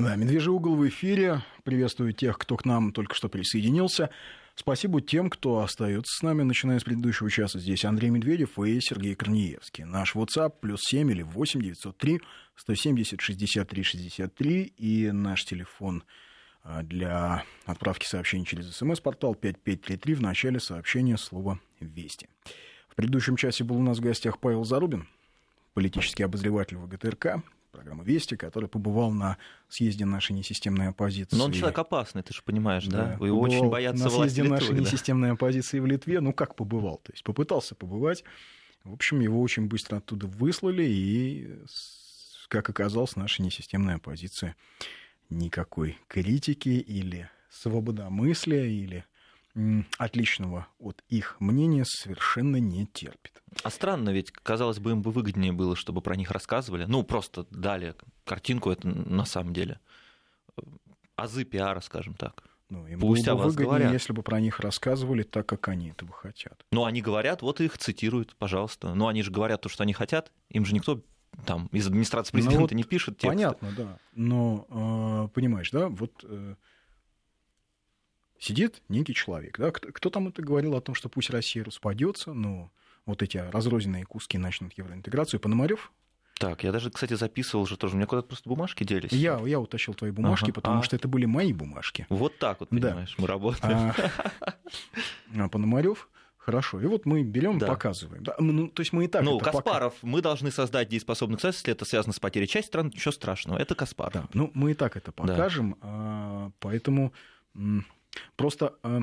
Да, 0.00 0.16
«Медвежий 0.16 0.50
угол» 0.50 0.76
в 0.76 0.88
эфире. 0.88 1.42
Приветствую 1.62 2.14
тех, 2.14 2.38
кто 2.38 2.56
к 2.56 2.64
нам 2.64 2.90
только 2.90 3.14
что 3.14 3.28
присоединился. 3.28 4.08
Спасибо 4.54 5.02
тем, 5.02 5.28
кто 5.28 5.58
остается 5.58 6.16
с 6.16 6.22
нами, 6.22 6.42
начиная 6.42 6.78
с 6.78 6.84
предыдущего 6.84 7.30
часа. 7.30 7.58
Здесь 7.58 7.84
Андрей 7.84 8.08
Медведев 8.08 8.58
и 8.58 8.80
Сергей 8.80 9.14
Корнеевский. 9.14 9.84
Наш 9.84 10.16
WhatsApp 10.16 10.54
плюс 10.58 10.80
7 10.84 11.10
или 11.10 11.20
8 11.20 11.60
903 11.60 12.22
170 12.56 13.20
63 13.20 13.82
63 13.82 14.62
и 14.78 15.10
наш 15.12 15.44
телефон 15.44 16.02
а, 16.62 16.82
для 16.82 17.44
отправки 17.66 18.06
сообщений 18.06 18.46
через 18.46 18.74
смс-портал 18.74 19.34
5533 19.34 20.14
в 20.14 20.22
начале 20.22 20.60
сообщения 20.60 21.18
слова 21.18 21.60
«Вести». 21.78 22.30
В 22.88 22.94
предыдущем 22.94 23.36
часе 23.36 23.64
был 23.64 23.76
у 23.76 23.82
нас 23.82 23.98
в 23.98 24.00
гостях 24.00 24.38
Павел 24.38 24.64
Зарубин, 24.64 25.08
политический 25.74 26.22
обозреватель 26.22 26.78
ВГТРК, 26.78 27.42
программы 27.70 28.04
«Вести», 28.04 28.36
который 28.36 28.68
побывал 28.68 29.12
на 29.12 29.38
съезде 29.68 30.04
нашей 30.04 30.32
несистемной 30.32 30.88
оппозиции. 30.88 31.36
Но 31.36 31.44
он 31.44 31.52
человек 31.52 31.78
опасный, 31.78 32.22
ты 32.22 32.34
же 32.34 32.42
понимаешь, 32.42 32.86
да? 32.86 33.16
да? 33.18 33.26
Его 33.26 33.40
очень 33.40 33.68
боятся 33.68 34.04
на 34.04 34.10
съезде 34.10 34.42
Литвы, 34.42 34.56
нашей 34.56 34.74
да? 34.74 34.80
несистемной 34.80 35.32
оппозиции 35.32 35.78
в 35.78 35.86
Литве. 35.86 36.20
Ну, 36.20 36.32
как 36.32 36.54
побывал? 36.54 36.98
То 36.98 37.12
есть 37.12 37.24
попытался 37.24 37.74
побывать. 37.74 38.24
В 38.84 38.92
общем, 38.92 39.20
его 39.20 39.40
очень 39.40 39.66
быстро 39.66 39.98
оттуда 39.98 40.26
выслали, 40.26 40.84
и, 40.84 41.58
как 42.48 42.70
оказалось, 42.70 43.16
наша 43.16 43.42
несистемная 43.42 43.96
оппозиция 43.96 44.56
никакой 45.28 45.98
критики 46.08 46.68
или 46.68 47.30
свободомыслия, 47.50 48.64
или 48.64 49.04
отличного 49.98 50.68
от 50.78 51.02
их 51.08 51.36
мнения 51.40 51.84
совершенно 51.84 52.56
не 52.56 52.86
терпит. 52.86 53.42
А 53.62 53.70
странно, 53.70 54.10
ведь, 54.10 54.30
казалось 54.30 54.78
бы, 54.78 54.92
им 54.92 55.02
бы 55.02 55.10
выгоднее 55.10 55.52
было, 55.52 55.74
чтобы 55.74 56.00
про 56.02 56.16
них 56.16 56.30
рассказывали. 56.30 56.84
Ну, 56.84 57.02
просто 57.02 57.46
дали 57.50 57.94
картинку, 58.24 58.70
это 58.70 58.86
на 58.86 59.24
самом 59.24 59.52
деле 59.52 59.80
азы 61.16 61.44
пиара, 61.44 61.80
скажем 61.80 62.14
так. 62.14 62.44
Ну, 62.68 62.86
им 62.86 63.00
Пусть 63.00 63.26
было 63.26 63.34
бы 63.34 63.42
выгоднее, 63.42 63.66
говорят. 63.66 63.92
если 63.92 64.12
бы 64.12 64.22
про 64.22 64.40
них 64.40 64.60
рассказывали 64.60 65.24
так, 65.24 65.46
как 65.46 65.66
они 65.68 65.90
этого 65.90 66.12
хотят. 66.12 66.64
Ну, 66.70 66.84
они 66.84 67.02
говорят, 67.02 67.42
вот 67.42 67.60
их 67.60 67.76
цитируют, 67.76 68.36
пожалуйста. 68.36 68.94
Ну, 68.94 69.08
они 69.08 69.22
же 69.22 69.32
говорят 69.32 69.60
то, 69.60 69.68
что 69.68 69.82
они 69.82 69.92
хотят. 69.92 70.30
Им 70.50 70.64
же 70.64 70.72
никто 70.72 71.02
там 71.44 71.66
из 71.72 71.86
администрации 71.86 72.32
президента 72.32 72.58
ну, 72.58 72.64
вот 72.64 72.72
не 72.72 72.84
пишет 72.84 73.18
тексты. 73.18 73.28
Понятно, 73.28 73.72
да. 73.76 73.98
Но, 74.14 74.66
э, 74.68 75.34
понимаешь, 75.34 75.70
да, 75.70 75.88
вот 75.88 76.24
э, 76.24 76.54
сидит 78.40 78.82
некий 78.88 79.14
человек. 79.14 79.56
Да? 79.58 79.70
Кто, 79.70 79.92
кто 79.92 80.10
там 80.10 80.28
это 80.28 80.42
говорил 80.42 80.74
о 80.74 80.80
том, 80.80 80.96
что 80.96 81.08
пусть 81.08 81.30
Россия 81.30 81.62
распадется, 81.62 82.32
но 82.32 82.72
вот 83.06 83.22
эти 83.22 83.36
разрозненные 83.36 84.04
куски 84.04 84.38
начнут 84.38 84.72
евроинтеграцию. 84.76 85.38
Пономарев 85.38 85.92
так, 86.40 86.64
я 86.64 86.72
даже, 86.72 86.90
кстати, 86.90 87.12
записывал 87.12 87.66
же 87.66 87.76
тоже. 87.76 87.92
У 87.92 87.96
меня 87.98 88.06
куда-то 88.06 88.28
просто 88.28 88.48
бумажки 88.48 88.82
делись. 88.82 89.12
Я, 89.12 89.38
я 89.44 89.60
утащил 89.60 89.92
твои 89.92 90.10
бумажки, 90.10 90.46
ага. 90.46 90.54
потому 90.54 90.80
а... 90.80 90.82
что 90.82 90.96
это 90.96 91.06
были 91.06 91.26
мои 91.26 91.52
бумажки. 91.52 92.06
Вот 92.08 92.38
так 92.38 92.60
вот, 92.60 92.70
понимаешь, 92.70 93.14
да. 93.14 93.22
мы 93.22 93.28
работаем. 93.28 93.92
А, 94.40 95.44
а 95.44 95.48
Пономарев 95.50 96.08
Хорошо. 96.38 96.80
И 96.80 96.86
вот 96.86 97.04
мы 97.04 97.22
берем 97.22 97.58
да. 97.58 97.66
показываем. 97.66 98.24
Да, 98.24 98.34
ну, 98.38 98.68
то 98.68 98.80
есть 98.80 98.94
мы 98.94 99.04
и 99.04 99.08
так. 99.08 99.22
Ну, 99.22 99.38
Каспаров, 99.38 99.94
пока... 99.94 100.06
мы 100.06 100.22
должны 100.22 100.50
создать 100.50 100.88
дееспособных 100.88 101.36
государств, 101.36 101.60
если 101.60 101.74
это 101.74 101.84
связано 101.84 102.14
с 102.14 102.18
потерей 102.18 102.48
части 102.48 102.68
стран, 102.68 102.86
ничего 102.86 103.12
страшного. 103.12 103.58
Это 103.58 103.74
Каспаров. 103.74 104.14
Да. 104.14 104.28
Ну, 104.32 104.50
мы 104.54 104.70
и 104.70 104.74
так 104.74 104.96
это 104.96 105.12
покажем. 105.12 105.76
Да. 105.82 106.50
Поэтому 106.60 107.12
Просто 108.36 108.74
э, 108.82 109.00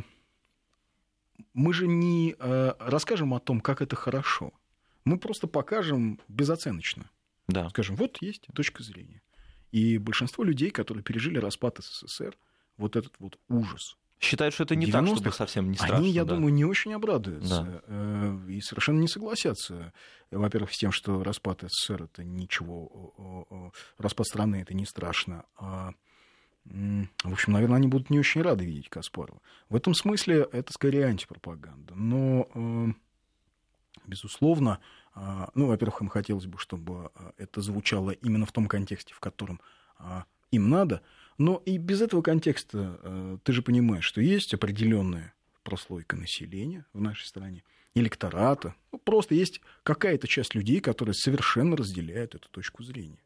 мы 1.54 1.74
же 1.74 1.88
не 1.88 2.36
э, 2.38 2.74
расскажем 2.80 3.34
о 3.34 3.40
том, 3.40 3.62
как 3.62 3.82
это 3.82 3.96
хорошо. 3.96 4.54
Мы 5.06 5.18
просто 5.18 5.48
покажем 5.48 6.20
безоценочно. 6.28 7.10
Да. 7.48 7.70
Скажем, 7.70 7.96
вот 7.96 8.18
есть 8.22 8.48
точка 8.54 8.84
зрения. 8.84 9.22
И 9.72 9.98
большинство 9.98 10.44
людей, 10.44 10.70
которые 10.70 11.04
пережили 11.04 11.40
распад 11.40 11.80
СССР, 11.80 12.38
вот 12.78 12.96
этот 12.96 13.14
вот 13.20 13.40
ужас. 13.50 13.98
Считают, 14.20 14.54
что 14.54 14.64
это 14.64 14.76
не 14.76 14.92
так, 14.92 15.06
чтобы 15.06 15.32
совсем 15.32 15.70
не 15.70 15.78
страшно. 15.78 15.98
Они, 15.98 16.10
я 16.10 16.26
да. 16.26 16.36
думаю, 16.36 16.52
не 16.52 16.66
очень 16.66 16.94
обрадуются 16.94 17.64
да. 17.64 17.82
Э, 17.88 18.40
и 18.50 18.62
совершенно 18.62 19.00
не 19.00 19.08
согласятся. 19.08 19.94
Во-первых, 20.32 20.74
с 20.74 20.78
тем, 20.78 20.92
что 20.92 21.24
распад 21.24 21.64
СССР 21.68 22.04
это 22.04 22.24
ничего, 22.24 23.72
распад 23.98 24.28
страны 24.28 24.58
это 24.58 24.74
не 24.74 24.86
страшно, 24.86 25.46
а 25.56 25.94
в 27.24 27.32
общем, 27.32 27.54
наверное, 27.54 27.78
они 27.78 27.88
будут 27.88 28.10
не 28.10 28.20
очень 28.20 28.42
рады 28.42 28.66
видеть 28.66 28.90
Каспарова. 28.90 29.42
В 29.70 29.76
этом 29.76 29.94
смысле 29.94 30.48
это 30.52 30.74
скорее 30.74 31.06
антипропаганда. 31.06 31.96
Но, 31.96 32.50
э, 32.54 32.88
безусловно, 34.06 34.80
э, 35.16 35.48
ну, 35.54 35.68
во-первых, 35.68 36.02
им 36.02 36.10
хотелось 36.10 36.46
бы, 36.46 36.58
чтобы 36.58 37.12
э, 37.16 37.32
это 37.38 37.62
звучало 37.62 38.12
именно 38.12 38.46
в 38.46 38.52
том 38.52 38.68
контексте, 38.68 39.14
в 39.14 39.20
котором 39.20 39.62
им 40.52 40.70
надо. 40.70 41.02
Но 41.40 41.62
и 41.66 41.80
без 41.80 42.02
этого 42.02 42.22
контекста 42.22 43.40
ты 43.44 43.52
же 43.52 43.64
понимаешь, 43.64 44.06
что 44.06 44.22
есть 44.22 44.54
определенная 44.54 45.34
прослойка 45.64 46.16
населения 46.16 46.86
в 46.94 47.02
нашей 47.02 47.26
стране, 47.26 47.64
электората. 47.96 48.76
Ну, 48.92 49.00
просто 49.00 49.34
есть 49.34 49.60
какая-то 49.82 50.28
часть 50.28 50.54
людей, 50.54 50.82
которые 50.82 51.16
совершенно 51.16 51.76
разделяют 51.76 52.36
эту 52.36 52.48
точку 52.50 52.84
зрения 52.84 53.18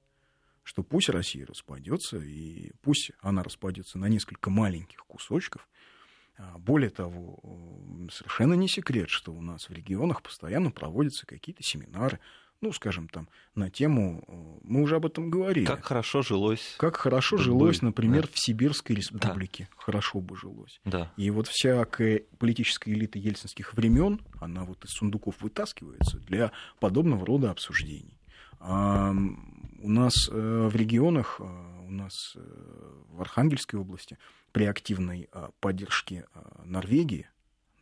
что 0.71 0.83
пусть 0.83 1.09
Россия 1.09 1.45
распадется, 1.45 2.17
и 2.17 2.71
пусть 2.81 3.11
она 3.19 3.43
распадется 3.43 3.97
на 3.97 4.05
несколько 4.05 4.49
маленьких 4.49 4.99
кусочков. 5.05 5.67
А, 6.37 6.57
более 6.57 6.89
того, 6.89 7.41
совершенно 8.09 8.53
не 8.53 8.69
секрет, 8.69 9.09
что 9.09 9.33
у 9.33 9.41
нас 9.41 9.67
в 9.67 9.73
регионах 9.73 10.23
постоянно 10.23 10.71
проводятся 10.71 11.25
какие-то 11.25 11.61
семинары, 11.61 12.19
ну, 12.61 12.71
скажем, 12.71 13.09
там, 13.09 13.27
на 13.53 13.69
тему, 13.69 14.23
мы 14.63 14.81
уже 14.81 14.95
об 14.95 15.05
этом 15.05 15.29
говорили. 15.29 15.65
Как 15.65 15.83
хорошо 15.83 16.21
жилось. 16.21 16.75
Как 16.77 16.95
хорошо 16.95 17.35
бы, 17.35 17.43
жилось, 17.43 17.81
например, 17.81 18.27
да. 18.27 18.29
в 18.33 18.39
Сибирской 18.39 18.95
республике. 18.95 19.67
Да. 19.71 19.75
Хорошо 19.75 20.21
бы 20.21 20.37
жилось. 20.37 20.79
Да. 20.85 21.11
И 21.17 21.29
вот 21.31 21.49
всякая 21.49 22.23
политическая 22.39 22.93
элита 22.93 23.19
ельцинских 23.19 23.73
времен, 23.73 24.21
она 24.39 24.63
вот 24.63 24.85
из 24.85 24.91
сундуков 24.91 25.41
вытаскивается 25.41 26.19
для 26.19 26.53
подобного 26.79 27.25
рода 27.25 27.51
обсуждений. 27.51 28.17
А 28.61 29.13
у 29.81 29.89
нас 29.89 30.13
э, 30.29 30.67
в 30.71 30.75
регионах, 30.75 31.37
э, 31.39 31.43
у 31.43 31.91
нас 31.91 32.33
э, 32.35 32.39
в 33.09 33.21
Архангельской 33.21 33.79
области 33.79 34.17
при 34.51 34.65
активной 34.65 35.29
поддержке 35.61 36.25
Норвегии, 36.65 37.29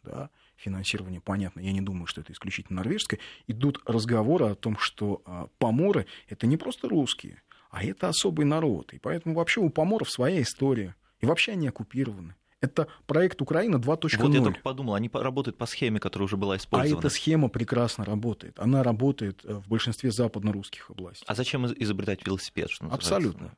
да, 0.04 0.30
финансирование, 0.56 1.20
понятно, 1.20 1.62
я 1.62 1.72
не 1.72 1.82
думаю, 1.82 2.06
что 2.06 2.22
это 2.22 2.32
исключительно 2.32 2.78
норвежское, 2.78 3.20
идут 3.48 3.82
разговоры 3.86 4.46
о 4.46 4.56
том, 4.56 4.78
что 4.78 5.50
поморы— 5.58 6.06
это 6.28 6.46
не 6.46 6.58
просто 6.58 6.88
русские, 6.88 7.42
а 7.72 7.84
это 7.84 8.08
особый 8.08 8.46
народ. 8.46 8.94
И 8.94 9.00
поэтому 9.00 9.34
вообще 9.34 9.62
у 9.62 9.70
поморов 9.70 10.12
своя 10.12 10.44
история. 10.44 10.96
И 11.22 11.26
вообще 11.26 11.54
они 11.54 11.68
оккупированы. 11.68 12.36
Это 12.62 12.88
проект 13.08 13.42
Украина 13.42 13.78
2.0. 13.78 14.18
Вот 14.18 14.34
я 14.34 14.42
только 14.42 14.60
подумал, 14.60 14.96
они 14.96 15.10
работают 15.14 15.58
по 15.58 15.66
схеме, 15.66 16.00
которая 16.00 16.26
уже 16.26 16.36
была 16.36 16.58
использована. 16.58 16.98
А 16.98 17.00
эта 17.00 17.10
схема 17.10 17.48
прекрасно 17.48 18.04
работает. 18.04 18.60
Она 18.60 18.84
работает 18.84 19.42
э, 19.46 19.54
в 19.54 19.68
большинстве 19.70 20.12
западно-русских 20.12 20.90
областей. 20.90 21.26
А 21.26 21.36
зачем 21.36 21.66
изобретать 21.66 22.26
велосипед? 22.26 22.70
Что 22.70 22.88
Абсолютно. 22.88 23.56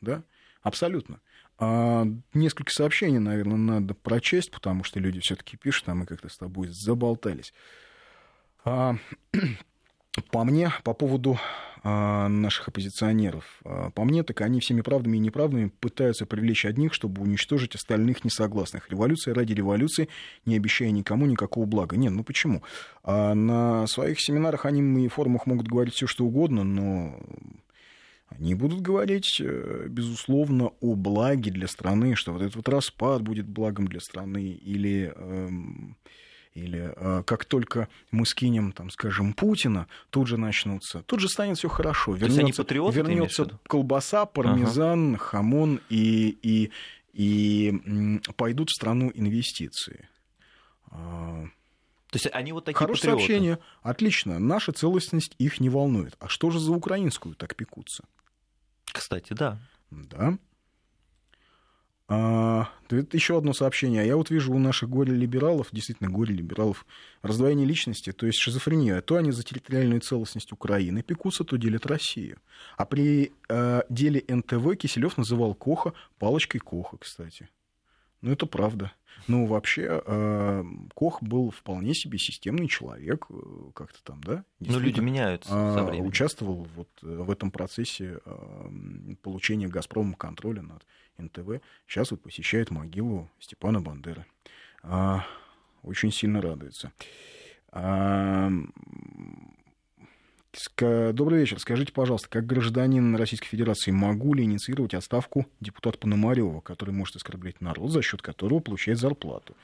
Да, 0.00 0.24
абсолютно. 0.62 1.20
А, 1.58 2.06
несколько 2.34 2.72
сообщений, 2.72 3.18
наверное, 3.18 3.56
надо 3.56 3.94
прочесть, 3.94 4.50
потому 4.50 4.82
что 4.82 4.98
люди 4.98 5.20
все-таки 5.20 5.56
пишут, 5.56 5.88
а 5.88 5.94
мы 5.94 6.06
как-то 6.06 6.28
с 6.28 6.36
тобой 6.36 6.68
заболтались. 6.68 7.52
А, 8.64 8.96
по 10.30 10.44
мне, 10.44 10.72
по 10.82 10.92
поводу 10.92 11.38
а, 11.82 12.28
наших 12.28 12.68
оппозиционеров. 12.68 13.60
А, 13.64 13.90
по 13.90 14.04
мне, 14.04 14.22
так 14.22 14.40
они 14.42 14.60
всеми 14.60 14.82
правдами 14.82 15.16
и 15.16 15.20
неправдами 15.20 15.72
пытаются 15.80 16.26
привлечь 16.26 16.66
одних, 16.66 16.92
чтобы 16.92 17.22
уничтожить 17.22 17.74
остальных 17.74 18.24
несогласных. 18.24 18.90
Революция 18.90 19.34
ради 19.34 19.54
революции, 19.54 20.08
не 20.44 20.56
обещая 20.56 20.90
никому 20.90 21.26
никакого 21.26 21.64
блага. 21.64 21.96
Нет, 21.96 22.12
ну 22.12 22.24
почему? 22.24 22.62
А 23.02 23.34
на 23.34 23.86
своих 23.86 24.20
семинарах 24.20 24.66
они 24.66 25.04
и 25.04 25.08
форумах 25.08 25.46
могут 25.46 25.68
говорить 25.68 25.94
все, 25.94 26.06
что 26.06 26.26
угодно, 26.26 26.64
но 26.64 27.18
они 28.28 28.54
будут 28.54 28.80
говорить, 28.80 29.40
э, 29.40 29.86
безусловно, 29.88 30.72
о 30.80 30.94
благе 30.94 31.50
для 31.50 31.66
страны, 31.66 32.14
что 32.14 32.32
вот 32.32 32.42
этот 32.42 32.56
вот 32.56 32.68
распад 32.68 33.22
будет 33.22 33.48
благом 33.48 33.88
для 33.88 34.00
страны, 34.00 34.52
или 34.52 35.12
эм, 35.16 35.96
или 36.54 36.92
э, 36.96 37.22
как 37.24 37.44
только 37.44 37.88
мы 38.10 38.26
скинем, 38.26 38.72
там, 38.72 38.90
скажем, 38.90 39.32
Путина, 39.34 39.86
тут 40.10 40.26
же 40.26 40.36
начнутся, 40.36 41.02
тут 41.02 41.20
же 41.20 41.28
станет 41.28 41.58
все 41.58 41.68
хорошо. 41.68 42.14
Вернется, 42.14 42.64
вернется 42.68 43.58
колбаса, 43.66 44.26
пармезан, 44.26 45.14
ага. 45.14 45.24
хамон 45.24 45.80
и, 45.88 46.38
и, 46.42 46.70
и 47.12 48.20
пойдут 48.36 48.70
в 48.70 48.74
страну 48.74 49.12
инвестиции. 49.14 50.08
А, 50.90 51.44
То 52.10 52.16
есть 52.16 52.28
они 52.32 52.52
вот 52.52 52.64
такие 52.64 52.78
Хорошее 52.78 53.12
патриоты. 53.12 53.20
сообщение. 53.20 53.58
Отлично. 53.82 54.38
Наша 54.40 54.72
целостность 54.72 55.34
их 55.38 55.60
не 55.60 55.68
волнует. 55.68 56.16
А 56.18 56.28
что 56.28 56.50
же 56.50 56.58
за 56.58 56.72
украинскую 56.72 57.36
так 57.36 57.54
пекутся? 57.54 58.04
Кстати, 58.86 59.34
да. 59.34 59.58
Да. 59.90 60.36
А, 62.12 62.68
это 62.88 63.16
еще 63.16 63.38
одно 63.38 63.52
сообщение. 63.52 64.04
Я 64.04 64.16
вот 64.16 64.30
вижу 64.30 64.52
у 64.52 64.58
наших 64.58 64.90
горе-либералов, 64.90 65.68
действительно 65.70 66.10
горе-либералов, 66.10 66.84
раздвоение 67.22 67.64
личности, 67.64 68.10
то 68.10 68.26
есть 68.26 68.36
шизофрения. 68.40 69.00
То 69.00 69.14
они 69.14 69.30
за 69.30 69.44
территориальную 69.44 70.00
целостность 70.00 70.50
Украины 70.50 71.04
пекутся, 71.04 71.44
то 71.44 71.56
делят 71.56 71.86
Россию. 71.86 72.38
А 72.76 72.84
при 72.84 73.32
э, 73.48 73.82
деле 73.88 74.24
НТВ 74.26 74.76
Киселев 74.76 75.18
называл 75.18 75.54
Коха 75.54 75.92
палочкой 76.18 76.60
Коха, 76.60 76.96
кстати. 76.98 77.48
Ну, 78.22 78.32
это 78.32 78.46
правда. 78.46 78.92
Ну, 79.26 79.46
вообще, 79.46 80.02
э, 80.04 80.64
Кох 80.94 81.22
был 81.22 81.50
вполне 81.50 81.94
себе 81.94 82.18
системный 82.18 82.68
человек, 82.68 83.26
э, 83.30 83.34
как-то 83.74 84.02
там, 84.02 84.20
да? 84.22 84.44
Ну, 84.60 84.78
люди 84.78 85.00
меняются 85.00 85.50
со 85.50 85.80
э, 85.80 85.84
временем. 85.84 86.06
Участвовал 86.06 86.66
вот 86.74 86.88
в 87.00 87.30
этом 87.30 87.50
процессе 87.50 88.18
получения 89.22 89.68
«Газпромом» 89.68 90.14
контроля 90.14 90.62
над 90.62 90.86
НТВ. 91.18 91.62
Сейчас 91.86 92.10
вот 92.10 92.22
посещает 92.22 92.70
могилу 92.70 93.28
Степана 93.38 93.80
Бандеры. 93.80 94.26
Очень 95.82 96.12
сильно 96.12 96.40
радуется. 96.40 96.92
Добрый 100.80 101.40
вечер. 101.40 101.60
Скажите, 101.60 101.92
пожалуйста, 101.92 102.28
как 102.28 102.44
гражданин 102.44 103.14
Российской 103.14 103.46
Федерации 103.46 103.92
могу 103.92 104.34
ли 104.34 104.42
инициировать 104.42 104.94
отставку 104.94 105.46
депутата 105.60 105.96
Пономарева, 105.98 106.60
который 106.60 106.90
может 106.90 107.16
оскорблять 107.16 107.60
народ, 107.60 107.92
за 107.92 108.02
счет 108.02 108.20
которого 108.20 108.58
получает 108.58 108.98
зарплату? 108.98 109.56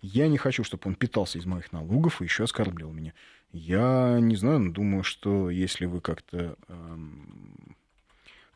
Я 0.00 0.26
не 0.26 0.38
хочу, 0.38 0.64
чтобы 0.64 0.82
он 0.86 0.96
питался 0.96 1.38
из 1.38 1.46
моих 1.46 1.70
налогов 1.70 2.20
и 2.20 2.24
еще 2.24 2.42
оскорблял 2.42 2.90
меня. 2.90 3.14
Я 3.52 4.18
не 4.20 4.34
знаю, 4.34 4.58
но 4.58 4.72
думаю, 4.72 5.04
что 5.04 5.48
если 5.48 5.84
вы 5.84 6.00
как-то 6.00 6.56
эм, 6.66 7.76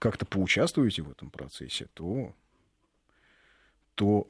как-то 0.00 0.26
поучаствуете 0.26 1.02
в 1.02 1.10
этом 1.10 1.30
процессе, 1.30 1.86
то, 1.94 2.34
то 3.94 4.26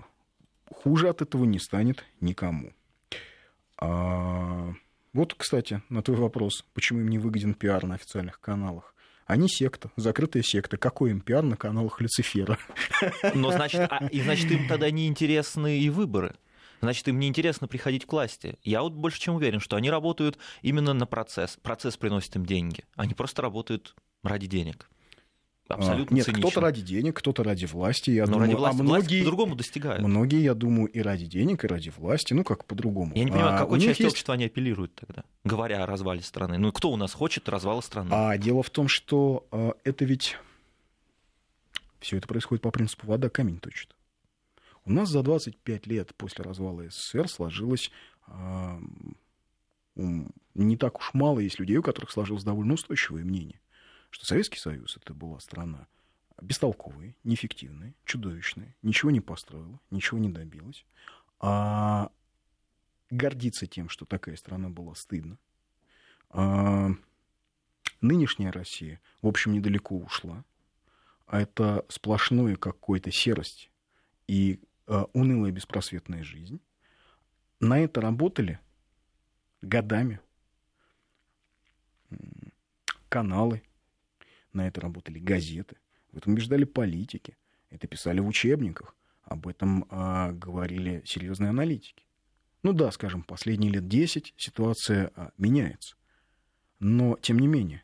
хуже 0.70 1.08
от 1.08 1.22
этого 1.22 1.44
не 1.44 1.58
станет 1.58 2.04
никому. 2.20 2.74
А 3.78 4.74
вот, 5.16 5.32
кстати, 5.32 5.82
на 5.88 6.02
твой 6.02 6.18
вопрос, 6.18 6.62
почему 6.74 7.00
им 7.00 7.08
не 7.08 7.18
выгоден 7.18 7.54
пиар 7.54 7.86
на 7.86 7.94
официальных 7.94 8.38
каналах. 8.38 8.94
Они 9.24 9.48
секта, 9.48 9.90
закрытая 9.96 10.42
секта. 10.42 10.76
Какой 10.76 11.10
им 11.10 11.20
пиар 11.20 11.42
на 11.42 11.56
каналах 11.56 12.02
Люцифера? 12.02 12.58
Но 13.34 13.50
значит, 13.50 13.80
а, 13.90 14.06
и 14.12 14.20
значит, 14.20 14.50
им 14.52 14.68
тогда 14.68 14.90
не 14.90 15.08
интересны 15.08 15.78
и 15.78 15.88
выборы. 15.88 16.36
Значит, 16.82 17.08
им 17.08 17.18
не 17.18 17.28
интересно 17.28 17.66
приходить 17.66 18.04
к 18.04 18.12
власти. 18.12 18.58
Я 18.62 18.82
вот 18.82 18.92
больше 18.92 19.18
чем 19.18 19.36
уверен, 19.36 19.58
что 19.58 19.76
они 19.76 19.90
работают 19.90 20.36
именно 20.60 20.92
на 20.92 21.06
процесс. 21.06 21.56
Процесс 21.62 21.96
приносит 21.96 22.36
им 22.36 22.44
деньги. 22.44 22.84
Они 22.94 23.14
просто 23.14 23.40
работают 23.40 23.96
ради 24.22 24.46
денег 24.46 24.86
абсолютно 25.68 26.14
Нет, 26.14 26.24
цинично. 26.24 26.48
кто-то 26.48 26.60
ради 26.60 26.82
денег, 26.82 27.16
кто-то 27.16 27.42
ради 27.42 27.66
власти. 27.66 28.10
Я 28.10 28.26
Но 28.26 28.32
думаю, 28.32 28.46
ради 28.46 28.56
власти, 28.56 28.80
а 28.80 28.82
многие, 28.82 29.20
по-другому 29.20 29.56
достигают. 29.56 30.02
Многие, 30.02 30.42
я 30.42 30.54
думаю, 30.54 30.88
и 30.88 31.00
ради 31.00 31.26
денег, 31.26 31.64
и 31.64 31.66
ради 31.66 31.92
власти. 31.96 32.34
Ну, 32.34 32.44
как 32.44 32.64
по-другому. 32.64 33.12
Я 33.14 33.24
не 33.24 33.30
понимаю, 33.30 33.56
а, 33.56 33.58
какой 33.58 33.80
части 33.80 34.02
есть... 34.02 34.12
общества 34.12 34.34
они 34.34 34.44
апеллируют 34.44 34.94
тогда, 34.94 35.24
говоря 35.44 35.82
о 35.82 35.86
развале 35.86 36.22
страны. 36.22 36.58
Ну, 36.58 36.72
кто 36.72 36.90
у 36.90 36.96
нас 36.96 37.12
хочет 37.12 37.48
развала 37.48 37.80
страны? 37.80 38.10
А 38.12 38.36
дело 38.38 38.62
в 38.62 38.70
том, 38.70 38.88
что 38.88 39.46
а, 39.50 39.74
это 39.84 40.04
ведь... 40.04 40.36
Все 42.00 42.18
это 42.18 42.28
происходит 42.28 42.62
по 42.62 42.70
принципу 42.70 43.06
«вода 43.06 43.28
камень 43.28 43.58
точит». 43.58 43.96
У 44.84 44.92
нас 44.92 45.08
за 45.08 45.22
25 45.22 45.86
лет 45.88 46.14
после 46.16 46.44
развала 46.44 46.88
СССР 46.88 47.28
сложилось... 47.28 47.90
А, 48.28 48.78
не 49.96 50.76
так 50.76 50.98
уж 50.98 51.10
мало 51.14 51.40
есть 51.40 51.58
людей, 51.58 51.76
у 51.78 51.82
которых 51.82 52.10
сложилось 52.10 52.44
довольно 52.44 52.74
устойчивое 52.74 53.24
мнение 53.24 53.60
что 54.16 54.24
Советский 54.24 54.58
Союз 54.58 54.96
это 54.96 55.12
была 55.12 55.38
страна 55.40 55.86
бестолковая, 56.40 57.14
неэффективная, 57.22 57.92
чудовищная, 58.06 58.74
ничего 58.80 59.10
не 59.10 59.20
построила, 59.20 59.78
ничего 59.90 60.18
не 60.18 60.30
добилась. 60.30 60.86
А 61.38 62.10
гордиться 63.10 63.66
тем, 63.66 63.90
что 63.90 64.06
такая 64.06 64.36
страна 64.36 64.70
была, 64.70 64.94
стыдно. 64.94 65.36
А 66.30 66.92
нынешняя 68.00 68.50
Россия, 68.50 69.02
в 69.20 69.26
общем, 69.26 69.52
недалеко 69.52 69.98
ушла. 69.98 70.46
А 71.26 71.42
это 71.42 71.84
сплошное 71.90 72.56
какой-то 72.56 73.10
серость 73.10 73.70
и 74.28 74.62
а, 74.86 75.10
унылая 75.12 75.52
беспросветная 75.52 76.24
жизнь. 76.24 76.58
На 77.60 77.80
это 77.80 78.00
работали 78.00 78.60
годами 79.60 80.20
каналы, 83.10 83.62
на 84.56 84.66
это 84.66 84.80
работали 84.80 85.18
газеты, 85.18 85.76
в 86.12 86.16
этом 86.16 86.32
убеждали 86.32 86.64
политики, 86.64 87.36
это 87.70 87.86
писали 87.86 88.20
в 88.20 88.26
учебниках, 88.26 88.94
об 89.24 89.46
этом 89.46 89.86
а, 89.90 90.32
говорили 90.32 91.02
серьезные 91.04 91.50
аналитики. 91.50 92.04
Ну 92.62 92.72
да, 92.72 92.90
скажем, 92.90 93.22
последние 93.22 93.72
лет 93.72 93.88
10 93.88 94.34
ситуация 94.36 95.10
а, 95.14 95.30
меняется. 95.36 95.96
Но, 96.78 97.16
тем 97.20 97.38
не 97.38 97.46
менее. 97.46 97.82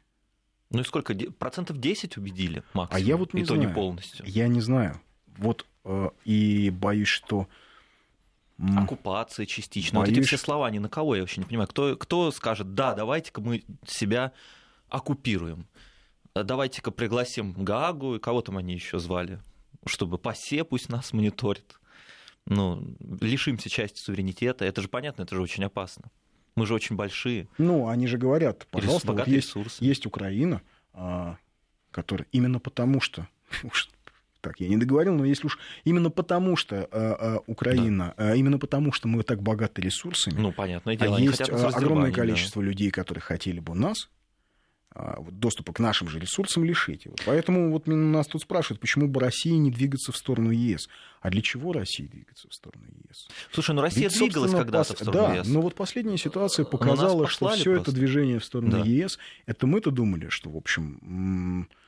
Ну 0.70 0.80
и 0.80 0.84
сколько? 0.84 1.14
Процентов 1.14 1.78
10 1.78 2.16
убедили 2.16 2.62
максимум? 2.74 3.02
А 3.02 3.06
я 3.06 3.16
вот 3.16 3.34
не 3.34 3.42
и 3.42 3.44
знаю. 3.44 3.60
то 3.60 3.68
не 3.68 3.74
полностью. 3.74 4.26
Я 4.26 4.48
не 4.48 4.60
знаю. 4.60 5.00
Вот 5.36 5.66
э, 5.84 6.10
и 6.24 6.70
боюсь, 6.70 7.08
что... 7.08 7.48
Оккупация 8.76 9.44
частично. 9.44 9.98
Боюсь, 9.98 10.10
вот 10.10 10.18
эти 10.18 10.26
все 10.26 10.38
слова, 10.38 10.70
ни 10.70 10.78
на 10.78 10.88
кого 10.88 11.16
я 11.16 11.22
вообще 11.22 11.40
не 11.40 11.46
понимаю. 11.46 11.68
Кто, 11.68 11.96
кто 11.96 12.30
скажет, 12.30 12.74
да, 12.74 12.94
давайте-ка 12.94 13.40
мы 13.40 13.64
себя 13.86 14.32
оккупируем 14.88 15.66
давайте-ка 16.34 16.90
пригласим 16.90 17.52
Гаагу, 17.52 18.16
и 18.16 18.18
кого 18.18 18.40
там 18.42 18.56
они 18.58 18.74
еще 18.74 18.98
звали, 18.98 19.40
чтобы 19.86 20.18
ПАСЕ 20.18 20.64
пусть 20.64 20.88
нас 20.88 21.12
мониторит. 21.12 21.78
Ну, 22.46 22.96
лишимся 23.20 23.68
части 23.68 24.00
суверенитета. 24.00 24.64
Это 24.64 24.80
же 24.80 24.88
понятно, 24.88 25.22
это 25.22 25.34
же 25.34 25.42
очень 25.42 25.64
опасно. 25.64 26.10
Мы 26.56 26.66
же 26.66 26.74
очень 26.74 26.96
большие. 26.96 27.48
Ну, 27.58 27.88
они 27.88 28.06
же 28.06 28.18
говорят, 28.18 28.66
пожалуйста, 28.70 29.12
вот 29.12 29.26
есть, 29.26 29.54
есть 29.80 30.06
Украина, 30.06 30.60
а, 30.92 31.36
которая 31.90 32.26
именно 32.32 32.58
потому 32.58 33.00
что 33.00 33.28
так, 34.40 34.60
я 34.60 34.68
не 34.68 34.76
договорил, 34.76 35.14
но 35.14 35.24
если 35.24 35.46
уж 35.46 35.58
именно 35.84 36.10
потому, 36.10 36.56
что 36.56 36.88
а, 36.90 36.90
а, 36.92 37.42
Украина, 37.46 38.14
да. 38.18 38.32
а, 38.32 38.34
именно 38.34 38.58
потому, 38.58 38.92
что 38.92 39.08
мы 39.08 39.22
так 39.22 39.40
богаты 39.40 39.80
ресурсами, 39.80 40.38
ну, 40.38 40.52
понятное 40.52 40.96
дело, 40.96 41.16
а 41.16 41.20
есть 41.20 41.40
огромное 41.40 42.12
количество 42.12 42.60
да. 42.60 42.68
людей, 42.68 42.90
которые 42.90 43.22
хотели 43.22 43.60
бы 43.60 43.74
нас 43.74 44.10
а, 44.10 44.21
доступа 45.30 45.72
к 45.72 45.78
нашим 45.78 46.08
же 46.08 46.18
ресурсам 46.18 46.64
лишить. 46.64 47.06
Вот 47.06 47.22
поэтому 47.24 47.70
вот 47.70 47.86
нас 47.86 48.26
тут 48.26 48.42
спрашивают, 48.42 48.80
почему 48.80 49.08
бы 49.08 49.20
России 49.20 49.52
не 49.52 49.70
двигаться 49.70 50.12
в 50.12 50.16
сторону 50.16 50.50
ЕС. 50.50 50.88
А 51.20 51.30
для 51.30 51.40
чего 51.40 51.72
России 51.72 52.06
двигаться 52.06 52.48
в 52.48 52.54
сторону 52.54 52.84
ЕС? 53.08 53.28
Слушай, 53.52 53.74
ну 53.74 53.82
Россия 53.82 54.08
Ведь, 54.08 54.18
двигалась 54.18 54.52
когда-то 54.52 54.90
пос... 54.90 55.00
в 55.00 55.02
сторону 55.02 55.28
да, 55.28 55.34
ЕС. 55.36 55.48
но 55.48 55.60
вот 55.60 55.74
последняя 55.74 56.18
ситуация 56.18 56.64
показала, 56.64 57.28
что 57.28 57.48
все 57.50 57.76
это 57.76 57.92
движение 57.92 58.38
в 58.38 58.44
сторону 58.44 58.70
да. 58.72 58.84
ЕС, 58.84 59.18
это 59.46 59.66
мы-то 59.66 59.90
думали, 59.90 60.28
что, 60.28 60.50
в 60.50 60.56
общем, 60.56 61.68
а, 61.70 61.81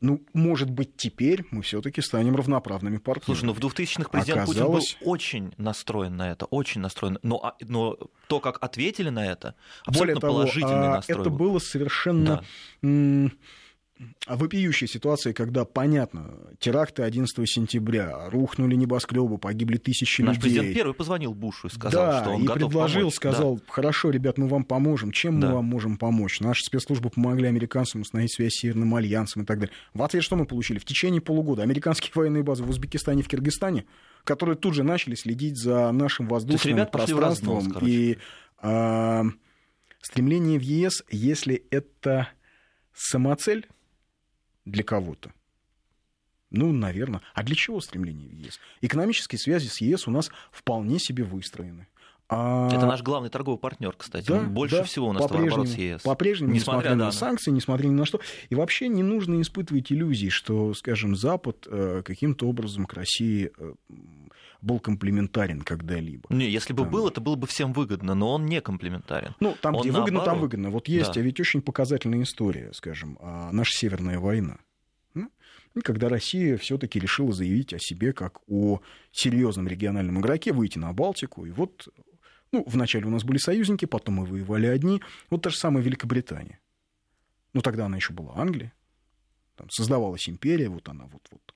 ну, 0.00 0.22
может 0.34 0.70
быть, 0.70 0.96
теперь 0.96 1.44
мы 1.50 1.62
все-таки 1.62 2.02
станем 2.02 2.36
равноправными 2.36 2.98
партнерами. 2.98 3.38
Слушай, 3.38 3.44
ну 3.46 3.52
в 3.54 3.58
2000-х 3.60 4.10
президент 4.10 4.42
Оказалось... 4.42 4.92
Путин 4.92 5.04
был 5.04 5.10
очень 5.10 5.54
настроен 5.56 6.16
на 6.16 6.30
это, 6.30 6.44
очень 6.46 6.80
настроен. 6.80 7.18
Но, 7.22 7.40
а, 7.42 7.56
но 7.60 7.96
то, 8.28 8.40
как 8.40 8.62
ответили 8.62 9.08
на 9.08 9.26
это, 9.26 9.54
абсолютно 9.86 10.20
Более 10.20 10.20
того, 10.20 10.32
положительный 10.32 10.88
а, 10.88 10.96
настрой. 10.96 11.20
Это 11.20 11.30
было 11.30 11.58
совершенно... 11.58 12.44
Да 12.82 13.30
вопиющая 14.26 14.88
ситуация, 14.88 15.32
когда, 15.32 15.64
понятно, 15.64 16.30
теракты 16.58 17.02
11 17.02 17.48
сентября, 17.48 18.28
рухнули 18.30 18.74
небоскребы, 18.74 19.38
погибли 19.38 19.76
тысячи 19.76 20.22
Наш 20.22 20.36
людей. 20.36 20.50
президент 20.50 20.74
первый 20.74 20.94
позвонил 20.94 21.34
Бушу 21.34 21.68
и 21.68 21.70
сказал, 21.70 22.06
да, 22.06 22.20
что 22.22 22.30
он 22.30 22.42
и 22.42 22.46
готов 22.46 22.58
предложил, 22.58 23.00
помочь. 23.00 23.14
сказал, 23.14 23.56
да. 23.56 23.62
хорошо, 23.68 24.10
ребят, 24.10 24.38
мы 24.38 24.48
вам 24.48 24.64
поможем. 24.64 25.12
Чем 25.12 25.40
да. 25.40 25.48
мы 25.48 25.54
вам 25.54 25.64
можем 25.66 25.96
помочь? 25.96 26.40
Наши 26.40 26.64
спецслужбы 26.64 27.10
помогли 27.10 27.46
американцам 27.48 28.00
установить 28.00 28.34
связь 28.34 28.52
с 28.54 28.60
Северным 28.60 28.94
альянсом 28.94 29.42
и 29.42 29.44
так 29.44 29.58
далее. 29.58 29.74
В 29.92 30.02
ответ 30.02 30.22
что 30.22 30.36
мы 30.36 30.46
получили? 30.46 30.78
В 30.78 30.84
течение 30.84 31.20
полугода 31.20 31.62
американские 31.62 32.12
военные 32.14 32.42
базы 32.42 32.64
в 32.64 32.70
Узбекистане 32.70 33.20
и 33.20 33.22
в 33.24 33.28
Киргизстане, 33.28 33.84
которые 34.24 34.56
тут 34.56 34.74
же 34.74 34.82
начали 34.82 35.14
следить 35.14 35.58
за 35.58 35.92
нашим 35.92 36.28
воздушным 36.28 36.86
пространством. 36.86 37.58
Разнос, 37.58 37.82
и 37.82 38.18
э, 38.62 39.22
стремление 40.00 40.58
в 40.58 40.62
ЕС, 40.62 41.02
если 41.10 41.64
это 41.70 42.28
самоцель, 42.94 43.66
для 44.64 44.82
кого-то. 44.82 45.32
Ну, 46.50 46.72
наверное. 46.72 47.20
А 47.34 47.42
для 47.42 47.56
чего 47.56 47.80
стремление 47.80 48.28
в 48.28 48.32
ЕС? 48.32 48.60
Экономические 48.80 49.38
связи 49.38 49.66
с 49.66 49.80
ЕС 49.80 50.06
у 50.06 50.10
нас 50.10 50.30
вполне 50.52 50.98
себе 50.98 51.24
выстроены. 51.24 51.88
А... 52.28 52.68
Это 52.72 52.86
наш 52.86 53.02
главный 53.02 53.28
торговый 53.28 53.58
партнер, 53.58 53.94
кстати. 53.96 54.26
Да, 54.28 54.40
Больше 54.40 54.78
да, 54.78 54.84
всего 54.84 55.08
у 55.08 55.12
нас 55.12 55.26
товарооборот 55.26 55.68
с 55.68 55.74
ЕС. 55.74 56.02
По-прежнему, 56.02 56.52
несмотря, 56.52 56.78
несмотря 56.78 56.96
на, 56.96 57.04
на 57.06 57.12
санкции, 57.12 57.50
несмотря 57.50 57.88
ни 57.88 57.92
на 57.92 58.06
что. 58.06 58.20
И 58.48 58.54
вообще 58.54 58.88
не 58.88 59.02
нужно 59.02 59.40
испытывать 59.42 59.92
иллюзий, 59.92 60.30
что, 60.30 60.72
скажем, 60.74 61.16
Запад 61.16 61.66
э, 61.70 62.02
каким-то 62.04 62.48
образом 62.48 62.86
к 62.86 62.94
России 62.94 63.52
э, 63.58 63.72
был 64.62 64.80
комплементарен 64.80 65.60
когда-либо. 65.60 66.24
Не, 66.30 66.48
если 66.48 66.72
бы 66.72 66.84
там... 66.84 66.92
был, 66.92 67.08
это 67.08 67.20
было 67.20 67.36
бы 67.36 67.46
всем 67.46 67.74
выгодно, 67.74 68.14
но 68.14 68.32
он 68.32 68.46
не 68.46 68.62
комплементарен. 68.62 69.34
Ну, 69.40 69.54
там, 69.60 69.74
он 69.74 69.82
где 69.82 69.92
наоборот... 69.92 70.10
выгодно, 70.10 70.24
там 70.24 70.40
выгодно. 70.40 70.70
Вот 70.70 70.88
есть, 70.88 71.12
да. 71.12 71.20
а 71.20 71.22
ведь 71.22 71.38
очень 71.40 71.60
показательная 71.60 72.22
история, 72.22 72.72
скажем, 72.72 73.18
наша 73.52 73.76
Северная 73.76 74.18
война. 74.18 74.56
когда 75.82 76.08
Россия 76.08 76.56
все-таки 76.56 76.98
решила 76.98 77.32
заявить 77.32 77.74
о 77.74 77.78
себе 77.78 78.14
как 78.14 78.38
о 78.48 78.80
серьезном 79.12 79.68
региональном 79.68 80.20
игроке, 80.20 80.52
выйти 80.52 80.78
на 80.78 80.92
Балтику. 80.94 81.44
И 81.44 81.50
вот 81.50 81.88
ну, 82.54 82.64
вначале 82.68 83.06
у 83.06 83.10
нас 83.10 83.24
были 83.24 83.38
союзники, 83.38 83.84
потом 83.84 84.14
мы 84.16 84.26
воевали 84.26 84.66
одни. 84.66 85.02
Вот 85.28 85.42
та 85.42 85.50
же 85.50 85.56
самая 85.56 85.82
Великобритания. 85.82 86.60
Ну, 87.52 87.62
тогда 87.62 87.86
она 87.86 87.96
еще 87.96 88.12
была 88.12 88.34
Англия. 88.36 88.72
Там 89.56 89.68
создавалась 89.70 90.28
империя, 90.28 90.68
вот 90.68 90.88
она 90.88 91.04
вот-вот. 91.04 91.54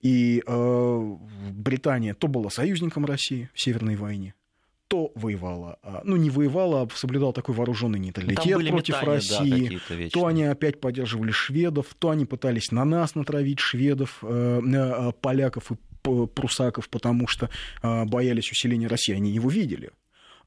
И 0.00 0.42
э, 0.44 1.16
Британия 1.52 2.14
то 2.14 2.26
была 2.26 2.50
союзником 2.50 3.04
России 3.04 3.50
в 3.54 3.60
Северной 3.60 3.94
войне, 3.94 4.34
то 4.88 5.12
воевала, 5.14 5.78
а, 5.82 6.00
ну 6.04 6.16
не 6.16 6.30
воевала, 6.30 6.82
а 6.82 6.88
соблюдала 6.94 7.32
такой 7.32 7.54
вооруженный 7.54 7.98
нейтралитет 7.98 8.68
против 8.68 8.94
метания, 8.94 9.14
России, 9.14 9.80
да, 9.88 10.08
то 10.10 10.26
они 10.26 10.44
опять 10.44 10.80
поддерживали 10.80 11.30
шведов, 11.30 11.94
то 11.98 12.10
они 12.10 12.24
пытались 12.24 12.72
на 12.72 12.84
нас 12.84 13.14
натравить 13.14 13.60
шведов, 13.60 14.18
э, 14.22 14.60
э, 14.64 15.12
поляков 15.20 15.70
и 15.70 15.76
прусаков, 16.02 16.88
потому 16.88 17.26
что 17.26 17.50
боялись 17.82 18.50
усиления 18.50 18.86
России, 18.86 19.14
они 19.14 19.32
его 19.32 19.50
видели. 19.50 19.90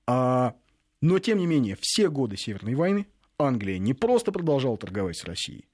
А, 0.07 0.55
но, 1.01 1.19
тем 1.19 1.37
не 1.37 1.47
менее, 1.47 1.77
все 1.79 2.09
годы 2.09 2.37
Северной 2.37 2.75
войны 2.75 3.07
Англия 3.37 3.77
не 3.77 3.93
просто 3.93 4.31
продолжала 4.31 4.77
торговать 4.77 5.17
с 5.17 5.23
Россией, 5.23 5.65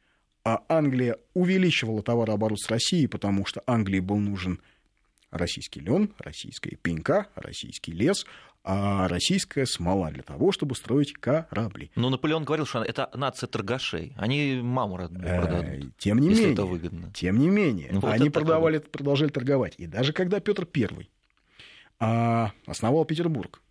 а 0.43 0.63
Англия 0.69 1.17
увеличивала 1.33 2.01
товарооборот 2.01 2.59
с 2.59 2.69
Россией, 2.69 3.07
потому 3.07 3.45
что 3.45 3.61
Англии 3.67 3.99
был 3.99 4.17
нужен 4.17 4.61
российский 5.31 5.79
лен, 5.79 6.13
российская 6.17 6.75
пенька, 6.75 7.27
российский 7.35 7.91
лес, 7.91 8.25
а 8.63 9.07
российская 9.07 9.65
смола 9.65 10.11
для 10.11 10.23
того, 10.23 10.51
чтобы 10.51 10.75
строить 10.75 11.13
корабли. 11.13 11.91
Но 11.95 12.09
Наполеон 12.09 12.43
говорил, 12.43 12.65
что 12.65 12.83
это 12.83 13.09
нация 13.13 13.47
торгашей. 13.47 14.13
Они 14.17 14.59
маму 14.61 14.99
э, 14.99 15.07
продадут. 15.07 15.97
Тем 15.97 16.19
не 16.19 16.29
менее, 16.29 16.53
это 16.53 16.65
выгодно. 16.65 17.11
Тем 17.13 17.39
не 17.39 17.49
менее, 17.49 17.89
ну, 17.91 17.99
вот 18.01 18.11
они 18.11 18.29
продавали, 18.29 18.79
продолжали 18.79 19.29
торговать. 19.29 19.75
И 19.77 19.87
даже 19.87 20.13
когда 20.13 20.39
Петр 20.39 20.67
I 20.75 21.09
а, 21.99 22.51
основал 22.65 23.05
Петербург, 23.05 23.61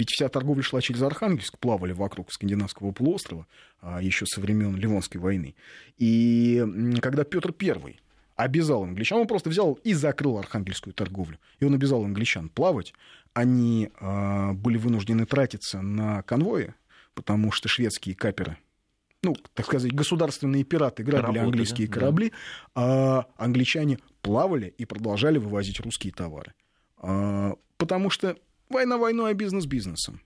ведь 0.00 0.10
вся 0.12 0.30
торговля 0.30 0.62
шла 0.62 0.80
через 0.80 1.02
Архангельск, 1.02 1.58
плавали 1.58 1.92
вокруг 1.92 2.32
скандинавского 2.32 2.90
полуострова 2.90 3.46
а, 3.82 4.00
еще 4.00 4.24
со 4.24 4.40
времен 4.40 4.74
Ливонской 4.74 5.20
войны. 5.20 5.54
И 5.98 6.64
когда 7.02 7.24
Петр 7.24 7.54
I 7.60 7.96
обязал 8.34 8.84
англичан, 8.84 9.18
он 9.18 9.26
просто 9.26 9.50
взял 9.50 9.74
и 9.74 9.92
закрыл 9.92 10.38
архангельскую 10.38 10.94
торговлю. 10.94 11.38
И 11.58 11.66
он 11.66 11.74
обязал 11.74 12.02
англичан 12.02 12.48
плавать. 12.48 12.94
Они 13.34 13.90
э, 14.00 14.52
были 14.52 14.78
вынуждены 14.78 15.26
тратиться 15.26 15.82
на 15.82 16.22
конвои, 16.22 16.72
потому 17.12 17.52
что 17.52 17.68
шведские 17.68 18.14
каперы, 18.14 18.56
ну, 19.22 19.36
так 19.52 19.66
сказать, 19.66 19.92
государственные 19.92 20.64
пираты 20.64 21.02
грабили 21.02 21.26
Работали, 21.26 21.44
английские 21.44 21.88
корабли, 21.88 22.30
да. 22.30 22.36
а 22.74 23.26
англичане 23.36 23.98
плавали 24.22 24.72
и 24.78 24.86
продолжали 24.86 25.36
вывозить 25.36 25.78
русские 25.80 26.14
товары. 26.14 26.54
А, 26.96 27.52
потому 27.76 28.08
что 28.08 28.38
Война 28.70 28.96
войной, 28.98 29.32
а 29.32 29.34
бизнес 29.34 29.66
бизнесом. 29.66 30.20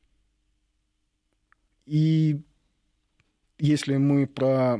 И 1.87 2.41
если 3.59 3.97
мы 3.97 4.27
про... 4.27 4.79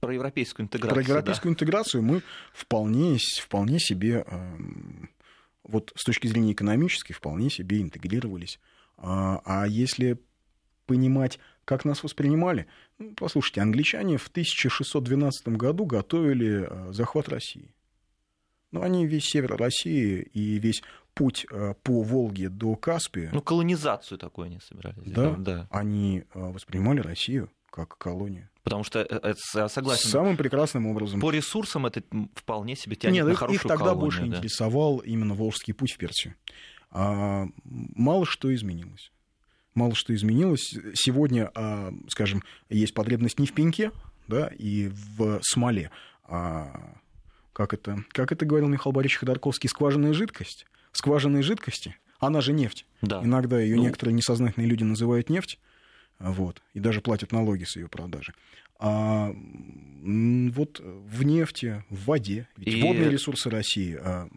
Про 0.00 0.12
европейскую 0.12 0.64
интеграцию. 0.66 0.94
Про 0.94 1.02
европейскую 1.02 1.50
да. 1.50 1.54
интеграцию 1.54 2.02
мы 2.02 2.22
вполне, 2.52 3.16
вполне 3.40 3.78
себе, 3.78 4.26
вот 5.62 5.92
с 5.96 6.04
точки 6.04 6.26
зрения 6.26 6.52
экономической, 6.52 7.14
вполне 7.14 7.48
себе 7.48 7.80
интегрировались. 7.80 8.60
А, 8.98 9.40
а 9.44 9.66
если 9.66 10.18
понимать, 10.86 11.38
как 11.64 11.84
нас 11.84 12.02
воспринимали, 12.02 12.66
ну, 12.98 13.14
послушайте, 13.14 13.62
англичане 13.62 14.18
в 14.18 14.28
1612 14.28 15.48
году 15.48 15.86
готовили 15.86 16.66
а, 16.68 16.92
захват 16.92 17.28
России. 17.28 17.74
Ну, 18.72 18.82
они 18.82 19.06
весь 19.06 19.24
север 19.24 19.56
России 19.56 20.20
и 20.20 20.58
весь 20.58 20.82
путь 21.14 21.46
э, 21.50 21.74
по 21.82 22.02
Волге 22.02 22.48
до 22.48 22.76
Каспия. 22.76 23.30
Ну, 23.32 23.40
колонизацию 23.40 24.18
такую 24.18 24.46
они 24.46 24.58
собирались. 24.60 25.02
Да, 25.06 25.34
да. 25.38 25.66
они 25.70 26.24
э, 26.34 26.40
воспринимали 26.40 27.00
Россию 27.00 27.50
как 27.70 27.96
колонию. 27.98 28.48
Потому 28.62 28.84
что, 28.84 29.00
э, 29.00 29.34
я 29.54 29.68
согласен. 29.68 30.08
Самым 30.08 30.36
прекрасным 30.36 30.86
образом. 30.86 31.20
По 31.20 31.30
ресурсам 31.30 31.86
это 31.86 32.02
вполне 32.34 32.76
себе 32.76 32.96
тянет 32.96 33.14
Нет, 33.14 33.26
на 33.26 33.30
их, 33.32 33.38
хорошую 33.38 33.56
их 33.56 33.62
тогда 33.62 33.76
колонию, 33.86 34.00
больше 34.00 34.20
да. 34.20 34.26
интересовал 34.26 34.98
именно 34.98 35.34
Волжский 35.34 35.74
путь 35.74 35.92
в 35.92 35.98
Персию. 35.98 36.34
А, 36.90 37.46
мало 37.64 38.24
что 38.26 38.54
изменилось. 38.54 39.10
Мало 39.74 39.94
что 39.94 40.14
изменилось. 40.14 40.74
Сегодня, 40.94 41.50
а, 41.54 41.92
скажем, 42.08 42.42
есть 42.70 42.94
потребность 42.94 43.38
не 43.38 43.46
в 43.46 43.52
пеньке, 43.52 43.90
да, 44.28 44.46
и 44.46 44.88
в 44.88 45.40
смоле, 45.42 45.90
а 46.24 46.94
как 47.52 47.74
это, 47.74 48.04
как 48.10 48.32
это 48.32 48.46
говорил 48.46 48.68
Михаил 48.68 48.92
Борисович 48.92 49.18
Ходорковский, 49.18 49.68
скважинная 49.68 50.12
жидкость 50.12 50.66
скважинной 50.94 51.42
жидкости, 51.42 51.96
она 52.18 52.40
же 52.40 52.52
нефть. 52.52 52.86
Да. 53.02 53.22
Иногда 53.22 53.60
ее 53.60 53.76
ну... 53.76 53.82
некоторые 53.82 54.14
несознательные 54.14 54.68
люди 54.68 54.84
называют 54.84 55.28
нефть, 55.28 55.58
вот, 56.18 56.62
и 56.72 56.80
даже 56.80 57.00
платят 57.00 57.32
налоги 57.32 57.64
с 57.64 57.76
ее 57.76 57.88
продажи. 57.88 58.32
А 58.78 59.32
вот 59.32 60.80
в 60.80 61.22
нефти, 61.22 61.84
в 61.90 62.06
воде, 62.06 62.48
ведь 62.56 62.74
и... 62.74 62.82
водные 62.82 63.10
ресурсы 63.10 63.48
России 63.48 63.96
а, 64.00 64.28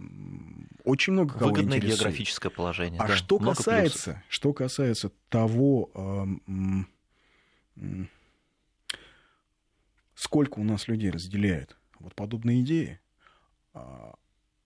очень 0.83 1.13
много 1.13 1.33
кого 1.33 1.49
Выгодное 1.51 1.77
интересует. 1.77 1.99
географическое 1.99 2.51
положение. 2.51 2.99
А 2.99 3.07
да, 3.07 3.15
что 3.15 3.39
касается, 3.39 4.23
что 4.29 4.53
касается 4.53 5.11
того, 5.29 5.89
сколько 10.15 10.59
у 10.59 10.63
нас 10.63 10.87
людей 10.87 11.09
разделяет 11.09 11.77
вот 11.99 12.15
подобные 12.15 12.61
идеи, 12.61 12.99
а, 13.73 14.15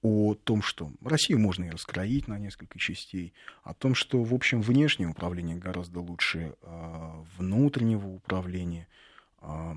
о 0.01 0.33
том, 0.33 0.61
что 0.61 0.91
Россию 1.03 1.39
можно 1.39 1.65
и 1.65 1.69
раскроить 1.69 2.27
на 2.27 2.39
несколько 2.39 2.79
частей, 2.79 3.33
о 3.63 3.73
том, 3.73 3.93
что, 3.93 4.23
в 4.23 4.33
общем, 4.33 4.61
внешнее 4.61 5.09
управление 5.09 5.55
гораздо 5.55 5.99
лучше 5.99 6.55
э, 6.61 7.23
внутреннего 7.37 8.07
управления. 8.07 8.87
Э, 9.41 9.73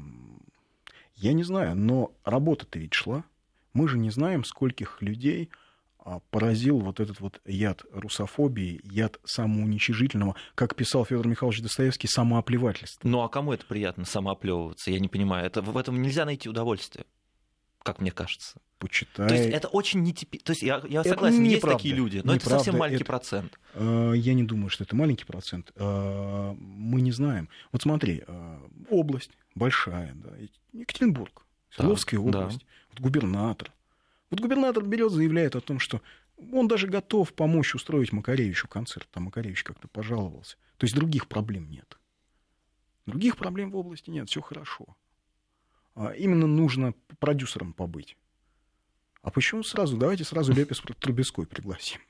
я 1.17 1.33
не 1.33 1.45
знаю, 1.45 1.77
но 1.77 2.13
работа-то 2.25 2.79
ведь 2.79 2.95
шла. 2.95 3.25
Мы 3.75 3.89
же 3.89 3.99
не 3.99 4.11
знаем, 4.11 4.45
скольких 4.45 5.03
людей 5.03 5.51
э, 6.05 6.21
поразил 6.31 6.79
вот 6.79 7.01
этот 7.01 7.21
вот 7.21 7.43
яд 7.45 7.85
русофобии, 7.93 8.81
яд 8.83 9.21
самоуничижительного, 9.25 10.37
как 10.55 10.75
писал 10.75 11.05
Федор 11.05 11.27
Михайлович 11.27 11.61
Достоевский, 11.61 12.09
самооплевательство. 12.09 13.07
Ну 13.07 13.21
а 13.21 13.29
кому 13.29 13.53
это 13.53 13.67
приятно 13.67 14.07
самооплевываться? 14.07 14.91
Я 14.91 15.01
не 15.01 15.09
понимаю. 15.09 15.47
Это, 15.47 15.61
в 15.61 15.77
этом 15.77 16.01
нельзя 16.01 16.25
найти 16.25 16.49
удовольствие 16.49 17.05
как 17.85 18.01
мне 18.01 18.11
кажется. 18.11 18.57
Почитай. 18.79 19.29
То 19.29 19.35
есть 19.35 19.51
это 19.51 19.69
очень 19.69 20.03
нетипично. 20.03 20.45
То 20.47 20.51
есть 20.53 20.63
я, 20.63 20.83
я 20.89 21.05
согласен, 21.05 21.45
есть 21.45 21.61
правда. 21.61 21.79
такие 21.79 21.95
люди, 21.95 22.23
но 22.25 22.35
это 22.35 22.49
совсем 22.49 22.79
маленький 22.79 23.03
это, 23.03 23.13
процент. 23.13 23.59
Э, 23.75 24.13
я 24.17 24.35
не 24.35 24.43
думаю, 24.43 24.71
что 24.71 24.83
это 24.85 24.97
маленький 24.97 25.25
процент. 25.25 25.71
Э, 25.77 26.55
мы 26.59 27.01
не 27.03 27.13
знаем. 27.13 27.49
Вот 27.73 27.83
смотри, 27.83 28.25
э, 28.27 28.59
область 28.91 29.31
большая, 29.55 30.15
да, 30.15 30.31
Екатеринбург, 30.73 31.47
Свердловская 31.71 32.19
да, 32.19 32.27
область, 32.27 32.59
да. 32.59 32.67
Вот 32.91 33.01
губернатор. 33.01 33.71
Вот 34.31 34.41
губернатор 34.41 34.83
берет, 34.83 35.13
заявляет 35.13 35.55
о 35.55 35.61
том, 35.61 35.79
что 35.79 36.01
он 36.53 36.67
даже 36.67 36.89
готов 36.89 37.33
помочь 37.35 37.75
устроить 37.75 38.13
Макаревичу 38.13 38.67
концерт. 38.67 39.07
Там 39.13 39.25
Макаревич 39.25 39.63
как-то 39.63 39.89
пожаловался. 39.89 40.57
То 40.79 40.85
есть 40.85 40.95
других 40.95 41.29
проблем 41.29 41.71
нет. 41.71 41.99
Других 43.07 43.37
проблем 43.37 43.71
в 43.71 43.77
области 43.77 44.11
нет, 44.11 44.29
все 44.29 44.41
хорошо. 44.41 44.97
А, 45.95 46.11
именно 46.11 46.47
нужно 46.47 46.95
продюсером 47.19 47.73
побыть. 47.73 48.17
А 49.23 49.31
почему 49.31 49.63
сразу? 49.63 49.97
Давайте 49.97 50.25
сразу 50.25 50.53
Лепис 50.55 50.83
Трубецкой 50.99 51.47
пригласим. 51.47 52.01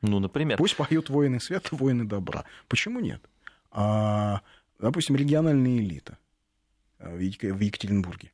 Ну, 0.00 0.18
например. 0.18 0.58
Пусть 0.58 0.76
поют 0.76 1.10
воины 1.10 1.40
света, 1.40 1.74
воины 1.76 2.04
добра. 2.04 2.44
Почему 2.68 3.00
нет? 3.00 3.22
А, 3.70 4.42
допустим, 4.78 5.16
региональная 5.16 5.78
элита 5.78 6.18
а, 6.98 7.14
в 7.14 7.20
Екатеринбурге. 7.20 8.32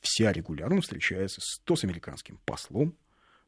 Вся 0.00 0.32
регулярно 0.32 0.80
встречается 0.80 1.40
то 1.64 1.76
с 1.76 1.84
американским 1.84 2.38
послом, 2.44 2.96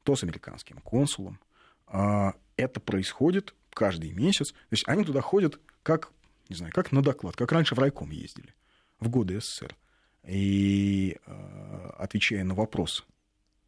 то 0.05 0.15
с 0.17 0.23
американским 0.23 0.79
консулом. 0.79 1.41
А, 1.87 2.35
это 2.57 2.81
происходит 2.81 3.55
каждый 3.71 4.13
месяц. 4.13 4.53
То 4.53 4.73
есть 4.73 4.89
они 4.89 5.05
туда 5.05 5.21
ходят 5.21 5.61
как, 5.83 6.13
не 6.49 6.57
знаю, 6.57 6.73
как 6.73 6.93
на 6.93 7.03
доклад, 7.03 7.37
как 7.37 7.53
раньше 7.53 7.75
в 7.75 7.79
райком 7.79 8.11
ездили 8.11 8.55
в 9.01 9.09
годы 9.09 9.41
СССР. 9.41 9.77
И 10.27 11.19
э, 11.27 11.91
отвечая 11.99 12.45
на 12.45 12.55
вопрос, 12.55 13.07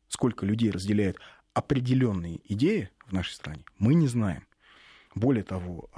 сколько 0.08 0.46
людей 0.46 0.70
разделяет 0.70 1.18
определенные 1.52 2.40
идеи 2.52 2.90
в 3.06 3.12
нашей 3.12 3.34
стране, 3.34 3.64
мы 3.78 3.94
не 3.94 4.08
знаем. 4.08 4.46
Более 5.14 5.44
того, 5.44 5.88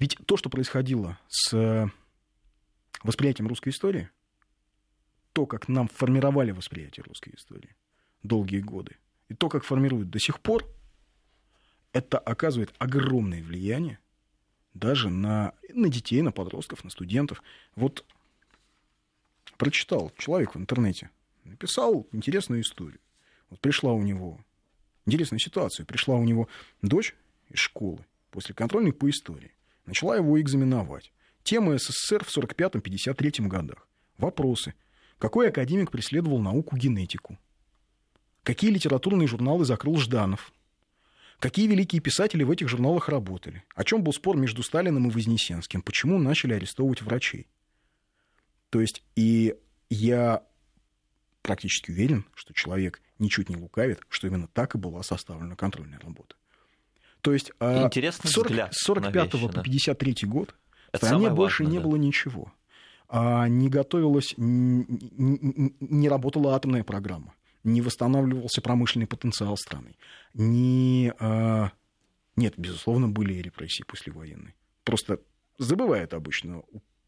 ведь 0.00 0.18
то, 0.26 0.36
что 0.36 0.50
происходило 0.50 1.18
с 1.28 1.88
восприятием 3.04 3.48
русской 3.48 3.68
истории, 3.68 4.10
то, 5.32 5.46
как 5.46 5.68
нам 5.68 5.86
формировали 5.86 6.50
восприятие 6.50 7.04
русской 7.04 7.34
истории 7.36 7.76
долгие 8.24 8.60
годы, 8.60 8.96
и 9.28 9.34
то, 9.34 9.48
как 9.48 9.62
формируют 9.62 10.10
до 10.10 10.18
сих 10.18 10.40
пор, 10.40 10.64
это 11.92 12.18
оказывает 12.18 12.74
огромное 12.78 13.42
влияние 13.42 14.00
даже 14.78 15.10
на, 15.10 15.52
на 15.68 15.88
детей, 15.88 16.22
на 16.22 16.32
подростков, 16.32 16.84
на 16.84 16.90
студентов. 16.90 17.42
Вот 17.74 18.04
прочитал 19.56 20.12
человек 20.16 20.54
в 20.54 20.58
интернете, 20.58 21.10
написал 21.44 22.06
интересную 22.12 22.62
историю. 22.62 23.00
Вот 23.50 23.60
пришла 23.60 23.92
у 23.92 24.02
него, 24.02 24.40
интересная 25.06 25.38
ситуация, 25.38 25.84
пришла 25.84 26.16
у 26.16 26.24
него 26.24 26.48
дочь 26.82 27.14
из 27.48 27.58
школы 27.58 28.04
после 28.30 28.54
контрольной 28.54 28.92
по 28.92 29.08
истории, 29.10 29.52
начала 29.86 30.16
его 30.16 30.40
экзаменовать. 30.40 31.12
Тема 31.42 31.78
СССР 31.78 32.24
в 32.24 32.36
45-53 32.36 33.46
годах. 33.46 33.88
Вопросы. 34.18 34.74
Какой 35.18 35.48
академик 35.48 35.90
преследовал 35.90 36.40
науку 36.40 36.76
генетику? 36.76 37.38
Какие 38.42 38.70
литературные 38.70 39.26
журналы 39.26 39.64
закрыл 39.64 39.96
Жданов? 39.96 40.52
Какие 41.38 41.68
великие 41.68 42.02
писатели 42.02 42.42
в 42.42 42.50
этих 42.50 42.68
журналах 42.68 43.08
работали? 43.08 43.62
О 43.76 43.84
чем 43.84 44.02
был 44.02 44.12
спор 44.12 44.36
между 44.36 44.62
Сталиным 44.64 45.08
и 45.08 45.10
Вознесенским? 45.12 45.82
Почему 45.82 46.18
начали 46.18 46.54
арестовывать 46.54 47.00
врачей? 47.02 47.46
То 48.70 48.80
есть, 48.80 49.04
и 49.14 49.54
я 49.88 50.42
практически 51.42 51.92
уверен, 51.92 52.24
что 52.34 52.52
человек 52.54 53.00
ничуть 53.20 53.48
не 53.48 53.56
лукавит, 53.56 54.00
что 54.08 54.26
именно 54.26 54.48
так 54.48 54.74
и 54.74 54.78
была 54.78 55.02
составлена 55.04 55.54
контрольная 55.54 56.00
работа. 56.00 56.34
То 57.20 57.32
есть 57.32 57.52
а, 57.60 57.86
Интересный 57.86 58.30
с 58.30 58.32
40, 58.32 58.50
взгляд 58.50 58.74
45 58.74 59.34
вещи, 59.34 59.46
по 59.46 59.62
53 59.62 60.16
да. 60.20 60.28
год 60.28 60.54
в 60.92 60.96
стране 60.96 61.30
больше 61.30 61.62
важно, 61.62 61.72
не 61.72 61.78
да. 61.78 61.84
было 61.84 61.96
ничего. 61.96 62.52
А, 63.08 63.48
не 63.48 63.68
готовилась, 63.68 64.34
не 64.36 66.08
работала 66.08 66.54
атомная 66.54 66.84
программа 66.84 67.34
не 67.64 67.80
восстанавливался 67.80 68.60
промышленный 68.60 69.06
потенциал 69.06 69.56
страны. 69.56 69.96
Не, 70.34 71.12
а... 71.18 71.72
Нет, 72.36 72.54
безусловно, 72.56 73.08
были 73.08 73.34
и 73.34 73.42
репрессии 73.42 73.82
послевоенные. 73.82 74.54
Просто 74.84 75.20
забывают 75.58 76.14
обычно 76.14 76.62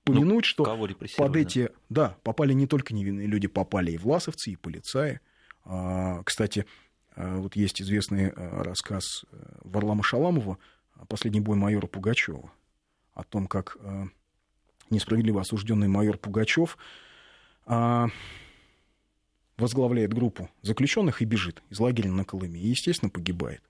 упомянуть, 0.04 0.34
ну, 0.34 0.42
что 0.42 0.88
под 1.16 1.36
эти... 1.36 1.70
Да, 1.88 2.16
попали 2.24 2.52
не 2.52 2.66
только 2.66 2.94
невинные 2.94 3.26
люди, 3.26 3.46
попали 3.46 3.92
и 3.92 3.98
власовцы, 3.98 4.50
и 4.50 4.56
полицаи. 4.56 5.20
А, 5.64 6.22
кстати, 6.24 6.66
а, 7.14 7.36
вот 7.36 7.54
есть 7.54 7.80
известный 7.80 8.32
рассказ 8.32 9.24
э, 9.30 9.36
Варлама 9.62 10.02
Шаламова 10.02 10.58
«Последний 11.08 11.40
бой 11.40 11.56
майора 11.56 11.86
Пугачева» 11.86 12.50
о 13.14 13.24
том, 13.24 13.46
как 13.46 13.76
несправедливо 14.90 15.40
осужденный 15.40 15.88
майор 15.88 16.18
Пугачев 16.18 16.76
возглавляет 19.60 20.12
группу 20.12 20.50
заключенных 20.62 21.22
и 21.22 21.24
бежит 21.24 21.62
из 21.70 21.78
лагеря 21.78 22.10
на 22.10 22.24
Колыме. 22.24 22.60
И, 22.60 22.68
естественно, 22.68 23.10
погибает. 23.10 23.62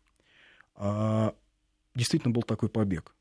А, 0.77 1.35
действительно 1.95 2.33
был 2.33 2.43
такой 2.43 2.69
побег. 2.69 3.15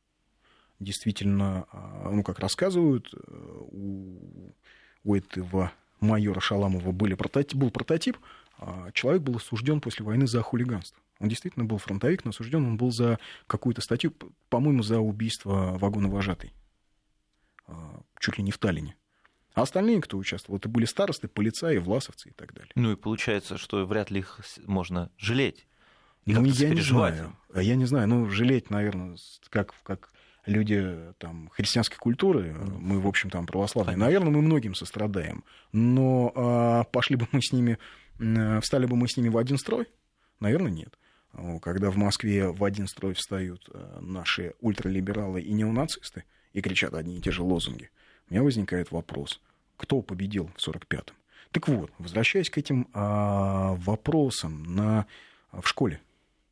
Действительно, 0.79 1.65
а, 1.71 2.09
ну, 2.11 2.23
как 2.23 2.39
рассказывают, 2.39 3.13
э, 3.13 3.17
у, 3.71 4.53
у 5.03 5.15
этого 5.15 5.73
майора 5.99 6.39
Шаламова 6.39 6.91
были 6.91 7.15
прототип, 7.15 7.57
был 7.57 7.71
прототип, 7.71 8.17
а 8.57 8.91
человек 8.93 9.23
был 9.23 9.35
осужден 9.35 9.81
после 9.81 10.05
войны 10.05 10.27
за 10.27 10.41
хулиганство. 10.41 11.01
Он 11.19 11.27
действительно 11.27 11.65
был 11.65 11.77
фронтовик, 11.77 12.23
но 12.23 12.29
осужден 12.29 12.65
он 12.65 12.77
был 12.77 12.91
за 12.91 13.19
какую-то 13.47 13.81
статью, 13.81 14.13
по-моему, 14.49 14.83
за 14.83 14.99
убийство 14.99 15.77
вагона 15.77 16.07
вожатой. 16.07 16.53
А, 17.67 18.01
чуть 18.19 18.37
ли 18.37 18.43
не 18.43 18.51
в 18.51 18.57
Таллине. 18.57 18.95
А 19.53 19.63
остальные, 19.63 20.01
кто 20.01 20.17
участвовал, 20.17 20.57
это 20.57 20.69
были 20.69 20.85
старосты, 20.85 21.27
полицаи, 21.27 21.77
власовцы 21.77 22.29
и 22.29 22.31
так 22.31 22.53
далее. 22.53 22.71
Ну 22.75 22.91
и 22.91 22.95
получается, 22.95 23.57
что 23.57 23.85
вряд 23.85 24.11
ли 24.11 24.19
их 24.19 24.39
можно 24.65 25.11
жалеть. 25.17 25.65
И 26.25 26.33
ну, 26.33 26.43
я 26.45 26.69
не 26.69 26.81
знаю. 26.81 27.35
А 27.53 27.61
я 27.61 27.75
не 27.75 27.85
знаю. 27.85 28.07
Ну, 28.07 28.29
жалеть, 28.29 28.69
наверное, 28.69 29.17
как, 29.49 29.73
как 29.83 30.11
люди 30.45 31.13
там, 31.17 31.49
христианской 31.49 31.97
культуры, 31.97 32.53
мы, 32.53 32.99
в 32.99 33.07
общем, 33.07 33.29
там 33.29 33.45
православные, 33.45 33.95
Конечно. 33.95 34.05
наверное, 34.05 34.31
мы 34.31 34.41
многим 34.41 34.75
сострадаем. 34.75 35.43
Но 35.71 36.31
а, 36.35 36.83
пошли 36.85 37.15
бы 37.15 37.27
мы 37.31 37.41
с 37.41 37.51
ними, 37.51 37.77
встали 38.61 38.85
бы 38.85 38.95
мы 38.95 39.07
с 39.07 39.17
ними 39.17 39.29
в 39.29 39.37
один 39.37 39.57
строй? 39.57 39.87
Наверное, 40.39 40.71
нет. 40.71 40.97
Когда 41.61 41.91
в 41.91 41.97
Москве 41.97 42.47
в 42.47 42.63
один 42.63 42.87
строй 42.87 43.13
встают 43.13 43.69
э, 43.71 43.99
наши 44.01 44.55
ультралибералы 44.61 45.41
и 45.41 45.53
неонацисты 45.53 46.23
и 46.53 46.61
кричат 46.61 46.95
одни 46.95 47.17
и 47.17 47.21
те 47.21 47.31
же 47.31 47.43
лозунги, 47.43 47.91
у 48.29 48.33
меня 48.33 48.43
возникает 48.43 48.91
вопрос, 48.91 49.41
кто 49.77 50.01
победил 50.01 50.49
в 50.55 50.67
45-м? 50.67 51.15
Так 51.51 51.67
вот, 51.67 51.91
возвращаясь 51.97 52.49
к 52.49 52.57
этим 52.57 52.87
а, 52.93 53.73
вопросам 53.75 54.75
на, 54.75 55.07
в 55.51 55.67
школе, 55.67 55.99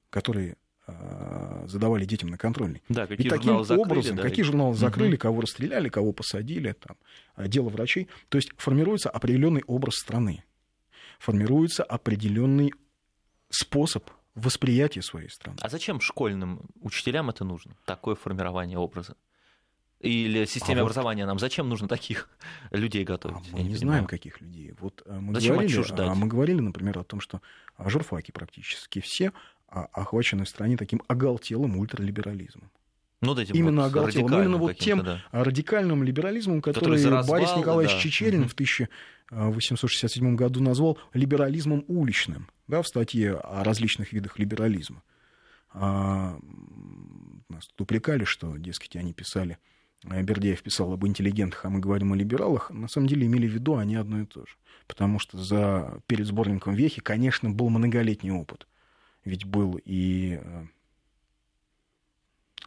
которые 0.09 0.57
а, 0.87 1.65
задавали 1.67 2.05
детям 2.05 2.29
на 2.29 2.37
контрольный. 2.37 2.81
Да, 2.89 3.05
какие 3.05 3.27
И 3.27 3.29
таким 3.29 3.63
закрыли, 3.63 3.81
образом, 3.81 4.15
да, 4.15 4.23
какие 4.23 4.43
журналы 4.43 4.73
закрыли, 4.73 5.13
угу. 5.13 5.21
кого 5.21 5.41
расстреляли, 5.41 5.89
кого 5.89 6.13
посадили, 6.13 6.71
там, 6.71 6.97
а, 7.35 7.47
дело 7.47 7.69
врачей. 7.69 8.07
То 8.29 8.37
есть 8.37 8.49
формируется 8.57 9.09
определенный 9.09 9.63
образ 9.67 9.95
страны, 9.95 10.43
формируется 11.19 11.83
определенный 11.83 12.73
способ 13.49 14.09
восприятия 14.33 15.01
своей 15.01 15.29
страны. 15.29 15.57
А 15.61 15.69
зачем 15.69 15.99
школьным 15.99 16.61
учителям 16.81 17.29
это 17.29 17.43
нужно, 17.43 17.75
такое 17.85 18.15
формирование 18.15 18.77
образа? 18.77 19.15
Или 19.99 20.45
системе 20.45 20.81
а 20.81 20.83
образования 20.83 21.23
вот... 21.23 21.29
нам 21.29 21.39
зачем 21.39 21.69
нужно 21.69 21.87
таких 21.87 22.29
людей 22.71 23.03
готовить? 23.03 23.37
А 23.37 23.55
мы 23.55 23.63
не, 23.63 23.69
не 23.69 23.75
знаем, 23.75 24.05
каких 24.05 24.41
людей. 24.41 24.73
Вот 24.79 25.01
э, 25.05 25.19
мы 25.19 25.33
зачем 25.33 25.53
говорили, 25.53 25.71
отчуждать? 25.71 26.07
А 26.09 26.13
мы 26.13 26.27
говорили, 26.27 26.59
например, 26.59 26.99
о 26.99 27.03
том, 27.03 27.19
что 27.19 27.41
журфаки 27.79 28.31
практически 28.31 28.99
все 28.99 29.31
охвачены 29.69 30.45
в 30.45 30.49
стране 30.49 30.77
таким 30.77 31.01
оголтелым 31.07 31.77
ультралиберализмом. 31.77 32.71
Ну, 33.21 33.33
вот 33.33 33.49
именно 33.49 33.83
вот 33.83 33.87
оголтелым, 33.87 34.33
именно 34.33 34.57
вот 34.57 34.77
тем 34.77 35.03
да. 35.03 35.23
радикальным 35.31 36.03
либерализмом, 36.03 36.61
который, 36.61 36.97
который 36.97 37.17
развал, 37.17 37.39
Борис 37.39 37.55
Николаевич 37.57 37.95
да. 37.95 37.99
Чечерин 37.99 38.41
угу. 38.41 38.49
в 38.49 38.53
1867 38.53 40.35
году 40.35 40.61
назвал 40.61 40.99
либерализмом 41.13 41.83
уличным, 41.87 42.47
да, 42.67 42.83
в 42.83 42.87
статье 42.87 43.33
о 43.33 43.63
различных 43.63 44.13
видах 44.13 44.37
либерализма. 44.37 45.01
А, 45.73 46.37
нас 47.49 47.65
тут 47.67 47.81
упрекали, 47.81 48.23
что, 48.23 48.55
дескать, 48.57 48.95
они 48.95 49.13
писали 49.13 49.57
Бердяев 50.03 50.61
писал 50.61 50.93
об 50.93 51.05
интеллигентах, 51.05 51.65
а 51.65 51.69
мы 51.69 51.79
говорим 51.79 52.13
о 52.13 52.15
либералах, 52.15 52.69
на 52.69 52.87
самом 52.87 53.07
деле 53.07 53.25
имели 53.25 53.47
в 53.47 53.51
виду 53.51 53.77
они 53.77 53.95
одно 53.95 54.21
и 54.21 54.25
то 54.25 54.45
же. 54.45 54.55
Потому 54.87 55.19
что 55.19 55.37
за, 55.37 56.01
перед 56.07 56.27
сборником 56.27 56.75
Вехи, 56.75 57.01
конечно, 57.01 57.49
был 57.49 57.69
многолетний 57.69 58.31
опыт. 58.31 58.67
Ведь 59.25 59.43
был 59.43 59.79
и 59.83 60.39
э, 60.41 60.65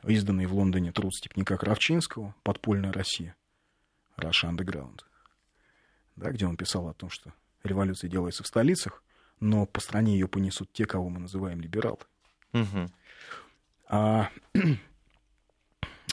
изданный 0.04 0.46
в 0.46 0.54
Лондоне 0.54 0.92
труд 0.92 1.14
Степника 1.14 1.56
Кравчинского 1.56 2.34
«Подпольная 2.42 2.92
Россия», 2.92 3.36
Russia 4.18 4.54
Underground, 4.54 5.00
да, 6.16 6.30
где 6.30 6.46
он 6.46 6.56
писал 6.56 6.88
о 6.88 6.94
том, 6.94 7.08
что 7.08 7.32
революция 7.62 8.10
делается 8.10 8.42
в 8.42 8.46
столицах, 8.46 9.02
но 9.38 9.64
по 9.64 9.80
стране 9.80 10.14
ее 10.14 10.28
понесут 10.28 10.70
те, 10.72 10.84
кого 10.84 11.08
мы 11.08 11.20
называем 11.20 11.60
либералы. 11.60 11.98
Угу. 12.52 12.90
А, 13.88 14.30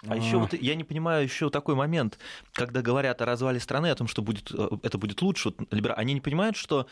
а 0.07 0.15
еще 0.15 0.37
вот 0.37 0.53
я 0.53 0.75
не 0.75 0.83
понимаю 0.83 1.23
еще 1.23 1.49
такой 1.49 1.75
момент, 1.75 2.19
когда 2.53 2.81
говорят 2.81 3.21
о 3.21 3.25
развале 3.25 3.59
страны, 3.59 3.87
о 3.87 3.95
том, 3.95 4.07
что 4.07 4.21
будет, 4.21 4.51
э, 4.53 4.69
это 4.83 4.97
будет 4.97 5.21
лучше, 5.21 5.49
вот, 5.49 5.67
они 5.95 6.13
не 6.13 6.21
понимают, 6.21 6.55
что 6.55 6.87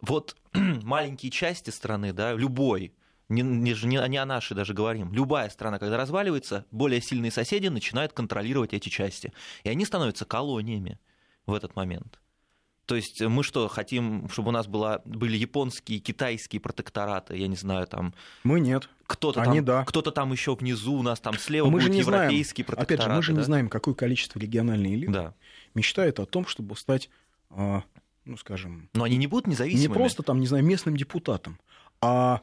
вот 0.00 0.36
маленькие 0.52 1.30
части 1.30 1.70
страны, 1.70 2.12
да, 2.12 2.34
любой, 2.34 2.92
не, 3.28 3.42
не, 3.42 3.72
не, 3.72 4.08
не 4.08 4.16
о 4.18 4.26
нашей 4.26 4.54
даже 4.54 4.72
говорим. 4.72 5.12
Любая 5.12 5.50
страна, 5.50 5.78
когда 5.78 5.96
разваливается, 5.96 6.64
более 6.70 7.00
сильные 7.00 7.32
соседи 7.32 7.66
начинают 7.68 8.12
контролировать 8.12 8.72
эти 8.72 8.88
части. 8.88 9.32
И 9.64 9.68
они 9.68 9.84
становятся 9.84 10.24
колониями 10.24 11.00
в 11.44 11.52
этот 11.52 11.74
момент. 11.74 12.20
То 12.86 12.94
есть 12.94 13.20
мы 13.20 13.42
что, 13.42 13.66
хотим, 13.66 14.28
чтобы 14.30 14.48
у 14.48 14.52
нас 14.52 14.68
была, 14.68 15.02
были 15.04 15.36
японские, 15.36 15.98
китайские 15.98 16.60
протектораты, 16.60 17.36
я 17.36 17.48
не 17.48 17.56
знаю, 17.56 17.88
там... 17.88 18.14
Мы 18.44 18.60
нет. 18.60 18.88
Кто-то 19.08 19.42
Они, 19.42 19.58
там, 19.58 19.64
да. 19.64 19.84
кто-то 19.84 20.12
там 20.12 20.32
еще 20.32 20.54
внизу 20.54 20.94
у 20.94 21.02
нас 21.02 21.20
там 21.20 21.36
слева 21.36 21.66
мы 21.66 21.72
будут 21.72 21.86
же 21.86 21.90
не 21.90 21.98
европейские 21.98 22.64
знаем. 22.64 22.82
Опять 22.82 23.02
же, 23.02 23.08
мы 23.08 23.22
же 23.22 23.32
да? 23.32 23.38
не 23.38 23.44
знаем, 23.44 23.68
какое 23.68 23.94
количество 23.94 24.38
региональной 24.38 24.94
элиты 24.94 25.12
да. 25.12 25.34
мечтает 25.74 26.20
о 26.20 26.26
том, 26.26 26.46
чтобы 26.46 26.76
стать, 26.76 27.10
а, 27.50 27.82
ну, 28.24 28.36
скажем... 28.36 28.88
Но 28.94 29.02
они 29.02 29.16
не 29.16 29.26
будут 29.26 29.48
независимыми. 29.48 29.88
Не 29.88 29.92
просто 29.92 30.22
там, 30.22 30.38
не 30.38 30.46
знаю, 30.46 30.64
местным 30.64 30.96
депутатом, 30.96 31.58
а... 32.00 32.40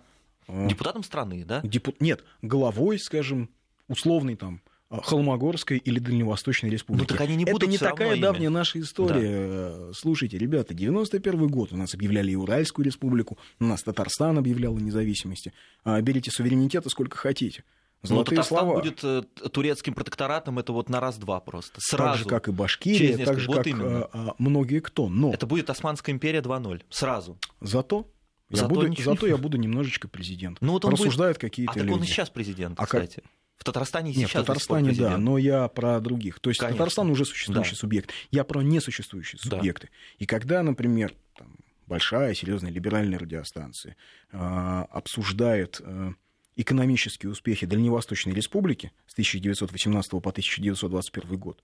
а 0.48 0.68
депутатом 0.68 1.04
страны, 1.04 1.46
да? 1.46 1.62
Депу... 1.62 1.96
Нет, 2.02 2.26
главой, 2.42 3.00
скажем, 3.00 3.50
условный 3.88 4.36
там 4.36 4.62
а, 4.66 4.73
Холмогорской 5.02 5.78
или 5.78 6.00
Дальневосточной 6.00 6.70
республики. 6.70 7.12
Ну, 7.12 7.18
так 7.18 7.22
они 7.22 7.36
не 7.36 7.46
будут 7.46 7.64
Это 7.64 7.72
не 7.72 7.78
такая 7.78 8.20
давняя 8.20 8.50
наша 8.50 8.80
история. 8.80 9.72
Да. 9.72 9.94
Слушайте, 9.94 10.38
ребята, 10.38 10.74
91 10.74 11.48
год 11.48 11.74
у 11.74 11.78
нас 11.78 11.94
объявляли 11.94 12.32
и 12.32 12.36
Уральскую 12.36 12.86
республику, 12.86 13.38
у 13.60 13.66
нас 13.66 13.82
Татарстан 13.82 14.38
объявлял 14.38 14.76
о 14.76 14.80
независимости. 14.80 15.54
А, 15.84 16.00
берите 16.02 16.32
суверенитета 16.32 16.90
сколько 16.90 17.18
хотите. 17.18 17.64
Золотые 18.04 18.38
Но 18.38 18.44
Татарстан 18.44 18.60
слова. 18.60 18.80
будет 18.82 19.00
э, 19.04 19.24
турецким 19.50 19.94
протекторатом, 19.94 20.60
это 20.60 20.74
вот 20.74 20.90
на 20.90 21.00
раз-два 21.00 21.40
просто. 21.40 21.80
Сразу. 21.80 22.12
Так 22.12 22.18
же, 22.18 22.26
как 22.26 22.48
и 22.50 22.52
Башкирия, 22.52 23.26
так 23.26 23.40
же, 23.40 23.48
вот 23.48 23.58
как 23.58 23.68
именно. 23.68 24.10
А, 24.12 24.36
многие 24.38 24.82
кто. 24.82 25.08
Но... 25.08 25.34
Это 25.34 25.46
будет 25.46 25.70
Османская 25.70 26.14
империя 26.14 26.40
2.0, 26.40 26.82
сразу. 26.90 27.38
Зато 27.62 28.06
я 28.50 28.58
зато, 28.58 28.76
буду, 28.76 28.94
зато 29.02 29.28
я 29.28 29.38
буду 29.38 29.58
немножечко 29.58 30.08
президент. 30.08 30.58
Ну, 30.62 30.74
вот 30.74 30.86
Рассуждают 30.86 31.38
будет... 31.38 31.42
какие-то 31.42 31.74
а 31.74 31.80
люди. 31.80 31.92
А 31.92 31.96
он 31.96 32.04
и 32.04 32.06
сейчас 32.06 32.30
президент, 32.30 32.80
а 32.80 32.86
кстати. 32.86 33.16
Как... 33.16 33.24
В 33.58 33.64
Татарстане 33.64 34.10
Нет, 34.10 34.30
сейчас 34.30 34.44
в 34.44 34.46
Татарстане, 34.46 34.94
да, 34.94 35.18
но 35.18 35.38
я 35.38 35.68
про 35.68 36.00
других. 36.00 36.40
То 36.40 36.50
есть 36.50 36.60
Конечно. 36.60 36.78
Татарстан 36.78 37.10
уже 37.10 37.26
существующий 37.26 37.72
да. 37.72 37.78
субъект. 37.78 38.12
Я 38.32 38.44
про 38.44 38.62
несуществующие 38.62 39.40
да. 39.44 39.58
субъекты. 39.58 39.90
И 40.18 40.26
когда, 40.26 40.64
например, 40.64 41.14
там, 41.38 41.56
большая, 41.88 42.34
серьезная 42.34 42.72
либеральная 42.72 43.20
радиостанция 43.20 43.96
э, 44.32 44.38
обсуждает 44.38 45.80
э, 45.82 46.12
экономические 46.56 47.32
успехи 47.32 47.66
Дальневосточной 47.66 48.34
Республики 48.34 48.92
с 49.08 49.14
1918 49.14 50.12
по 50.12 50.18
1921 50.18 51.38
год, 51.38 51.64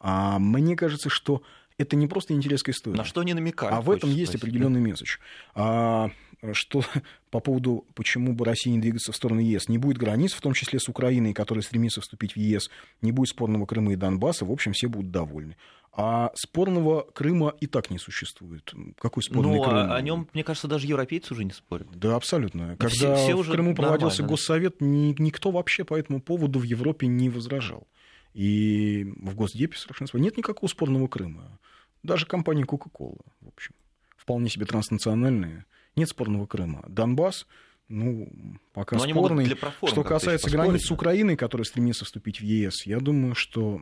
а 0.00 0.38
мне 0.38 0.76
кажется, 0.76 1.08
что 1.08 1.42
это 1.76 1.96
не 1.96 2.06
просто 2.06 2.34
интересная 2.34 2.74
история. 2.74 2.96
На 2.96 3.04
что 3.04 3.20
они 3.20 3.34
намекают? 3.34 3.76
А 3.76 3.80
в 3.80 3.90
этом 3.90 4.10
есть 4.10 4.34
определенный 4.34 4.80
месседж. 4.80 5.18
А, 5.54 6.10
что 6.52 6.82
по 7.30 7.40
поводу, 7.40 7.86
почему 7.94 8.32
бы 8.32 8.44
Россия 8.44 8.72
не 8.72 8.80
двигаться 8.80 9.12
в 9.12 9.16
сторону 9.16 9.40
ЕС, 9.40 9.68
не 9.68 9.78
будет 9.78 9.98
границ, 9.98 10.32
в 10.32 10.40
том 10.40 10.52
числе 10.52 10.78
с 10.78 10.88
Украиной, 10.88 11.34
которая 11.34 11.62
стремится 11.62 12.00
вступить 12.00 12.34
в 12.34 12.36
ЕС, 12.36 12.70
не 13.02 13.12
будет 13.12 13.28
спорного 13.28 13.66
Крыма 13.66 13.92
и 13.92 13.96
Донбасса, 13.96 14.44
в 14.44 14.52
общем, 14.52 14.72
все 14.72 14.88
будут 14.88 15.10
довольны. 15.10 15.56
А 15.92 16.30
спорного 16.34 17.02
Крыма 17.12 17.54
и 17.60 17.66
так 17.66 17.90
не 17.90 17.98
существует. 17.98 18.72
Какой 18.98 19.22
спорный 19.22 19.56
ну, 19.56 19.64
Крым? 19.64 19.90
о 19.90 20.00
нем, 20.00 20.28
мне 20.32 20.44
кажется, 20.44 20.68
даже 20.68 20.86
европейцы 20.86 21.34
уже 21.34 21.44
не 21.44 21.50
спорят. 21.50 21.88
Да, 21.90 22.14
абсолютно. 22.14 22.76
Когда 22.76 22.88
все, 22.88 23.16
все 23.16 23.36
в 23.36 23.50
Крыму 23.50 23.74
проводился 23.74 24.22
Госсовет, 24.22 24.80
ни, 24.80 25.14
никто 25.20 25.50
вообще 25.50 25.84
по 25.84 25.98
этому 25.98 26.20
поводу 26.20 26.60
в 26.60 26.62
Европе 26.62 27.08
не 27.08 27.28
возражал. 27.28 27.88
И 28.32 29.12
в 29.16 29.34
Госдепе 29.34 29.76
совершенно 29.76 30.22
нет 30.22 30.36
никакого 30.36 30.70
спорного 30.70 31.08
Крыма. 31.08 31.58
Даже 32.04 32.26
компания 32.26 32.62
Coca-Cola, 32.62 33.24
в 33.40 33.48
общем, 33.48 33.74
вполне 34.16 34.48
себе 34.48 34.66
транснациональная. 34.66 35.66
Нет 35.98 36.08
спорного 36.08 36.46
Крыма. 36.46 36.84
Донбасс, 36.88 37.46
ну, 37.88 38.28
пока 38.72 38.96
Но 38.96 39.02
спорный. 39.08 39.46
Что 39.46 40.04
касается 40.04 40.50
границ 40.50 40.86
с 40.86 40.90
Украиной, 40.90 41.36
которая 41.36 41.64
стремится 41.64 42.04
вступить 42.04 42.40
в 42.40 42.44
ЕС, 42.44 42.86
я 42.86 43.00
думаю, 43.00 43.34
что 43.34 43.80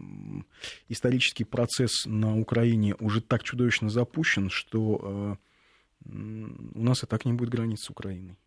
исторический 0.89 1.45
процесс 1.45 2.07
на 2.07 2.39
Украине 2.39 2.95
уже 3.01 3.21
так 3.21 3.43
чудовищно 3.43 3.91
запущен, 3.91 4.49
что 4.49 5.37
э, 6.05 6.11
у 6.75 6.83
нас 6.83 7.03
и 7.03 7.07
так 7.07 7.25
не 7.25 7.33
будет 7.33 7.51
границ 7.51 7.83
с 7.83 7.91
Украиной. 7.91 8.39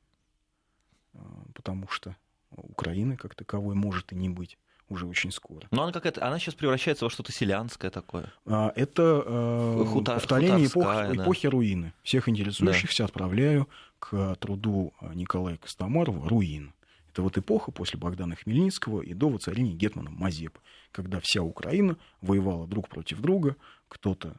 Э, 1.14 1.20
потому 1.54 1.88
что 1.90 2.16
Украины 2.52 3.18
как 3.18 3.36
таковой 3.36 3.76
может 3.76 4.14
и 4.14 4.16
не 4.16 4.30
быть 4.30 4.58
уже 4.90 5.06
очень 5.06 5.32
скоро. 5.32 5.68
Но 5.72 5.84
она 5.84 5.92
какая-то, 5.92 6.26
она 6.26 6.40
сейчас 6.40 6.56
превращается 6.56 7.06
во 7.06 7.12
что-то 7.12 7.32
селянское 7.32 7.92
такое. 7.92 8.32
А, 8.46 8.72
это 8.76 9.24
э, 9.26 9.86
Хутор, 9.88 10.16
повторение 10.16 10.68
эпох, 10.68 10.86
да. 10.86 11.16
эпохи 11.16 11.48
руины. 11.48 11.94
Всех 12.04 12.28
интересующихся 12.28 13.04
да. 13.04 13.06
отправляю 13.06 13.70
к 14.00 14.36
труду 14.36 14.94
Николая 15.14 15.58
Костомарова 15.58 16.28
«Руин». 16.28 16.74
Это 17.12 17.24
вот 17.24 17.38
эпоха 17.38 17.72
после 17.72 18.00
Богдана 18.00 18.36
Хмельницкого 18.36 19.02
и 19.02 19.14
до 19.14 19.30
воцарения 19.30 19.74
Гетмана 19.74 20.12
Мазепы, 20.12 20.60
когда 20.92 21.20
вся 21.22 21.42
Украина 21.42 21.98
воевала 22.22 22.68
друг 22.68 22.88
против 22.88 23.20
друга, 23.20 23.56
кто-то 23.88 24.36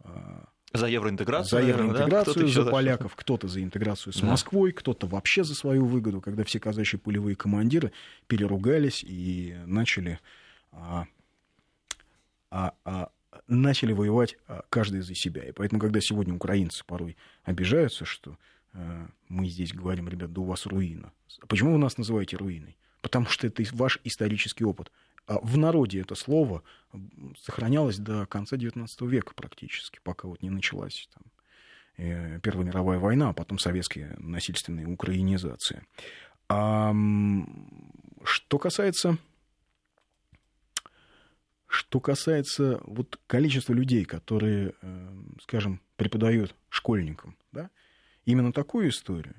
э, 0.00 0.10
за 0.72 0.86
евроинтеграцию. 0.86 1.60
За 1.62 1.66
евроинтеграцию, 1.66 2.46
да? 2.46 2.52
за 2.52 2.70
поляков, 2.70 3.16
кто-то 3.16 3.48
за 3.48 3.62
интеграцию 3.62 4.12
с 4.12 4.20
да. 4.20 4.26
Москвой, 4.26 4.72
кто-то 4.72 5.06
вообще 5.06 5.44
за 5.44 5.54
свою 5.54 5.86
выгоду, 5.86 6.20
когда 6.20 6.44
все 6.44 6.60
казачьи 6.60 6.98
пулевые 6.98 7.36
командиры 7.36 7.92
переругались 8.26 9.02
и 9.06 9.56
начали, 9.64 10.20
а, 10.72 11.06
а, 12.50 12.74
а, 12.84 13.10
начали 13.46 13.92
воевать 13.92 14.36
а, 14.46 14.62
каждый 14.68 15.00
за 15.00 15.14
себя. 15.14 15.42
И 15.42 15.52
поэтому, 15.52 15.80
когда 15.80 16.00
сегодня 16.00 16.34
украинцы 16.34 16.84
порой 16.84 17.16
обижаются, 17.44 18.04
что 18.04 18.36
а, 18.74 19.08
мы 19.28 19.48
здесь 19.48 19.72
говорим, 19.72 20.08
ребят, 20.08 20.32
да 20.32 20.40
у 20.40 20.44
вас 20.44 20.66
руина. 20.66 21.12
Почему 21.48 21.72
вы 21.72 21.78
нас 21.78 21.96
называете 21.96 22.36
руиной? 22.36 22.76
Потому 23.00 23.26
что 23.26 23.46
это 23.46 23.62
ваш 23.72 24.00
исторический 24.04 24.64
опыт. 24.64 24.90
А 25.28 25.38
в 25.40 25.58
народе 25.58 26.00
это 26.00 26.14
слово 26.14 26.62
сохранялось 27.38 27.98
до 27.98 28.24
конца 28.24 28.56
XIX 28.56 28.88
века 29.06 29.34
практически, 29.34 30.00
пока 30.02 30.26
вот 30.26 30.42
не 30.42 30.48
началась 30.48 31.06
там, 31.12 31.22
э, 31.98 32.40
Первая 32.40 32.66
мировая 32.66 32.98
война, 32.98 33.28
а 33.28 33.32
потом 33.34 33.58
советская 33.58 34.16
насильственная 34.18 34.86
украинизация. 34.86 35.86
А, 36.48 36.94
что 38.24 38.58
касается 38.58 39.18
что 41.66 42.00
касается 42.00 42.80
вот 42.84 43.20
количества 43.26 43.74
людей, 43.74 44.06
которые, 44.06 44.72
э, 44.80 45.22
скажем, 45.42 45.82
преподают 45.96 46.54
школьникам, 46.70 47.36
да, 47.52 47.68
именно 48.24 48.54
такую 48.54 48.88
историю, 48.88 49.34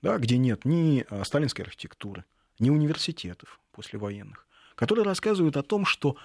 да, 0.00 0.18
где 0.18 0.38
нет 0.38 0.64
ни 0.64 1.04
а, 1.10 1.24
сталинской 1.24 1.64
архитектуры, 1.64 2.24
ни 2.60 2.70
университетов 2.70 3.60
послевоенных, 3.72 4.43
которые 4.74 5.04
рассказывают 5.04 5.56
о 5.56 5.62
том, 5.62 5.84
что 5.84 6.16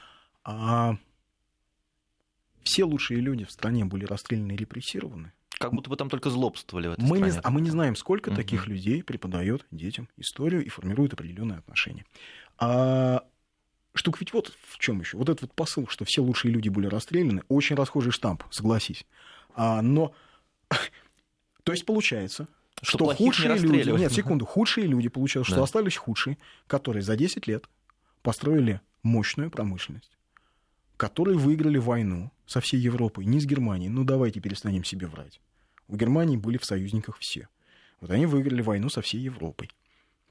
а, 0.43 0.95
все 2.63 2.83
лучшие 2.83 3.19
люди 3.19 3.45
в 3.45 3.51
стране 3.51 3.85
были 3.85 4.05
расстреляны 4.05 4.53
и 4.53 4.57
репрессированы. 4.57 5.33
Как 5.59 5.73
будто 5.73 5.89
бы 5.89 5.97
там 5.97 6.09
только 6.09 6.29
злобствовали 6.29 6.88
в 6.88 6.91
этой 6.93 7.01
мы 7.01 7.17
стране. 7.17 7.33
Не, 7.33 7.39
а 7.43 7.49
мы 7.49 7.62
не 7.62 7.69
знаем, 7.69 7.95
сколько 7.95 8.29
угу. 8.29 8.38
таких 8.38 8.67
людей 8.67 9.03
преподает 9.03 9.65
детям 9.71 10.07
историю 10.17 10.63
и 10.63 10.69
формирует 10.69 11.13
определенные 11.13 11.57
отношения. 11.57 12.05
А 12.57 13.23
штука 13.93 14.17
ведь 14.21 14.33
вот 14.33 14.53
в 14.67 14.77
чем 14.79 15.01
еще. 15.01 15.17
Вот 15.17 15.27
этот 15.27 15.41
вот 15.41 15.53
посыл, 15.53 15.88
что 15.88 16.05
все 16.05 16.21
лучшие 16.21 16.51
люди 16.51 16.69
были 16.69 16.88
расстреляны, 16.88 17.43
очень 17.49 17.75
расхожий 17.75 18.12
штамп, 18.12 18.43
согласись. 18.49 19.05
А, 19.55 19.81
но, 19.81 20.13
то 21.63 21.73
есть 21.73 21.85
получается, 21.85 22.47
что, 22.81 22.97
что 22.97 23.15
худшие 23.15 23.57
люди, 23.57 23.89
нет, 23.89 24.13
секунду, 24.13 24.45
худшие 24.45 24.88
люди, 24.88 25.09
получилось, 25.09 25.47
что 25.47 25.57
да. 25.57 25.63
остались 25.63 25.97
худшие, 25.97 26.38
которые 26.67 27.03
за 27.03 27.17
10 27.17 27.47
лет 27.47 27.67
построили 28.21 28.82
мощную 29.03 29.49
промышленность, 29.49 30.17
которые 30.97 31.38
выиграли 31.38 31.77
войну 31.77 32.32
со 32.45 32.62
всей 32.62 32.79
Европой, 32.79 33.25
не 33.25 33.39
с 33.39 33.45
Германией. 33.45 33.89
Ну, 33.89 34.03
давайте 34.03 34.39
перестанем 34.39 34.84
себе 34.84 35.08
врать. 35.08 35.39
У 35.88 35.95
Германии 35.95 36.38
были 36.38 36.58
в 36.58 36.65
союзниках 36.65 37.17
все. 37.19 37.47
Вот 38.01 38.12
они 38.12 38.25
выиграли 38.25 38.62
войну 38.62 38.89
со 38.89 39.01
всей 39.01 39.19
Европой. 39.19 39.69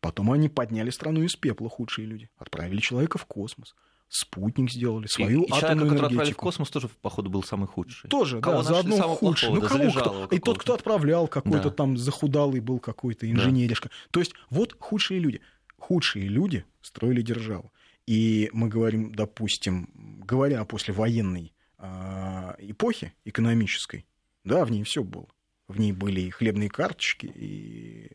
Потом 0.01 0.31
они 0.31 0.49
подняли 0.49 0.91
страну 0.91 1.23
из 1.23 1.37
пепла, 1.37 1.69
худшие 1.69 2.07
люди. 2.07 2.31
Отправили 2.39 2.81
человека 2.81 3.19
в 3.19 3.27
космос. 3.27 3.75
Спутник 4.09 4.71
сделали, 4.71 5.07
свою 5.07 5.43
и, 5.43 5.53
атомную 5.53 5.91
человек, 5.91 6.05
отправили 6.05 6.33
в 6.33 6.37
космос, 6.37 6.71
тоже, 6.71 6.89
походу, 7.03 7.29
был 7.29 7.43
самый 7.43 7.67
худший. 7.67 8.09
Тоже, 8.09 8.41
кого 8.41 8.59
да, 8.59 8.63
заодно 8.63 8.97
худший. 9.15 9.51
Ну, 9.53 9.61
кого 9.61 9.91
кто? 9.91 10.29
И 10.31 10.39
тот, 10.39 10.59
кто 10.59 10.75
отправлял, 10.75 11.29
какой-то 11.29 11.69
да. 11.69 11.71
там 11.71 11.99
захудалый 11.99 12.61
был 12.61 12.79
какой-то 12.79 13.31
инженеришка. 13.31 13.91
Да. 13.91 13.95
То 14.13 14.21
есть 14.21 14.33
вот 14.49 14.77
худшие 14.79 15.21
люди. 15.21 15.43
Худшие 15.77 16.27
люди 16.27 16.65
строили 16.81 17.21
державу. 17.21 17.71
И 18.09 18.49
мы 18.55 18.69
говорим, 18.69 19.13
допустим, 19.15 19.91
говоря 20.25 20.63
о 20.63 20.65
послевоенной 20.65 21.53
э, 21.77 22.55
эпохе 22.61 23.13
экономической, 23.27 24.07
да, 24.45 24.65
в 24.65 24.71
ней 24.71 24.83
все 24.83 25.05
было. 25.05 25.29
В 25.67 25.79
ней 25.79 25.93
были 25.93 26.23
и 26.23 26.31
хлебные 26.31 26.71
карточки, 26.71 27.27
и 27.27 28.13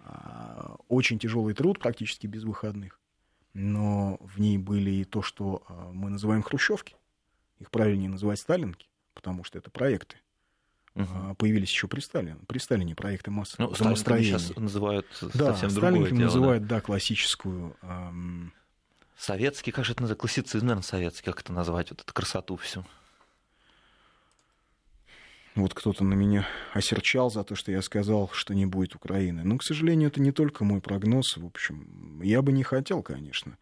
э, 0.00 0.76
очень 0.88 1.18
тяжелый 1.18 1.54
труд, 1.54 1.78
практически 1.78 2.26
без 2.26 2.44
выходных. 2.44 3.00
Но 3.54 4.18
в 4.20 4.38
ней 4.38 4.58
были 4.58 4.90
и 4.90 5.04
то, 5.04 5.22
что 5.22 5.62
э, 5.70 5.90
мы 5.94 6.10
называем 6.10 6.42
хрущевки. 6.42 6.94
Их 7.60 7.70
правильнее 7.70 8.10
называть 8.10 8.40
сталинки, 8.40 8.90
потому 9.14 9.42
что 9.42 9.56
это 9.56 9.70
проекты. 9.70 10.18
Угу. 10.96 11.36
Появились 11.38 11.70
еще 11.70 11.88
при 11.88 12.00
Сталине. 12.00 12.36
При 12.46 12.58
Сталине 12.58 12.94
проекты 12.94 13.30
массового 13.30 13.70
ну, 13.70 13.96
сейчас 13.96 14.54
называют 14.54 15.06
да, 15.32 15.54
совсем 15.54 15.70
другое 15.70 16.10
дело. 16.10 16.24
называют, 16.24 16.66
да 16.66 16.82
классическую 16.82 17.74
эм, 17.80 18.52
Советский, 19.16 19.70
как 19.70 19.84
же 19.84 19.92
это 19.92 20.02
называется? 20.02 20.20
Классицизм, 20.20 20.66
наверное, 20.66 20.82
советский, 20.82 21.24
как 21.24 21.40
это 21.40 21.52
назвать, 21.52 21.90
вот 21.90 22.00
эту 22.00 22.12
красоту 22.12 22.56
всю. 22.56 22.84
Вот 25.54 25.72
кто-то 25.72 26.02
на 26.02 26.14
меня 26.14 26.46
осерчал 26.72 27.30
за 27.30 27.44
то, 27.44 27.54
что 27.54 27.70
я 27.70 27.80
сказал, 27.80 28.28
что 28.32 28.54
не 28.54 28.66
будет 28.66 28.96
Украины. 28.96 29.44
Но, 29.44 29.56
к 29.56 29.62
сожалению, 29.62 30.08
это 30.08 30.20
не 30.20 30.32
только 30.32 30.64
мой 30.64 30.80
прогноз. 30.80 31.36
В 31.36 31.46
общем, 31.46 32.20
я 32.22 32.42
бы 32.42 32.50
не 32.50 32.64
хотел, 32.64 33.02
конечно. 33.02 33.56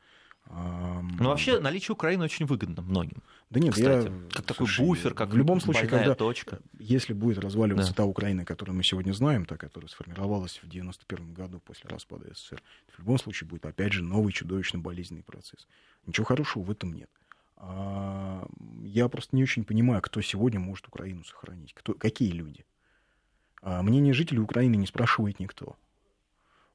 Ну, 0.51 1.29
вообще, 1.29 1.61
наличие 1.61 1.93
Украины 1.93 2.25
очень 2.25 2.47
выгодно 2.47 2.83
многим. 2.83 3.23
Да 3.51 3.61
нет, 3.61 3.75
Кстати, 3.75 4.07
я... 4.07 4.29
как 4.31 4.47
такой 4.47 4.67
Слушай, 4.67 4.87
буфер, 4.87 5.15
как 5.15 5.31
в 5.31 5.37
любом 5.37 5.61
случае, 5.61 5.89
когда, 5.89 6.15
точка. 6.15 6.61
Если 6.79 7.13
будет 7.13 7.39
разваливаться 7.39 7.93
да. 7.93 7.97
та 7.97 8.05
Украина, 8.05 8.45
которую 8.45 8.77
мы 8.77 8.83
сегодня 8.83 9.13
знаем, 9.13 9.45
та, 9.45 9.57
которая 9.57 9.89
сформировалась 9.89 10.61
в 10.63 10.69
91 10.69 11.33
году 11.33 11.61
после 11.61 11.89
распада 11.91 12.33
СССР, 12.35 12.63
в 12.89 12.99
любом 12.99 13.19
случае 13.19 13.49
будет, 13.49 13.65
опять 13.67 13.93
же, 13.93 14.03
новый 14.03 14.33
чудовищно 14.33 14.79
болезненный 14.79 15.23
процесс. 15.23 15.67
Ничего 16.07 16.27
хорошего 16.27 16.63
в 16.63 16.71
этом 16.71 16.93
нет. 16.93 17.11
А, 17.57 18.47
я 18.83 19.09
просто 19.09 19.37
не 19.37 19.43
очень 19.43 19.65
понимаю, 19.65 20.03
кто 20.03 20.21
сегодня 20.21 20.59
может 20.59 20.89
Украину 20.89 21.23
сохранить. 21.25 21.73
Кто, 21.75 21.95
какие 21.95 22.33
люди? 22.33 22.65
А, 23.63 23.83
мнение 23.83 24.13
жителей 24.13 24.41
Украины 24.41 24.77
не 24.77 24.87
спрашивает 24.87 25.39
никто. 25.41 25.77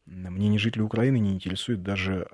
Мнение 0.05 0.59
жителей 0.59 0.83
Украины 0.83 1.19
не 1.19 1.33
интересует 1.33 1.83
даже 1.83 2.27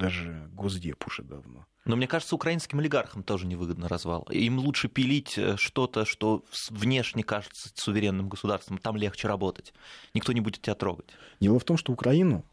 даже 0.00 0.48
Госдеп 0.52 1.06
уже 1.06 1.22
давно. 1.22 1.66
Но 1.84 1.96
мне 1.96 2.06
кажется, 2.06 2.34
украинским 2.34 2.78
олигархам 2.78 3.22
тоже 3.22 3.46
невыгодно 3.46 3.88
развал. 3.88 4.22
Им 4.30 4.58
лучше 4.58 4.88
пилить 4.88 5.38
э, 5.38 5.56
что-то, 5.56 6.04
что 6.04 6.44
внешне 6.68 7.22
кажется 7.22 7.70
суверенным 7.74 8.28
государством, 8.28 8.78
там 8.78 8.96
легче 8.96 9.28
работать. 9.28 9.72
Никто 10.14 10.32
не 10.32 10.40
будет 10.40 10.62
тебя 10.62 10.74
трогать. 10.74 11.10
Дело 11.40 11.58
в 11.58 11.64
том, 11.64 11.76
что 11.76 11.92
Украину 11.92 12.44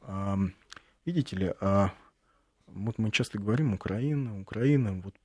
видите 1.07 1.35
ли, 1.37 1.53
а, 1.61 1.93
вот 2.67 2.99
мы 2.99 3.11
часто 3.11 3.39
говорим 3.39 3.73
Украина, 3.73 4.39
Украина, 4.39 4.93
вот 4.93 5.15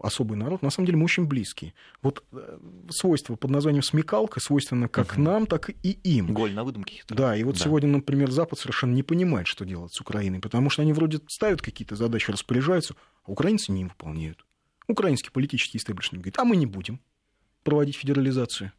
особый 0.00 0.36
народ, 0.36 0.62
на 0.62 0.70
самом 0.70 0.86
деле 0.86 0.98
мы 0.98 1.04
очень 1.04 1.26
близкие. 1.26 1.74
Вот 2.02 2.24
э, 2.32 2.58
свойство 2.90 3.36
под 3.36 3.50
названием 3.50 3.82
смекалка 3.82 4.40
свойственно 4.40 4.88
как 4.88 5.12
угу. 5.12 5.22
нам, 5.22 5.46
так 5.46 5.70
и 5.70 5.90
им. 5.90 6.32
Голь 6.32 6.52
на 6.52 6.64
выдумке. 6.64 7.02
Да, 7.08 7.36
и 7.36 7.42
вот 7.44 7.56
да. 7.56 7.64
сегодня, 7.64 7.88
например, 7.88 8.30
Запад 8.30 8.58
совершенно 8.58 8.94
не 8.94 9.02
понимает, 9.02 9.46
что 9.46 9.64
делать 9.64 9.92
с 9.92 10.00
Украиной, 10.00 10.40
потому 10.40 10.70
что 10.70 10.82
они 10.82 10.92
вроде 10.92 11.20
ставят 11.28 11.62
какие-то 11.62 11.96
задачи, 11.96 12.30
распоряжаются, 12.30 12.94
а 13.24 13.32
украинцы 13.32 13.72
не 13.72 13.84
выполняют. 13.84 14.44
Украинский 14.88 15.30
политический 15.30 15.78
истеблишмент 15.78 16.22
говорит, 16.22 16.38
а 16.38 16.44
мы 16.44 16.56
не 16.56 16.66
будем 16.66 17.00
проводить 17.64 17.96
федерализацию. 17.96 18.72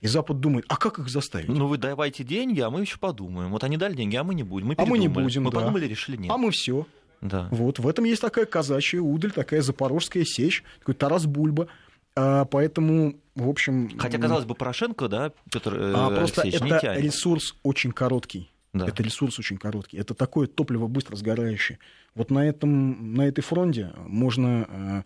И 0.00 0.06
Запад 0.06 0.40
думает, 0.40 0.64
а 0.68 0.76
как 0.76 0.98
их 0.98 1.10
заставить? 1.10 1.48
Ну 1.48 1.66
вы 1.66 1.76
давайте 1.76 2.24
деньги, 2.24 2.60
а 2.60 2.70
мы 2.70 2.80
еще 2.80 2.98
подумаем. 2.98 3.50
Вот 3.50 3.62
они 3.64 3.76
дали 3.76 3.94
деньги, 3.94 4.16
а 4.16 4.24
мы 4.24 4.34
не 4.34 4.42
будем. 4.42 4.68
Мы 4.68 4.74
а 4.78 4.86
мы 4.86 4.98
не 4.98 5.08
будем. 5.08 5.44
Мы 5.44 5.50
да. 5.50 5.60
подумали, 5.60 5.86
решили 5.86 6.16
нет. 6.16 6.30
А 6.30 6.38
мы 6.38 6.50
все. 6.50 6.86
Да. 7.20 7.48
Вот 7.50 7.78
в 7.78 7.86
этом 7.86 8.04
есть 8.04 8.22
такая 8.22 8.46
казачья 8.46 9.00
удаль, 9.00 9.32
такая 9.32 9.62
запорожская 9.62 10.24
сечь, 10.24 10.64
такой 10.78 10.94
Тарас 10.94 11.26
Бульба. 11.26 11.68
А, 12.16 12.44
поэтому, 12.46 13.16
в 13.34 13.48
общем... 13.48 13.98
Хотя, 13.98 14.18
казалось 14.18 14.44
бы, 14.44 14.54
Порошенко, 14.54 15.08
да, 15.08 15.32
Петр 15.50 15.74
э, 15.74 15.92
а, 15.94 16.10
Просто 16.10 16.42
это 16.48 16.64
не 16.64 17.02
ресурс 17.02 17.56
очень 17.62 17.92
короткий. 17.92 18.50
Да. 18.72 18.86
Это 18.86 19.02
ресурс 19.02 19.38
очень 19.38 19.58
короткий. 19.58 19.96
Это 19.98 20.14
такое 20.14 20.46
топливо 20.46 20.86
быстро 20.86 21.16
сгорающее. 21.16 21.78
Вот 22.14 22.30
на, 22.30 22.48
этом, 22.48 23.14
на 23.14 23.22
этой 23.22 23.42
фронте 23.42 23.92
можно 24.06 24.66
э, 24.68 25.02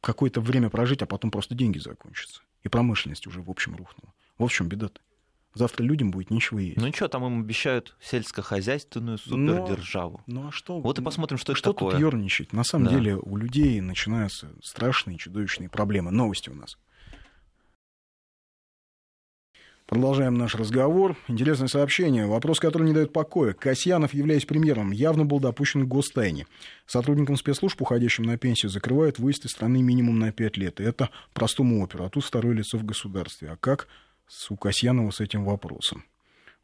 какое-то 0.00 0.40
время 0.40 0.68
прожить, 0.70 1.02
а 1.02 1.06
потом 1.06 1.30
просто 1.30 1.54
деньги 1.54 1.78
закончатся. 1.78 2.42
И 2.64 2.68
промышленность 2.68 3.26
уже, 3.26 3.40
в 3.40 3.50
общем, 3.50 3.76
рухнула. 3.76 4.12
В 4.36 4.44
общем, 4.44 4.68
беда-то. 4.68 5.00
Завтра 5.54 5.82
людям 5.82 6.10
будет 6.10 6.30
ничего 6.30 6.60
есть. 6.60 6.76
Ну 6.76 6.86
ничего, 6.86 7.08
там 7.08 7.24
им 7.26 7.40
обещают 7.40 7.96
сельскохозяйственную 8.00 9.18
супердержаву. 9.18 10.22
Ну, 10.26 10.42
ну 10.42 10.48
а 10.48 10.52
что? 10.52 10.80
Вот 10.80 10.98
и 10.98 11.02
посмотрим, 11.02 11.38
что, 11.38 11.54
что 11.54 11.70
это 11.70 11.76
такое. 11.76 11.90
Что 11.90 12.00
тут 12.00 12.12
ерничать? 12.12 12.52
На 12.52 12.64
самом 12.64 12.86
да. 12.86 12.90
деле 12.92 13.16
у 13.16 13.36
людей 13.36 13.80
начинаются 13.80 14.50
страшные, 14.62 15.16
чудовищные 15.16 15.68
проблемы. 15.68 16.10
Новости 16.10 16.50
у 16.50 16.54
нас. 16.54 16.76
Продолжаем 19.88 20.34
наш 20.34 20.54
разговор. 20.54 21.16
Интересное 21.28 21.66
сообщение. 21.66 22.26
Вопрос, 22.26 22.60
который 22.60 22.86
не 22.86 22.92
дает 22.92 23.10
покоя. 23.10 23.54
Касьянов, 23.54 24.12
являясь 24.12 24.44
премьером, 24.44 24.90
явно 24.90 25.24
был 25.24 25.40
допущен 25.40 25.86
к 25.86 25.88
гостайне. 25.88 26.46
Сотрудникам 26.84 27.36
спецслужб, 27.36 27.80
уходящим 27.80 28.24
на 28.24 28.36
пенсию, 28.36 28.70
закрывают 28.70 29.18
выезд 29.18 29.46
из 29.46 29.52
страны 29.52 29.80
минимум 29.80 30.18
на 30.18 30.30
5 30.30 30.58
лет. 30.58 30.80
И 30.82 30.84
это 30.84 31.08
простому 31.32 31.82
оперу. 31.82 32.04
А 32.04 32.10
тут 32.10 32.22
второе 32.22 32.54
лицо 32.54 32.76
в 32.76 32.84
государстве. 32.84 33.48
А 33.48 33.56
как 33.56 33.88
у 34.50 34.56
Касьянова 34.56 35.10
с 35.10 35.20
этим 35.20 35.44
вопросом. 35.44 36.04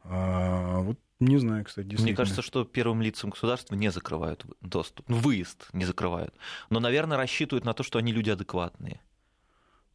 А, 0.03 0.79
вот 0.81 0.99
не 1.19 1.37
знаю, 1.37 1.63
кстати, 1.63 1.95
Мне 2.01 2.13
кажется, 2.13 2.41
что 2.41 2.65
первым 2.65 3.01
лицам 3.01 3.29
государства 3.29 3.75
не 3.75 3.89
закрывают 3.89 4.45
доступ. 4.61 5.07
Ну, 5.07 5.17
выезд 5.17 5.69
не 5.71 5.85
закрывают. 5.85 6.35
Но, 6.69 6.79
наверное, 6.79 7.17
рассчитывают 7.17 7.63
на 7.63 7.73
то, 7.73 7.83
что 7.83 7.99
они 7.99 8.11
люди 8.11 8.29
адекватные. 8.29 8.99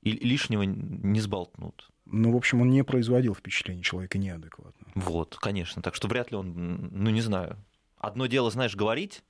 И 0.00 0.12
лишнего 0.12 0.62
не 0.62 1.20
сболтнут. 1.20 1.90
Ну, 2.06 2.32
в 2.32 2.36
общем, 2.36 2.62
он 2.62 2.70
не 2.70 2.82
производил 2.82 3.34
впечатление 3.34 3.84
человека 3.84 4.16
неадекватного. 4.16 4.90
Вот, 4.94 5.36
конечно. 5.36 5.82
Так 5.82 5.94
что 5.94 6.08
вряд 6.08 6.30
ли 6.30 6.38
он, 6.38 6.88
ну, 6.90 7.10
не 7.10 7.20
знаю. 7.20 7.58
Одно 7.98 8.26
дело, 8.26 8.50
знаешь, 8.50 8.74
говорить 8.74 9.22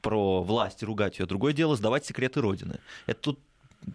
про 0.00 0.42
власть 0.42 0.82
и 0.82 0.86
ругать 0.86 1.18
ее, 1.18 1.26
другое 1.26 1.52
дело 1.52 1.76
сдавать 1.76 2.06
секреты 2.06 2.40
Родины. 2.40 2.80
Это 3.04 3.20
тут 3.20 3.40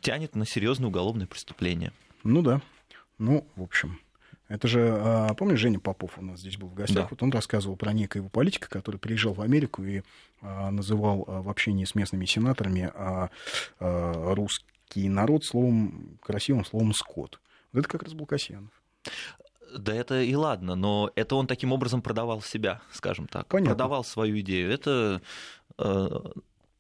тянет 0.02 0.36
на 0.36 0.46
серьезное 0.46 0.90
уголовное 0.90 1.26
преступление. 1.26 1.92
Ну 2.24 2.44
да. 2.44 2.62
Ну, 3.22 3.48
в 3.56 3.62
общем, 3.62 4.00
это 4.48 4.68
же, 4.68 4.98
а, 5.00 5.36
помнишь, 5.36 5.60
Женя 5.60 5.80
Попов 5.80 6.18
у 6.18 6.24
нас 6.24 6.40
здесь 6.40 6.58
был 6.58 6.70
в 6.70 6.74
гостях, 6.74 7.04
да. 7.04 7.08
вот 7.12 7.22
он 7.22 7.30
рассказывал 7.30 7.76
про 7.76 7.94
некоего 7.94 8.30
политика, 8.30 8.68
который 8.68 8.98
приезжал 8.98 9.34
в 9.34 9.42
Америку 9.42 9.84
и 9.84 10.02
а, 10.42 10.72
называл 10.72 11.26
а, 11.28 11.42
в 11.44 11.50
общении 11.50 11.86
с 11.86 11.94
местными 11.94 12.26
сенаторами 12.26 12.92
русский 13.80 15.08
народ 15.08 15.46
словом, 15.46 16.18
красивым 16.24 16.66
словом 16.66 16.96
«скот». 16.96 17.40
Вот 17.74 17.82
это 17.82 17.88
как 17.88 18.02
раз 18.02 18.14
был 18.14 18.26
Касьянов. 18.26 18.72
Да 19.78 19.94
это 19.94 20.20
и 20.24 20.34
ладно, 20.34 20.74
но 20.74 21.12
это 21.16 21.36
он 21.36 21.46
таким 21.46 21.74
образом 21.74 22.02
продавал 22.02 22.42
себя, 22.42 22.82
скажем 22.92 23.28
так. 23.28 23.48
Понятно. 23.48 23.76
Продавал 23.76 24.04
свою 24.04 24.40
идею. 24.40 24.72
Это 24.72 25.22
э, 25.78 26.10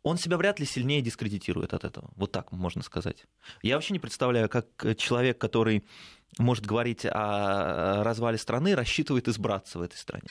он 0.03 0.17
себя 0.17 0.37
вряд 0.37 0.59
ли 0.59 0.65
сильнее 0.65 1.01
дискредитирует 1.01 1.73
от 1.73 1.83
этого. 1.83 2.11
Вот 2.15 2.31
так 2.31 2.51
можно 2.51 2.83
сказать. 2.83 3.25
Я 3.61 3.75
вообще 3.75 3.93
не 3.93 3.99
представляю, 3.99 4.49
как 4.49 4.65
человек, 4.97 5.37
который 5.37 5.83
может 6.37 6.65
говорить 6.65 7.05
о 7.05 8.03
развале 8.03 8.37
страны, 8.37 8.75
рассчитывает 8.75 9.27
избраться 9.27 9.79
в 9.79 9.81
этой 9.81 9.97
стране. 9.97 10.29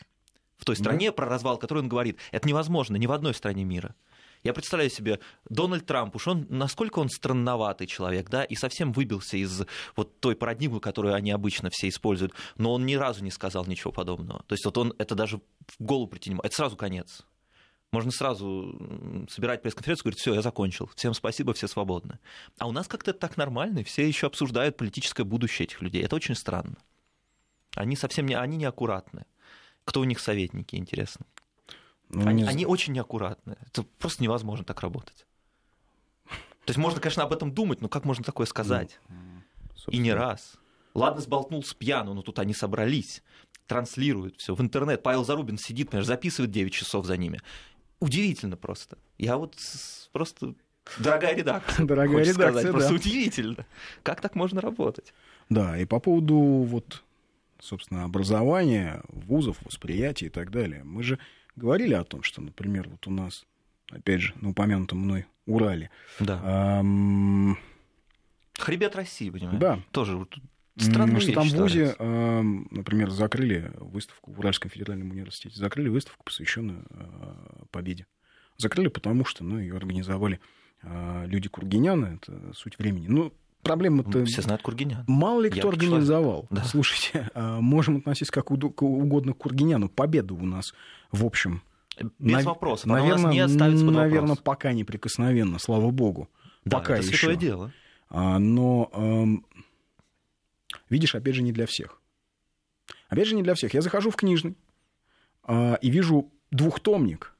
В 0.56 0.64
той 0.64 0.76
стране, 0.76 1.09
да. 1.09 1.12
про 1.12 1.26
развал, 1.26 1.56
который 1.56 1.80
он 1.80 1.88
говорит. 1.88 2.18
Это 2.33 2.46
невозможно 2.46 2.96
ни 2.96 3.06
в 3.06 3.12
одной 3.12 3.33
стране 3.33 3.64
мира. 3.64 3.94
Я 4.42 4.54
представляю 4.54 4.90
себе, 4.90 5.20
Дональд 5.48 5.85
Трамп, 5.85 6.16
уж 6.16 6.26
он, 6.26 6.46
насколько 6.48 6.98
он 6.98 7.11
странноватый 7.11 7.87
человек, 7.87 8.30
да, 8.30 8.42
и 8.42 8.54
совсем 8.54 8.92
выбился 8.92 9.37
из 9.37 9.66
вот 9.96 10.18
той 10.20 10.35
парадигмы, 10.35 10.80
которую 10.80 11.14
они 11.14 11.30
обычно 11.30 11.68
все 11.70 11.88
используют, 11.88 12.33
но 12.56 12.72
он 12.72 12.87
ни 12.87 12.94
разу 12.94 13.22
не 13.22 13.30
сказал 13.30 13.66
ничего 13.66 13.92
подобного. 13.92 14.42
То 14.46 14.54
есть 14.54 14.64
вот 14.64 14.78
он, 14.78 14.94
это 14.98 15.14
даже 15.14 15.38
в 15.38 15.42
голову 15.78 16.06
прийти 16.06 16.30
не 16.30 16.37
может. 16.37 16.46
Это 16.46 16.56
сразу 16.56 16.76
конец. 16.76 17.22
Можно 17.92 18.12
сразу 18.12 19.26
собирать 19.29 19.62
пресс-конференцию 19.62 20.03
и 20.03 20.05
говорить, 20.05 20.20
все, 20.20 20.35
я 20.35 20.42
закончил, 20.42 20.88
всем 20.94 21.12
спасибо, 21.12 21.53
все 21.55 21.66
свободны. 21.66 22.20
А 22.59 22.68
у 22.68 22.72
нас 22.72 22.87
как-то 22.87 23.12
так 23.12 23.37
нормально, 23.37 23.83
все 23.83 24.07
еще 24.07 24.29
обсуждают 24.29 24.76
политическое 24.76 25.24
будущее 25.24 25.66
этих 25.66 25.83
людей. 25.83 26.03
Это 26.03 26.14
очень 26.14 26.37
странно. 26.37 26.76
Они 27.74 27.96
совсем 27.96 28.26
не, 28.26 28.35
они 28.35 28.57
неаккуратны. 28.57 29.24
Кто 29.85 30.00
у 30.00 30.05
них 30.05 30.20
советники, 30.20 30.76
интересно? 30.76 31.26
Ну, 32.11 32.29
они, 32.29 32.42
не... 32.42 32.48
они 32.48 32.66
очень 32.66 32.92
неаккуратны. 32.92 33.57
Это 33.66 33.83
просто 33.83 34.22
невозможно 34.22 34.64
так 34.64 34.81
работать. 34.83 35.26
То 36.26 36.72
есть 36.72 36.79
можно, 36.79 37.00
конечно, 37.00 37.24
об 37.24 37.33
этом 37.33 37.53
думать, 37.53 37.81
но 37.81 37.88
как 37.88 38.05
можно 38.05 38.22
такое 38.24 38.46
сказать? 38.46 39.00
Ну, 39.09 39.42
и 39.88 39.98
не 39.98 40.12
раз. 40.12 40.55
Ладно, 40.94 41.20
сболтнул 41.20 41.64
с 41.64 41.74
пьяну, 41.74 42.14
но 42.14 42.22
тут 42.22 42.38
они 42.38 42.53
собрались, 42.55 43.22
транслируют 43.66 44.37
все 44.38 44.55
в 44.55 44.61
интернет. 44.61 45.03
Павел 45.03 45.24
Зарубин 45.24 45.59
сидит, 45.59 45.90
понимаешь, 45.90 46.07
записывает 46.07 46.53
9 46.53 46.72
часов 46.72 47.07
за 47.07 47.16
ними 47.16 47.40
удивительно 48.00 48.56
просто. 48.56 48.98
Я 49.18 49.36
вот 49.36 49.56
просто 50.12 50.54
Дорогая 50.98 51.36
редакция. 51.36 51.86
Дорогая 51.86 52.24
редакция, 52.24 52.50
сказать. 52.50 52.64
да. 52.64 52.72
Просто 52.72 52.94
удивительно. 52.94 53.66
Как 54.02 54.20
так 54.20 54.34
можно 54.34 54.60
работать? 54.60 55.12
Да, 55.48 55.78
и 55.78 55.84
по 55.84 56.00
поводу 56.00 56.36
вот, 56.36 57.04
собственно, 57.60 58.04
образования, 58.04 59.02
вузов, 59.08 59.58
восприятия 59.62 60.26
и 60.26 60.30
так 60.30 60.50
далее. 60.50 60.82
Мы 60.84 61.02
же 61.02 61.18
говорили 61.56 61.94
о 61.94 62.04
том, 62.04 62.22
что, 62.22 62.40
например, 62.40 62.88
вот 62.88 63.06
у 63.06 63.10
нас, 63.10 63.46
опять 63.90 64.20
же, 64.20 64.34
на 64.40 64.50
упомянутом 64.50 64.98
мной 64.98 65.26
Урале. 65.46 65.90
Да. 66.18 66.80
Эм... 66.80 67.58
Хребет 68.58 68.94
России, 68.96 69.30
понимаешь? 69.30 69.58
Да. 69.58 69.80
Тоже 69.90 70.16
Странная 70.84 71.20
что 71.20 71.32
там 71.32 71.48
в 71.48 71.54
ВУЗе, 71.54 71.94
э, 71.98 72.42
например, 72.70 73.10
закрыли 73.10 73.72
выставку 73.78 74.32
в 74.32 74.38
Уральском 74.38 74.70
федеральном 74.70 75.10
университете, 75.10 75.56
закрыли 75.56 75.88
выставку, 75.88 76.24
посвященную 76.24 76.84
э, 76.90 77.64
победе. 77.70 78.06
Закрыли, 78.56 78.88
потому 78.88 79.24
что 79.24 79.44
ну, 79.44 79.58
ее 79.58 79.76
организовали 79.76 80.40
э, 80.82 81.24
люди 81.26 81.48
Кургиняна, 81.48 82.18
это 82.20 82.52
суть 82.54 82.78
времени. 82.78 83.06
Ну, 83.08 83.32
проблема-то... 83.62 84.24
Все 84.24 84.42
знают 84.42 84.62
Кургинян. 84.62 85.04
Мало 85.06 85.42
ли 85.42 85.50
кто 85.50 85.68
Я 85.68 85.68
организовал. 85.68 86.46
Да. 86.50 86.64
Слушайте, 86.64 87.30
можем 87.34 87.98
относиться 87.98 88.32
как 88.32 88.50
угодно 88.50 89.32
к 89.32 89.38
Кургиняну. 89.38 89.88
Победа 89.88 90.34
у 90.34 90.44
нас, 90.44 90.74
в 91.12 91.24
общем... 91.24 91.62
Без 92.18 92.36
на... 92.36 92.42
вопросов. 92.42 92.86
Наверное, 92.86 93.32
не 93.32 93.48
ставится 93.48 93.84
под 93.84 93.94
наверное 93.94 94.30
вопрос. 94.30 94.44
пока 94.44 94.72
неприкосновенно, 94.72 95.58
слава 95.58 95.90
богу. 95.90 96.30
Да, 96.64 96.78
пока 96.78 96.96
это 96.96 97.06
еще. 97.06 97.16
святое 97.16 97.36
дело. 97.36 97.72
А, 98.10 98.38
но 98.38 98.90
Видишь, 100.90 101.14
опять 101.14 101.37
же, 101.37 101.42
не 101.42 101.53
для 101.53 101.66
всех. 101.66 102.03
Опять 103.09 103.29
же, 103.29 103.37
не 103.37 103.42
для 103.42 103.55
всех. 103.55 103.72
Я 103.72 103.81
захожу 103.81 104.11
в 104.11 104.16
книжный 104.16 104.57
э, 105.46 105.76
и 105.81 105.90
вижу 105.90 106.31
двухтомник, 106.50 107.35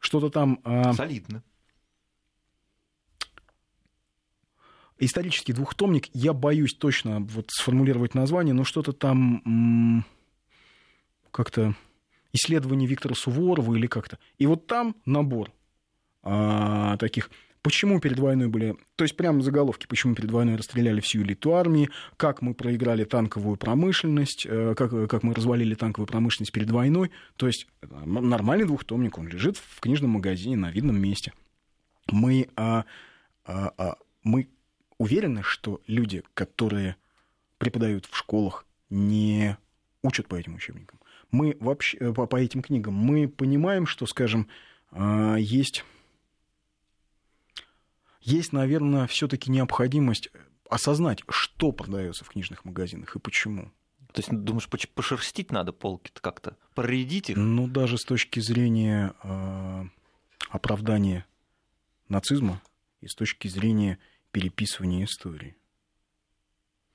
что-то 0.00 0.28
там... 0.28 0.60
Э, 0.64 0.92
Солидно. 0.92 1.42
Исторический 4.98 5.52
двухтомник, 5.52 6.08
я 6.12 6.32
боюсь 6.32 6.74
точно 6.74 7.20
вот 7.20 7.50
сформулировать 7.52 8.14
название, 8.14 8.52
но 8.52 8.64
что-то 8.64 8.92
там 8.92 10.04
как-то 11.30 11.76
исследование 12.32 12.88
Виктора 12.88 13.14
Суворова 13.14 13.76
или 13.76 13.86
как-то. 13.86 14.18
И 14.38 14.46
вот 14.46 14.66
там 14.66 14.96
набор 15.04 15.52
а, 16.22 16.96
таких 16.96 17.30
Почему 17.62 18.00
перед 18.00 18.18
войной 18.18 18.48
были... 18.48 18.76
То 18.96 19.04
есть 19.04 19.16
прямо 19.16 19.42
заголовки, 19.42 19.86
почему 19.86 20.14
перед 20.14 20.30
войной 20.30 20.56
расстреляли 20.56 21.00
всю 21.00 21.22
элиту 21.22 21.54
армии, 21.54 21.90
как 22.16 22.40
мы 22.40 22.54
проиграли 22.54 23.04
танковую 23.04 23.56
промышленность, 23.56 24.46
э, 24.48 24.74
как, 24.76 25.10
как 25.10 25.22
мы 25.22 25.34
развалили 25.34 25.74
танковую 25.74 26.06
промышленность 26.06 26.52
перед 26.52 26.70
войной. 26.70 27.10
То 27.36 27.46
есть 27.46 27.66
нормальный 27.82 28.66
двухтомник, 28.66 29.18
он 29.18 29.28
лежит 29.28 29.56
в 29.56 29.80
книжном 29.80 30.10
магазине 30.10 30.56
на 30.56 30.70
видном 30.70 31.00
месте. 31.00 31.32
Мы, 32.10 32.48
а, 32.56 32.84
а, 33.44 33.72
а, 33.76 33.96
мы 34.22 34.48
уверены, 34.98 35.42
что 35.42 35.80
люди, 35.86 36.22
которые 36.34 36.96
преподают 37.58 38.06
в 38.06 38.16
школах, 38.16 38.66
не 38.88 39.56
учат 40.02 40.28
по 40.28 40.36
этим 40.36 40.54
учебникам. 40.54 41.00
Мы 41.30 41.56
вообще 41.60 42.14
по, 42.14 42.26
по 42.26 42.36
этим 42.36 42.62
книгам 42.62 42.94
мы 42.94 43.28
понимаем, 43.28 43.86
что, 43.86 44.06
скажем, 44.06 44.48
есть, 45.36 45.84
есть, 48.20 48.52
наверное, 48.52 49.06
все-таки 49.06 49.50
необходимость 49.50 50.30
осознать, 50.68 51.22
что 51.28 51.72
продается 51.72 52.24
в 52.24 52.28
книжных 52.28 52.64
магазинах 52.64 53.16
и 53.16 53.18
почему. 53.18 53.72
То 54.12 54.20
есть, 54.20 54.30
думаешь, 54.30 54.68
пошерстить 54.68 55.52
надо 55.52 55.72
полки-то 55.72 56.20
как-то, 56.20 56.56
проредить 56.74 57.30
их? 57.30 57.36
Ну, 57.36 57.68
даже 57.68 57.98
с 57.98 58.04
точки 58.04 58.40
зрения 58.40 59.14
э, 59.22 59.84
оправдания 60.48 61.26
нацизма 62.08 62.62
и 63.00 63.06
с 63.06 63.14
точки 63.14 63.48
зрения 63.48 63.98
переписывания 64.32 65.04
истории. 65.04 65.56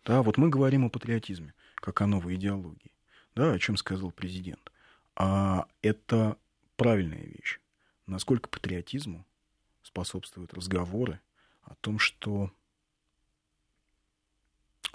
Да, 0.06 0.22
вот 0.22 0.38
мы 0.38 0.50
говорим 0.50 0.86
о 0.86 0.90
патриотизме, 0.90 1.54
как 1.76 2.02
о 2.02 2.08
новой 2.08 2.36
идеологии, 2.36 2.92
да, 3.36 3.54
о 3.54 3.60
чем 3.60 3.78
сказал 3.78 4.12
президент. 4.12 4.72
А 5.16 5.68
это 5.82 6.38
правильная 6.76 7.24
вещь. 7.24 7.60
Насколько 8.06 8.50
патриотизму 8.50 9.26
способствуют 9.93 10.53
разговоры 10.56 11.21
о 11.62 11.75
том, 11.75 11.99
что 11.99 12.51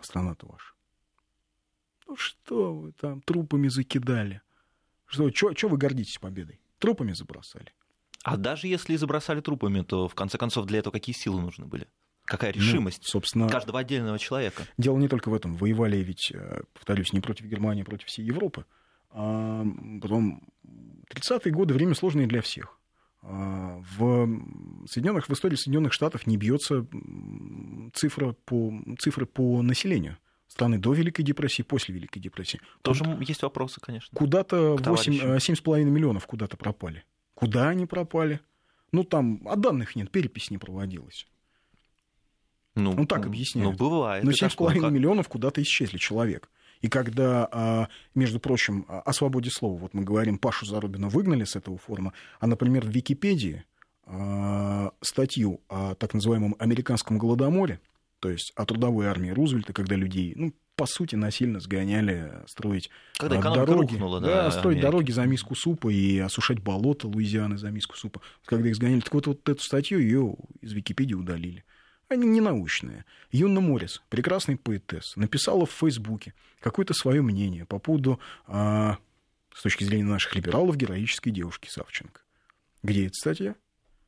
страна-то 0.00 0.46
ваша. 0.46 0.74
Ну 2.08 2.16
что 2.16 2.74
вы 2.74 2.92
там 2.92 3.20
трупами 3.22 3.68
закидали? 3.68 4.42
Что, 5.06 5.30
что 5.30 5.68
вы 5.68 5.78
гордитесь 5.78 6.18
победой? 6.18 6.60
Трупами 6.78 7.12
забросали. 7.12 7.72
А 8.24 8.36
даже 8.36 8.66
если 8.66 8.96
забросали 8.96 9.40
трупами, 9.40 9.82
то 9.82 10.08
в 10.08 10.14
конце 10.14 10.36
концов 10.36 10.66
для 10.66 10.80
этого 10.80 10.92
какие 10.92 11.14
силы 11.14 11.40
нужны 11.40 11.66
были? 11.66 11.86
Какая 12.24 12.52
ну, 12.52 12.60
решимость 12.60 13.02
ну, 13.04 13.08
собственно, 13.08 13.48
каждого 13.48 13.78
отдельного 13.78 14.18
человека? 14.18 14.64
Дело 14.76 14.98
не 14.98 15.08
только 15.08 15.28
в 15.28 15.34
этом. 15.34 15.54
Воевали 15.54 15.98
ведь, 15.98 16.32
э, 16.34 16.62
повторюсь, 16.74 17.12
не 17.12 17.20
против 17.20 17.46
Германии, 17.46 17.82
а 17.82 17.84
против 17.84 18.08
всей 18.08 18.24
Европы. 18.24 18.66
А 19.10 19.64
потом 20.02 20.42
30-е 21.08 21.52
годы 21.52 21.74
время 21.74 21.94
сложное 21.94 22.26
для 22.26 22.42
всех. 22.42 22.78
А 23.22 23.82
в, 23.98 24.28
Соединенных, 24.86 25.28
в 25.28 25.32
истории 25.32 25.56
Соединенных 25.56 25.92
Штатов 25.92 26.26
не 26.26 26.36
бьется 26.36 26.86
цифра 27.94 28.32
по, 28.44 28.72
цифры 28.98 29.26
по 29.26 29.62
населению 29.62 30.18
страны 30.46 30.78
до 30.78 30.92
Великой 30.92 31.22
депрессии, 31.22 31.62
после 31.62 31.94
Великой 31.94 32.20
депрессии. 32.20 32.60
Тоже 32.82 33.04
Куда, 33.04 33.18
есть 33.20 33.42
вопросы, 33.42 33.80
конечно. 33.80 34.16
Куда-то 34.16 34.76
7,5 34.76 35.84
миллионов 35.84 36.26
куда-то 36.26 36.56
пропали. 36.56 37.04
Куда 37.34 37.68
они 37.68 37.86
пропали? 37.86 38.40
Ну, 38.90 39.04
там, 39.04 39.42
а 39.46 39.56
данных 39.56 39.94
нет, 39.96 40.10
перепись 40.10 40.50
не 40.50 40.58
проводилась. 40.58 41.26
Ну, 42.74 42.94
ну 42.94 43.06
так 43.06 43.26
объясняют. 43.26 43.78
Ну, 43.78 43.90
бывает. 43.90 44.24
Но 44.24 44.30
7,5 44.30 44.90
миллионов 44.90 45.28
куда-то 45.28 45.60
исчезли 45.62 45.98
человек. 45.98 46.48
И 46.80 46.88
когда, 46.88 47.48
а, 47.50 47.88
между 48.14 48.40
прочим, 48.40 48.86
о 48.88 49.12
свободе 49.12 49.50
слова, 49.50 49.78
вот 49.78 49.94
мы 49.94 50.02
говорим, 50.02 50.38
Пашу 50.38 50.66
Зарубина 50.66 51.08
выгнали 51.08 51.44
с 51.44 51.56
этого 51.56 51.78
форума, 51.78 52.12
а, 52.40 52.46
например, 52.46 52.84
в 52.84 52.90
Википедии 52.90 53.64
а, 54.06 54.92
статью 55.00 55.60
о 55.68 55.94
так 55.94 56.14
называемом 56.14 56.56
американском 56.58 57.18
голодоморе, 57.18 57.80
то 58.20 58.30
есть 58.30 58.52
о 58.56 58.64
трудовой 58.64 59.06
армии 59.06 59.30
Рузвельта, 59.30 59.72
когда 59.72 59.94
людей, 59.96 60.32
ну, 60.34 60.52
по 60.76 60.86
сути, 60.86 61.16
насильно 61.16 61.58
сгоняли 61.58 62.32
строить 62.46 62.88
когда 63.18 63.40
дороги, 63.52 63.92
рухнула, 63.92 64.20
да, 64.20 64.44
да, 64.44 64.50
строить 64.52 64.78
Америки. 64.78 64.82
дороги 64.82 65.10
за 65.10 65.24
миску 65.24 65.56
супа 65.56 65.88
и 65.88 66.18
осушать 66.18 66.60
болото 66.60 67.08
Луизианы 67.08 67.58
за 67.58 67.70
миску 67.70 67.96
супа. 67.96 68.20
Когда 68.44 68.68
их 68.68 68.76
сгоняли, 68.76 69.00
так 69.00 69.12
вот, 69.12 69.26
вот 69.26 69.48
эту 69.48 69.60
статью 69.60 69.98
ее 69.98 70.36
из 70.60 70.72
Википедии 70.72 71.14
удалили. 71.14 71.64
Они 72.08 72.26
не 72.26 72.40
научные. 72.40 73.04
Юна 73.30 73.60
Моррис, 73.60 74.02
прекрасный 74.08 74.56
поэтесс, 74.56 75.14
написала 75.16 75.66
в 75.66 75.70
Фейсбуке 75.72 76.32
какое-то 76.60 76.94
свое 76.94 77.20
мнение 77.20 77.66
по 77.66 77.78
поводу, 77.78 78.18
а, 78.46 78.96
с 79.54 79.62
точки 79.62 79.84
зрения 79.84 80.04
наших 80.04 80.34
либералов, 80.34 80.76
героической 80.76 81.32
девушки 81.32 81.68
Савченко. 81.68 82.22
Где 82.82 83.06
эта 83.06 83.14
статья? 83.14 83.54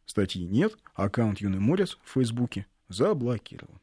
Статьи 0.07 0.47
нет, 0.47 0.79
а 0.95 1.05
аккаунт 1.05 1.41
Юны 1.41 1.61
Моррис 1.61 1.99
в 2.03 2.13
Фейсбуке 2.15 2.67
заблокирован. 2.89 3.81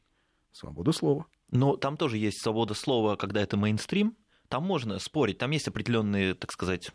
Свобода 0.51 0.91
слова. 0.91 1.27
Но 1.51 1.77
там 1.77 1.95
тоже 1.95 2.17
есть 2.17 2.41
свобода 2.41 2.73
слова, 2.73 3.15
когда 3.17 3.41
это 3.41 3.55
мейнстрим. 3.55 4.15
Там 4.49 4.63
можно 4.63 4.97
спорить, 4.97 5.37
там 5.37 5.51
есть 5.51 5.67
определенные, 5.67 6.33
так 6.33 6.51
сказать, 6.51 6.91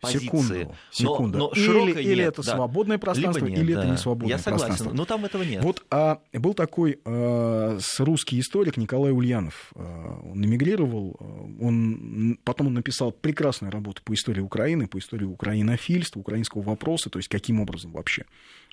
позиции. 0.00 0.24
Секунду, 0.24 0.76
секунду. 0.90 1.38
Но, 1.38 1.52
но 1.54 1.54
или, 1.54 1.92
нет, 1.92 1.98
или 1.98 2.24
это 2.24 2.42
да. 2.42 2.56
свободное 2.56 2.98
пространство, 2.98 3.46
нет, 3.46 3.58
или 3.58 3.74
да. 3.74 3.82
это 3.82 3.90
не 3.90 3.96
свободное 3.96 4.36
Я 4.36 4.38
согласен, 4.38 4.66
пространство. 4.66 4.96
но 4.96 5.04
там 5.04 5.24
этого 5.24 5.42
нет. 5.42 5.62
Вот 5.62 5.84
а, 5.90 6.20
был 6.32 6.54
такой 6.54 7.00
а, 7.04 7.78
русский 7.98 8.40
историк 8.40 8.76
Николай 8.76 9.12
Ульянов. 9.12 9.72
А, 9.74 10.20
он 10.24 10.44
эмигрировал, 10.44 11.16
а, 11.20 11.24
он, 11.64 12.38
потом 12.44 12.68
он 12.68 12.74
написал 12.74 13.12
прекрасную 13.12 13.70
работу 13.70 14.02
по 14.02 14.14
истории 14.14 14.40
Украины, 14.40 14.86
по 14.86 14.98
истории 14.98 15.24
украинофильства, 15.24 16.20
украинского 16.20 16.62
вопроса, 16.62 17.10
то 17.10 17.18
есть 17.18 17.28
каким 17.28 17.60
образом 17.60 17.92
вообще 17.92 18.24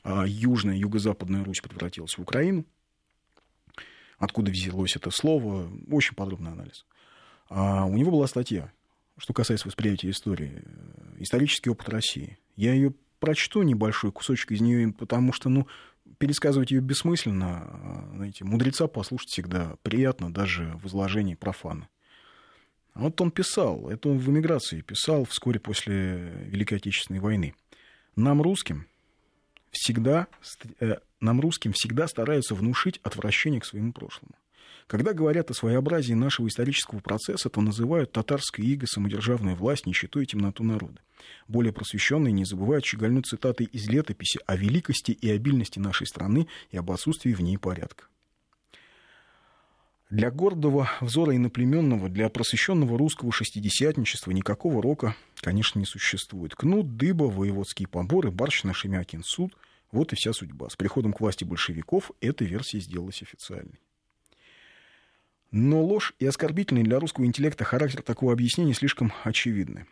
а, 0.03 0.25
Южная, 0.25 0.77
Юго-Западная 0.77 1.43
Русь 1.43 1.61
превратилась 1.61 2.17
в 2.17 2.21
Украину 2.21 2.65
откуда 4.17 4.51
взялось 4.51 4.95
это 4.95 5.11
слово, 5.11 5.69
очень 5.89 6.15
подробный 6.15 6.51
анализ. 6.51 6.85
А 7.49 7.85
у 7.85 7.95
него 7.97 8.11
была 8.11 8.27
статья, 8.27 8.71
что 9.17 9.33
касается 9.33 9.67
восприятия 9.67 10.09
истории, 10.09 10.63
исторический 11.19 11.69
опыт 11.69 11.89
России. 11.89 12.37
Я 12.55 12.73
ее 12.73 12.93
прочту 13.19 13.63
небольшой 13.63 14.11
кусочек 14.11 14.51
из 14.51 14.61
нее, 14.61 14.93
потому 14.93 15.33
что, 15.33 15.49
ну, 15.49 15.67
пересказывать 16.17 16.71
ее 16.71 16.81
бессмысленно, 16.81 17.63
а, 17.63 18.11
знаете, 18.15 18.45
мудреца 18.45 18.87
послушать 18.87 19.29
всегда 19.29 19.75
приятно, 19.81 20.31
даже 20.31 20.73
в 20.81 20.87
изложении 20.87 21.35
профана. 21.35 21.89
Вот 22.93 23.19
он 23.21 23.29
писал, 23.29 23.89
это 23.89 24.09
он 24.09 24.17
в 24.17 24.29
эмиграции 24.29 24.81
писал 24.81 25.25
вскоре 25.25 25.59
после 25.59 26.45
Великой 26.45 26.75
Отечественной 26.77 27.19
войны. 27.19 27.53
Нам, 28.15 28.41
русским, 28.41 28.87
всегда, 29.69 30.27
э, 30.79 30.95
нам, 31.19 31.39
русским, 31.39 31.73
всегда 31.73 32.07
стараются 32.07 32.55
внушить 32.55 32.99
отвращение 33.03 33.61
к 33.61 33.65
своему 33.65 33.93
прошлому. 33.93 34.33
Когда 34.87 35.13
говорят 35.13 35.51
о 35.51 35.53
своеобразии 35.53 36.13
нашего 36.13 36.47
исторического 36.47 36.99
процесса, 36.99 37.49
то 37.49 37.61
называют 37.61 38.11
татарское 38.11 38.65
иго, 38.65 38.87
самодержавная 38.87 39.55
власть, 39.55 39.85
нищету 39.85 40.21
и 40.21 40.25
темноту 40.25 40.63
народа. 40.63 41.01
Более 41.47 41.73
просвещенные 41.73 42.31
не 42.31 42.45
забывают 42.45 42.85
щегольнуть 42.85 43.25
цитаты 43.25 43.65
из 43.65 43.89
летописи 43.89 44.39
о 44.45 44.55
великости 44.55 45.11
и 45.11 45.29
обильности 45.29 45.79
нашей 45.79 46.07
страны 46.07 46.47
и 46.71 46.77
об 46.77 46.91
отсутствии 46.91 47.33
в 47.33 47.41
ней 47.41 47.57
порядка. 47.57 48.05
Для 50.09 50.31
гордого 50.31 50.89
взора 51.01 51.35
иноплеменного, 51.35 52.07
для 52.07 52.29
просвещенного 52.29 52.97
русского 52.97 53.33
шестидесятничества 53.33 54.31
никакого 54.31 54.81
рока, 54.81 55.15
конечно, 55.41 55.79
не 55.79 55.85
существует. 55.85 56.55
Кнут, 56.55 56.95
дыба, 56.95 57.25
воеводские 57.25 57.89
поборы, 57.89 58.31
барщина, 58.31 58.73
Шемякин, 58.73 59.23
суд– 59.23 59.53
вот 59.91 60.11
и 60.11 60.15
вся 60.15 60.33
судьба. 60.33 60.69
С 60.69 60.75
приходом 60.75 61.13
к 61.13 61.21
власти 61.21 61.43
большевиков 61.43 62.11
эта 62.19 62.43
версия 62.43 62.79
сделалась 62.79 63.21
официальной. 63.21 63.79
Но 65.51 65.83
ложь 65.83 66.13
и 66.19 66.25
оскорбительный 66.25 66.83
для 66.83 66.99
русского 66.99 67.25
интеллекта 67.25 67.63
характер 67.63 68.01
такого 68.01 68.33
объяснения 68.33 68.73
слишком 68.73 69.13
очевидны. 69.23 69.85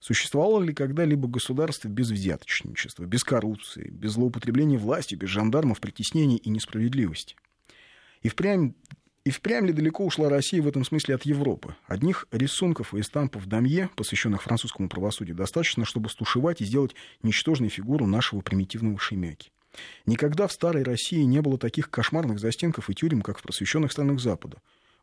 Существовало 0.00 0.62
ли 0.62 0.72
когда-либо 0.72 1.28
государство 1.28 1.88
без 1.88 2.10
взяточничества, 2.10 3.04
без 3.04 3.22
коррупции, 3.22 3.90
без 3.90 4.12
злоупотребления 4.12 4.78
власти, 4.78 5.14
без 5.14 5.28
жандармов, 5.28 5.80
притеснений 5.80 6.38
и 6.38 6.48
несправедливости? 6.48 7.36
И 8.22 8.28
впрямь 8.28 8.72
и 9.22 9.30
впрямь 9.30 9.66
ли 9.66 9.74
далеко 9.74 10.06
ушла 10.06 10.30
Россия 10.30 10.62
в 10.62 10.66
этом 10.66 10.82
смысле 10.82 11.14
от 11.14 11.26
Европы? 11.26 11.76
Одних 11.86 12.26
рисунков 12.32 12.94
и 12.94 13.00
эстампов 13.00 13.46
Дамье, 13.46 13.90
посвященных 13.94 14.42
французскому 14.42 14.88
правосудию, 14.88 15.36
достаточно, 15.36 15.84
чтобы 15.84 16.08
стушевать 16.08 16.62
и 16.62 16.64
сделать 16.64 16.94
ничтожной 17.22 17.68
фигуру 17.68 18.06
нашего 18.06 18.40
примитивного 18.40 18.98
шемяки. 18.98 19.52
Никогда 20.06 20.46
в 20.46 20.52
старой 20.52 20.82
России 20.82 21.22
не 21.22 21.42
было 21.42 21.58
таких 21.58 21.90
кошмарных 21.90 22.40
застенков 22.40 22.88
и 22.88 22.94
тюрем, 22.94 23.20
как 23.20 23.38
в 23.38 23.42
просвещенных 23.42 23.92
странах 23.92 24.20
Запада. 24.20 24.56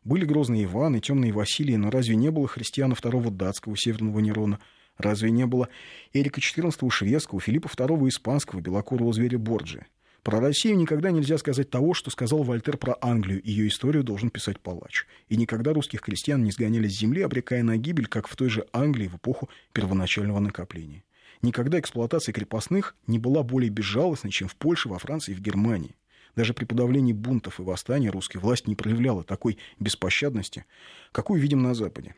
Были 0.04 0.24
грозные 0.24 0.64
Иваны, 0.64 1.00
темные 1.00 1.32
Василии, 1.32 1.76
но 1.76 1.90
разве 1.90 2.16
не 2.16 2.30
было 2.30 2.46
христиана 2.46 2.94
второго 2.94 3.30
датского, 3.30 3.76
северного 3.76 4.20
Нерона? 4.20 4.58
Разве 4.96 5.30
не 5.30 5.46
было 5.46 5.68
Эрика 6.12 6.40
XIV 6.40 6.90
шведского, 6.90 7.40
Филиппа 7.40 7.68
II 7.68 8.08
испанского, 8.08 8.60
белокурого 8.60 9.12
зверя 9.12 9.38
Борджи? 9.38 9.86
Про 10.22 10.40
Россию 10.40 10.76
никогда 10.76 11.10
нельзя 11.10 11.38
сказать 11.38 11.70
того, 11.70 11.94
что 11.94 12.10
сказал 12.10 12.42
Вольтер 12.42 12.76
про 12.76 12.96
Англию. 13.00 13.40
Ее 13.44 13.68
историю 13.68 14.02
должен 14.02 14.30
писать 14.30 14.60
палач. 14.60 15.06
И 15.28 15.36
никогда 15.36 15.72
русских 15.72 16.02
крестьян 16.02 16.42
не 16.42 16.50
сгоняли 16.50 16.88
с 16.88 16.98
земли, 16.98 17.22
обрекая 17.22 17.62
на 17.62 17.76
гибель, 17.76 18.08
как 18.08 18.28
в 18.28 18.36
той 18.36 18.50
же 18.50 18.66
Англии 18.72 19.08
в 19.08 19.16
эпоху 19.16 19.48
первоначального 19.72 20.40
накопления. 20.40 21.04
Никогда 21.40 21.78
эксплуатация 21.78 22.32
крепостных 22.32 22.96
не 23.06 23.18
была 23.18 23.42
более 23.42 23.70
безжалостной, 23.70 24.32
чем 24.32 24.48
в 24.48 24.56
Польше, 24.56 24.88
во 24.88 24.98
Франции 24.98 25.32
и 25.32 25.34
в 25.34 25.40
Германии. 25.40 25.94
Даже 26.36 26.54
при 26.54 26.64
подавлении 26.64 27.12
бунтов 27.12 27.60
и 27.60 27.62
восстаний 27.62 28.10
русская 28.10 28.38
власть 28.38 28.66
не 28.66 28.76
проявляла 28.76 29.24
такой 29.24 29.58
беспощадности, 29.78 30.64
какую 31.12 31.40
видим 31.40 31.62
на 31.62 31.74
Западе. 31.74 32.14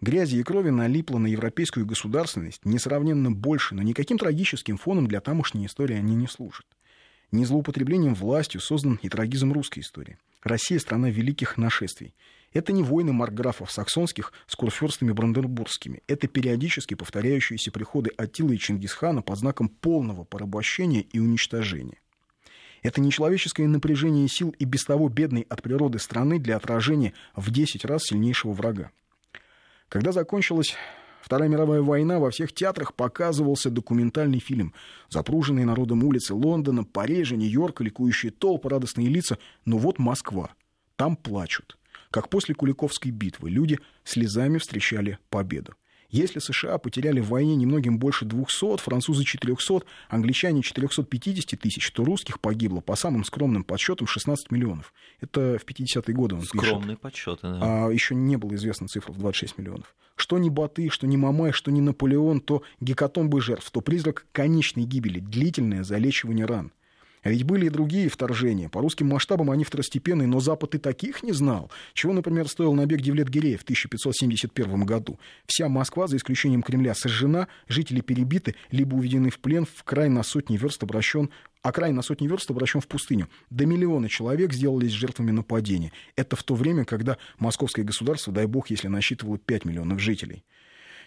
Грязи 0.00 0.36
и 0.36 0.42
крови 0.44 0.70
налипло 0.70 1.18
на 1.18 1.26
европейскую 1.26 1.84
государственность 1.84 2.64
несравненно 2.64 3.32
больше, 3.32 3.74
но 3.74 3.82
никаким 3.82 4.16
трагическим 4.16 4.76
фоном 4.76 5.08
для 5.08 5.20
тамошней 5.20 5.66
истории 5.66 5.96
они 5.96 6.14
не 6.14 6.28
служат. 6.28 6.66
Не 7.32 7.44
злоупотреблением 7.44 8.14
властью 8.14 8.60
создан 8.60 8.98
и 9.02 9.08
трагизм 9.08 9.52
русской 9.52 9.80
истории. 9.80 10.16
Россия– 10.44 10.78
страна 10.80 11.10
великих 11.10 11.56
нашествий. 11.56 12.14
Это 12.52 12.72
не 12.72 12.82
войны 12.82 13.12
маркграфов 13.12 13.72
саксонских 13.72 14.32
с 14.46 14.54
курфюрстами 14.56 15.12
бранденбургскими. 15.12 16.02
Это 16.06 16.28
периодически 16.28 16.94
повторяющиеся 16.94 17.72
приходы 17.72 18.10
Атилы 18.16 18.54
и 18.54 18.58
Чингисхана 18.58 19.20
под 19.20 19.38
знаком 19.38 19.68
полного 19.68 20.24
порабощения 20.24 21.00
и 21.00 21.18
уничтожения. 21.18 21.98
Это 22.82 23.00
нечеловеческое 23.00 23.66
напряжение 23.66 24.28
сил 24.28 24.54
и 24.58 24.64
без 24.64 24.84
того 24.84 25.08
бедной 25.08 25.46
от 25.48 25.62
природы 25.62 25.98
страны 25.98 26.38
для 26.38 26.56
отражения 26.56 27.12
в 27.34 27.50
10 27.50 27.84
раз 27.84 28.04
сильнейшего 28.04 28.52
врага. 28.52 28.90
Когда 29.88 30.12
закончилась 30.12 30.76
Вторая 31.20 31.48
мировая 31.48 31.82
война, 31.82 32.20
во 32.20 32.30
всех 32.30 32.52
театрах 32.54 32.94
показывался 32.94 33.70
документальный 33.70 34.38
фильм. 34.38 34.72
Запруженные 35.10 35.66
народом 35.66 36.04
улицы 36.04 36.32
Лондона, 36.32 36.84
Парижа, 36.84 37.36
Нью-Йорка, 37.36 37.84
ликующие 37.84 38.32
толпы, 38.32 38.68
радостные 38.68 39.08
лица. 39.08 39.36
Но 39.64 39.76
вот 39.78 39.98
Москва. 39.98 40.50
Там 40.96 41.16
плачут. 41.16 41.76
Как 42.10 42.30
после 42.30 42.54
Куликовской 42.54 43.10
битвы 43.10 43.50
люди 43.50 43.78
слезами 44.04 44.58
встречали 44.58 45.18
победу. 45.28 45.74
Если 46.10 46.38
США 46.38 46.78
потеряли 46.78 47.20
в 47.20 47.28
войне 47.28 47.54
немногим 47.54 47.98
больше 47.98 48.24
200, 48.24 48.78
французы 48.78 49.24
400, 49.24 49.82
англичане 50.08 50.62
450 50.62 51.60
тысяч, 51.60 51.90
то 51.92 52.02
русских 52.02 52.40
погибло, 52.40 52.80
по 52.80 52.96
самым 52.96 53.24
скромным 53.24 53.62
подсчетам, 53.62 54.06
16 54.06 54.50
миллионов. 54.50 54.94
Это 55.20 55.58
в 55.58 55.66
50-е 55.66 56.14
годы 56.14 56.36
он 56.36 56.42
Скромные 56.42 56.96
пишет. 56.96 57.00
подсчеты, 57.00 57.42
да. 57.42 57.58
А 57.86 57.90
еще 57.90 58.14
не 58.14 58.36
было 58.36 58.54
известна 58.54 58.88
цифра 58.88 59.12
в 59.12 59.18
26 59.18 59.58
миллионов. 59.58 59.94
Что 60.16 60.38
ни 60.38 60.48
Баты, 60.48 60.88
что 60.88 61.06
ни 61.06 61.16
Мамай, 61.16 61.52
что 61.52 61.70
ни 61.70 61.80
Наполеон, 61.80 62.40
то 62.40 62.62
гекатомбы 62.80 63.40
жертв, 63.40 63.70
то 63.70 63.80
призрак 63.82 64.26
конечной 64.32 64.84
гибели, 64.84 65.20
длительное 65.20 65.84
залечивание 65.84 66.46
ран. 66.46 66.72
А 67.28 67.30
ведь 67.30 67.42
были 67.42 67.66
и 67.66 67.68
другие 67.68 68.08
вторжения. 68.08 68.70
По 68.70 68.80
русским 68.80 69.08
масштабам 69.08 69.50
они 69.50 69.62
второстепенные, 69.62 70.26
но 70.26 70.40
Запад 70.40 70.74
и 70.76 70.78
таких 70.78 71.22
не 71.22 71.32
знал. 71.32 71.70
Чего, 71.92 72.14
например, 72.14 72.48
стоил 72.48 72.72
набег 72.72 73.02
Девлет-Гирея 73.02 73.58
в 73.58 73.64
1571 73.64 74.86
году. 74.86 75.20
Вся 75.44 75.68
Москва, 75.68 76.06
за 76.06 76.16
исключением 76.16 76.62
Кремля, 76.62 76.94
сожжена, 76.94 77.48
жители 77.68 78.00
перебиты, 78.00 78.54
либо 78.70 78.94
уведены 78.94 79.28
в 79.28 79.40
плен, 79.40 79.66
в 79.66 79.84
край 79.84 80.08
на 80.08 80.22
сотни 80.22 80.56
верст 80.56 80.82
обращен 80.82 81.28
а 81.60 81.72
край 81.72 81.92
на 81.92 82.00
сотни 82.00 82.26
верст 82.26 82.50
обращен 82.50 82.80
в 82.80 82.86
пустыню. 82.86 83.28
До 83.50 83.66
миллиона 83.66 84.08
человек 84.08 84.54
сделались 84.54 84.92
жертвами 84.92 85.32
нападения. 85.32 85.92
Это 86.16 86.34
в 86.34 86.42
то 86.42 86.54
время, 86.54 86.86
когда 86.86 87.18
московское 87.38 87.84
государство, 87.84 88.32
дай 88.32 88.46
бог, 88.46 88.70
если 88.70 88.88
насчитывало 88.88 89.36
5 89.36 89.66
миллионов 89.66 90.00
жителей. 90.00 90.44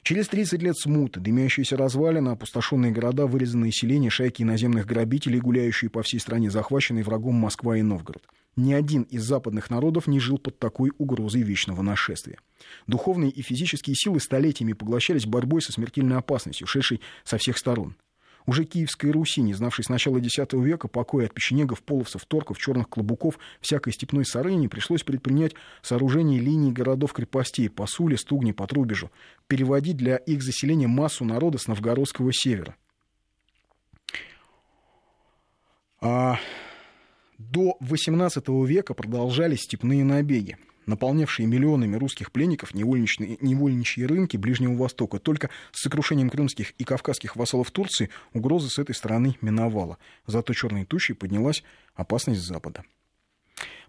Через 0.04 0.30
30 0.30 0.64
лет 0.64 0.78
смуты, 0.78 1.20
дымящиеся 1.20 1.78
развалины, 1.78 2.30
опустошенные 2.30 2.91
города, 2.91 3.28
вырезанные 3.28 3.72
селения, 3.72 4.10
шайки 4.10 4.41
иноземных 4.41 4.88
грабителей, 4.88 5.39
гуляющие 5.39 5.91
по 5.91 6.02
всей 6.02 6.20
стране, 6.20 6.49
захваченные 6.49 7.04
врагом 7.04 7.36
Москва 7.36 7.78
и 7.78 7.84
Новгород. 7.84 8.24
Ни 8.56 8.74
один 8.74 9.04
из 9.04 9.24
западных 9.24 9.70
народов 9.70 10.08
не 10.08 10.20
жил 10.20 10.39
под 10.39 10.58
такой 10.58 10.91
угрозой 10.97 11.43
вечного 11.43 11.84
нашествия. 11.84 12.39
Духовные 12.88 13.30
и 13.30 13.43
физические 13.43 13.95
силы 13.95 14.20
столетиями 14.20 14.74
поглощались 14.74 15.28
борьбой 15.28 15.62
со 15.62 15.72
смертельной 15.72 16.18
опасностью, 16.18 16.66
шедшей 16.66 16.99
со 17.24 17.38
всех 17.38 17.58
сторон. 17.58 17.95
Уже 18.46 18.66
Киевской 18.66 19.12
Руси, 19.12 19.42
не 19.42 19.54
знавшей 19.54 19.86
с 19.86 19.89
начала 19.89 20.18
X 20.18 20.38
века 20.54 20.88
покоя 20.88 21.26
от 21.26 21.34
печенегов, 21.34 21.82
половцев, 21.84 22.26
торков, 22.26 22.58
черных 22.58 22.89
клобуков, 22.89 23.38
всякой 23.60 23.94
степной 23.94 24.26
сарыни, 24.26 24.68
пришлось 24.68 25.04
предпринять 25.04 25.54
сооружение 25.82 26.39
линий 26.39 26.72
городов-крепостей 26.72 27.70
по 27.70 27.86
Суле, 27.88 28.18
Стугне, 28.18 28.54
по 28.54 28.68
Трубежу, 28.68 29.12
переводить 29.48 29.98
для 29.98 30.16
их 30.18 30.42
заселения 30.42 30.88
массу 30.88 31.26
народа 31.26 31.58
с 31.58 31.68
новгородского 31.68 32.32
севера. 32.34 32.76
А 36.00 36.39
до 37.38 37.78
XVIII 37.80 38.66
века 38.66 38.94
продолжались 38.94 39.62
степные 39.62 40.04
набеги 40.04 40.58
наполнявшие 40.92 41.48
миллионами 41.48 41.96
русских 41.96 42.32
пленников 42.32 42.76
невольничные, 42.76 43.38
невольничьи 43.42 44.06
рынки 44.06 44.38
Ближнего 44.38 44.76
Востока. 44.76 45.18
Только 45.18 45.50
с 45.72 45.82
сокрушением 45.82 46.30
крымских 46.30 46.72
и 46.78 46.84
кавказских 46.84 47.36
вассалов 47.36 47.72
Турции 47.72 48.10
угроза 48.34 48.70
с 48.70 48.78
этой 48.78 48.94
стороны 48.94 49.36
миновала. 49.42 49.98
Зато 50.28 50.54
черной 50.54 50.86
тучей 50.86 51.16
поднялась 51.16 51.64
опасность 51.96 52.42
Запада. 52.42 52.84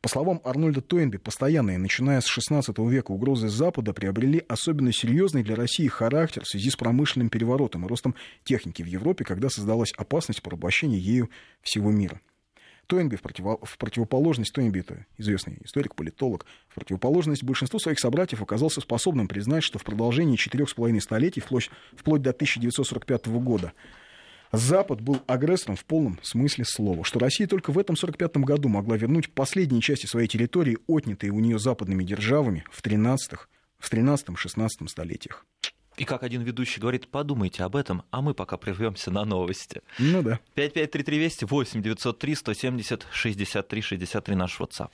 По 0.01 0.09
словам 0.09 0.41
Арнольда 0.45 0.81
Тойнби, 0.81 1.17
постоянные, 1.17 1.79
начиная 1.79 2.21
с 2.21 2.27
XVI 2.27 2.91
века, 2.91 3.13
угрозы 3.13 3.49
Запада 3.49 3.93
приобрели 3.93 4.43
особенно 4.49 4.93
серьезный 4.93 5.45
для 5.45 5.55
России 5.55 5.87
характер 5.87 6.43
в 6.43 6.49
связи 6.49 6.71
с 6.71 6.77
промышленным 6.77 7.29
переворотом 7.29 7.85
и 7.85 7.89
ростом 7.89 8.17
техники 8.43 8.83
в 8.83 8.87
Европе, 8.87 9.25
когда 9.25 9.49
создалась 9.49 9.93
опасность 9.97 10.43
порабощения 10.43 10.99
ею 10.99 11.31
всего 11.63 11.93
мира. 11.93 12.21
Тойнби 12.87 13.17
в, 13.17 13.23
против... 13.23 13.45
в 13.63 13.79
противоположность, 13.79 14.53
Тойнби 14.53 14.81
это 14.81 15.07
известный 15.19 15.59
историк, 15.65 15.95
политолог, 15.95 16.47
в 16.69 16.75
противоположность 16.75 17.43
большинству 17.43 17.79
своих 17.79 17.99
собратьев 17.99 18.43
оказался 18.43 18.81
способным 18.81 19.29
признать, 19.29 19.65
что 19.65 19.79
в 19.79 19.85
продолжении 19.85 20.37
четырех 20.37 20.69
с 20.69 20.75
половиной 20.75 21.01
столетий, 21.01 21.41
вплоть, 21.41 21.71
вплоть 21.97 22.23
до 22.23 22.31
1945 22.31 23.27
года, 23.27 23.73
Запад 24.53 25.01
был 25.01 25.23
агрессором 25.27 25.77
в 25.77 25.85
полном 25.87 26.19
смысле 26.23 26.67
слова, 26.67 27.05
что 27.05 27.19
Россия 27.19 27.47
только 27.47 27.73
в 27.73 27.79
этом 27.79 27.95
1945 27.95 28.45
году 28.45 28.69
могла 28.69 28.99
вернуть 28.99 29.33
последние 29.33 29.81
части 29.81 30.05
своей 30.05 30.29
территории, 30.29 30.77
отнятые 30.87 31.33
у 31.33 31.41
нее 31.41 31.59
западными 31.59 32.05
державами 32.05 32.65
в 32.71 32.83
13-16 32.83 34.89
столетиях. 34.89 35.47
И 35.97 36.05
как 36.05 36.23
один 36.23 36.43
ведущий 36.43 36.81
говорит, 36.81 37.09
подумайте 37.09 37.65
об 37.65 37.77
этом, 37.77 38.03
а 38.11 38.23
мы 38.23 38.35
пока 38.35 38.57
прервемся 38.57 39.11
на 39.11 39.25
новости. 39.25 39.83
Ну 39.99 40.23
да. 40.23 40.41
553320 40.55 41.51
8 41.51 41.83
903 41.83 42.35
170 42.35 43.07
63 43.13 43.81
63 43.83 44.35
наш 44.35 44.59
WhatsApp. 44.59 44.91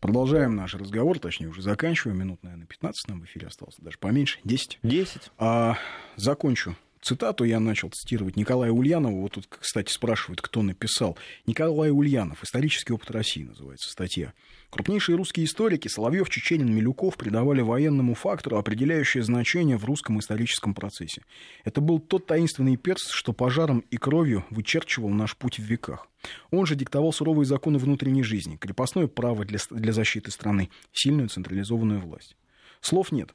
Продолжаем 0.00 0.54
наш 0.54 0.74
разговор, 0.74 1.18
точнее, 1.18 1.48
уже 1.48 1.62
заканчиваем. 1.62 2.18
Минут, 2.18 2.42
наверное, 2.42 2.66
15 2.66 3.08
нам 3.08 3.20
в 3.20 3.24
эфире 3.24 3.46
осталось, 3.46 3.76
даже 3.78 3.96
поменьше, 3.98 4.38
10. 4.44 4.80
10. 4.82 5.30
А, 5.38 5.78
закончу 6.16 6.76
цитату 7.04 7.44
я 7.44 7.60
начал 7.60 7.90
цитировать 7.90 8.36
Николая 8.36 8.72
Ульянова. 8.72 9.20
Вот 9.20 9.32
тут, 9.32 9.46
кстати, 9.48 9.92
спрашивают, 9.92 10.40
кто 10.40 10.62
написал. 10.62 11.16
Николай 11.46 11.90
Ульянов. 11.90 12.42
«Исторический 12.42 12.92
опыт 12.92 13.10
России» 13.10 13.44
называется 13.44 13.90
статья. 13.90 14.32
Крупнейшие 14.74 15.14
русские 15.14 15.46
историки 15.46 15.86
Соловьев, 15.86 16.28
Чеченин, 16.28 16.74
Милюков 16.74 17.16
придавали 17.16 17.60
военному 17.60 18.14
фактору 18.14 18.58
определяющее 18.58 19.22
значение 19.22 19.76
в 19.76 19.84
русском 19.84 20.18
историческом 20.18 20.74
процессе. 20.74 21.22
Это 21.62 21.80
был 21.80 22.00
тот 22.00 22.26
таинственный 22.26 22.76
перст, 22.76 23.12
что 23.12 23.32
пожаром 23.32 23.84
и 23.92 23.96
кровью 23.98 24.44
вычерчивал 24.50 25.10
наш 25.10 25.36
путь 25.36 25.60
в 25.60 25.62
веках. 25.62 26.08
Он 26.50 26.66
же 26.66 26.74
диктовал 26.74 27.12
суровые 27.12 27.46
законы 27.46 27.78
внутренней 27.78 28.24
жизни, 28.24 28.56
крепостное 28.56 29.06
право 29.06 29.44
для, 29.44 29.60
для 29.70 29.92
защиты 29.92 30.32
страны, 30.32 30.70
сильную 30.92 31.28
централизованную 31.28 32.00
власть. 32.00 32.34
Слов 32.80 33.12
нет. 33.12 33.32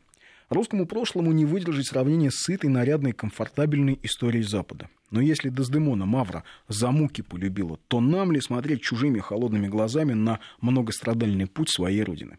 Русскому 0.50 0.88
прошлому 0.88 1.32
не 1.32 1.46
выдержать 1.46 1.88
сравнение 1.88 2.32
с 2.32 2.38
сытой, 2.38 2.70
нарядной, 2.70 3.12
комфортабельной 3.12 4.00
историей 4.02 4.44
Запада. 4.44 4.90
Но 5.12 5.22
если 5.22 5.50
Дездемона 5.50 6.06
Мавра 6.06 6.44
за 6.68 6.92
муки 6.92 7.22
полюбила, 7.22 7.78
то 7.88 8.02
нам 8.02 8.32
ли 8.32 8.42
смотреть 8.42 8.82
чужими 8.82 9.20
холодными 9.20 9.68
глазами 9.68 10.14
на 10.14 10.40
многострадальный 10.62 11.48
путь 11.48 11.70
своей 11.70 12.04
Родины? 12.04 12.38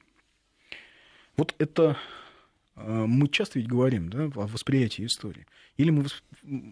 Вот 1.37 1.55
это 1.59 1.97
э, 2.77 3.05
мы 3.07 3.29
часто 3.29 3.59
ведь 3.59 3.69
говорим 3.69 4.11
да, 4.11 4.25
о 4.25 4.47
восприятии 4.47 5.07
истории. 5.07 5.47
Или 5.77 5.91
мы 5.91 6.07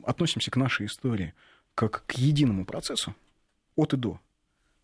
относимся 0.04 0.50
к 0.50 0.56
нашей 0.56 0.86
истории 0.86 1.34
как 1.74 2.04
к 2.06 2.12
единому 2.12 2.64
процессу 2.64 3.14
от 3.76 3.94
и 3.94 3.96
до. 3.96 4.20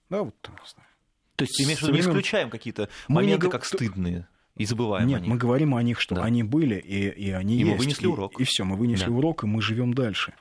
Да, 0.09 0.22
вот, 0.22 0.34
не 0.48 0.68
знаю. 0.68 0.88
То 1.34 1.44
есть, 1.44 1.61
имеешь 1.61 1.80
в 1.80 1.82
виду, 1.82 1.94
не 1.94 2.00
исключаем 2.00 2.48
какие-то 2.48 2.88
моменты, 3.09 3.46
не... 3.46 3.50
как 3.50 3.64
стыдные? 3.64 4.28
И 4.57 4.64
забываем 4.64 5.09
Нет, 5.09 5.18
о 5.18 5.20
них. 5.22 5.30
мы 5.30 5.36
говорим 5.36 5.74
о 5.74 5.82
них, 5.82 6.00
что 6.00 6.14
да. 6.14 6.22
они 6.22 6.42
были, 6.42 6.76
и, 6.76 7.09
и 7.09 7.30
они 7.30 7.57
и 7.57 7.59
есть. 7.59 7.70
мы 7.70 7.76
вынесли 7.76 8.07
урок. 8.07 8.38
И, 8.38 8.42
и 8.42 8.46
все, 8.46 8.64
мы 8.64 8.76
вынесли 8.76 9.07
да. 9.07 9.12
урок, 9.12 9.44
и 9.44 9.46
мы 9.46 9.61
живем 9.61 9.94
дальше. 9.94 10.34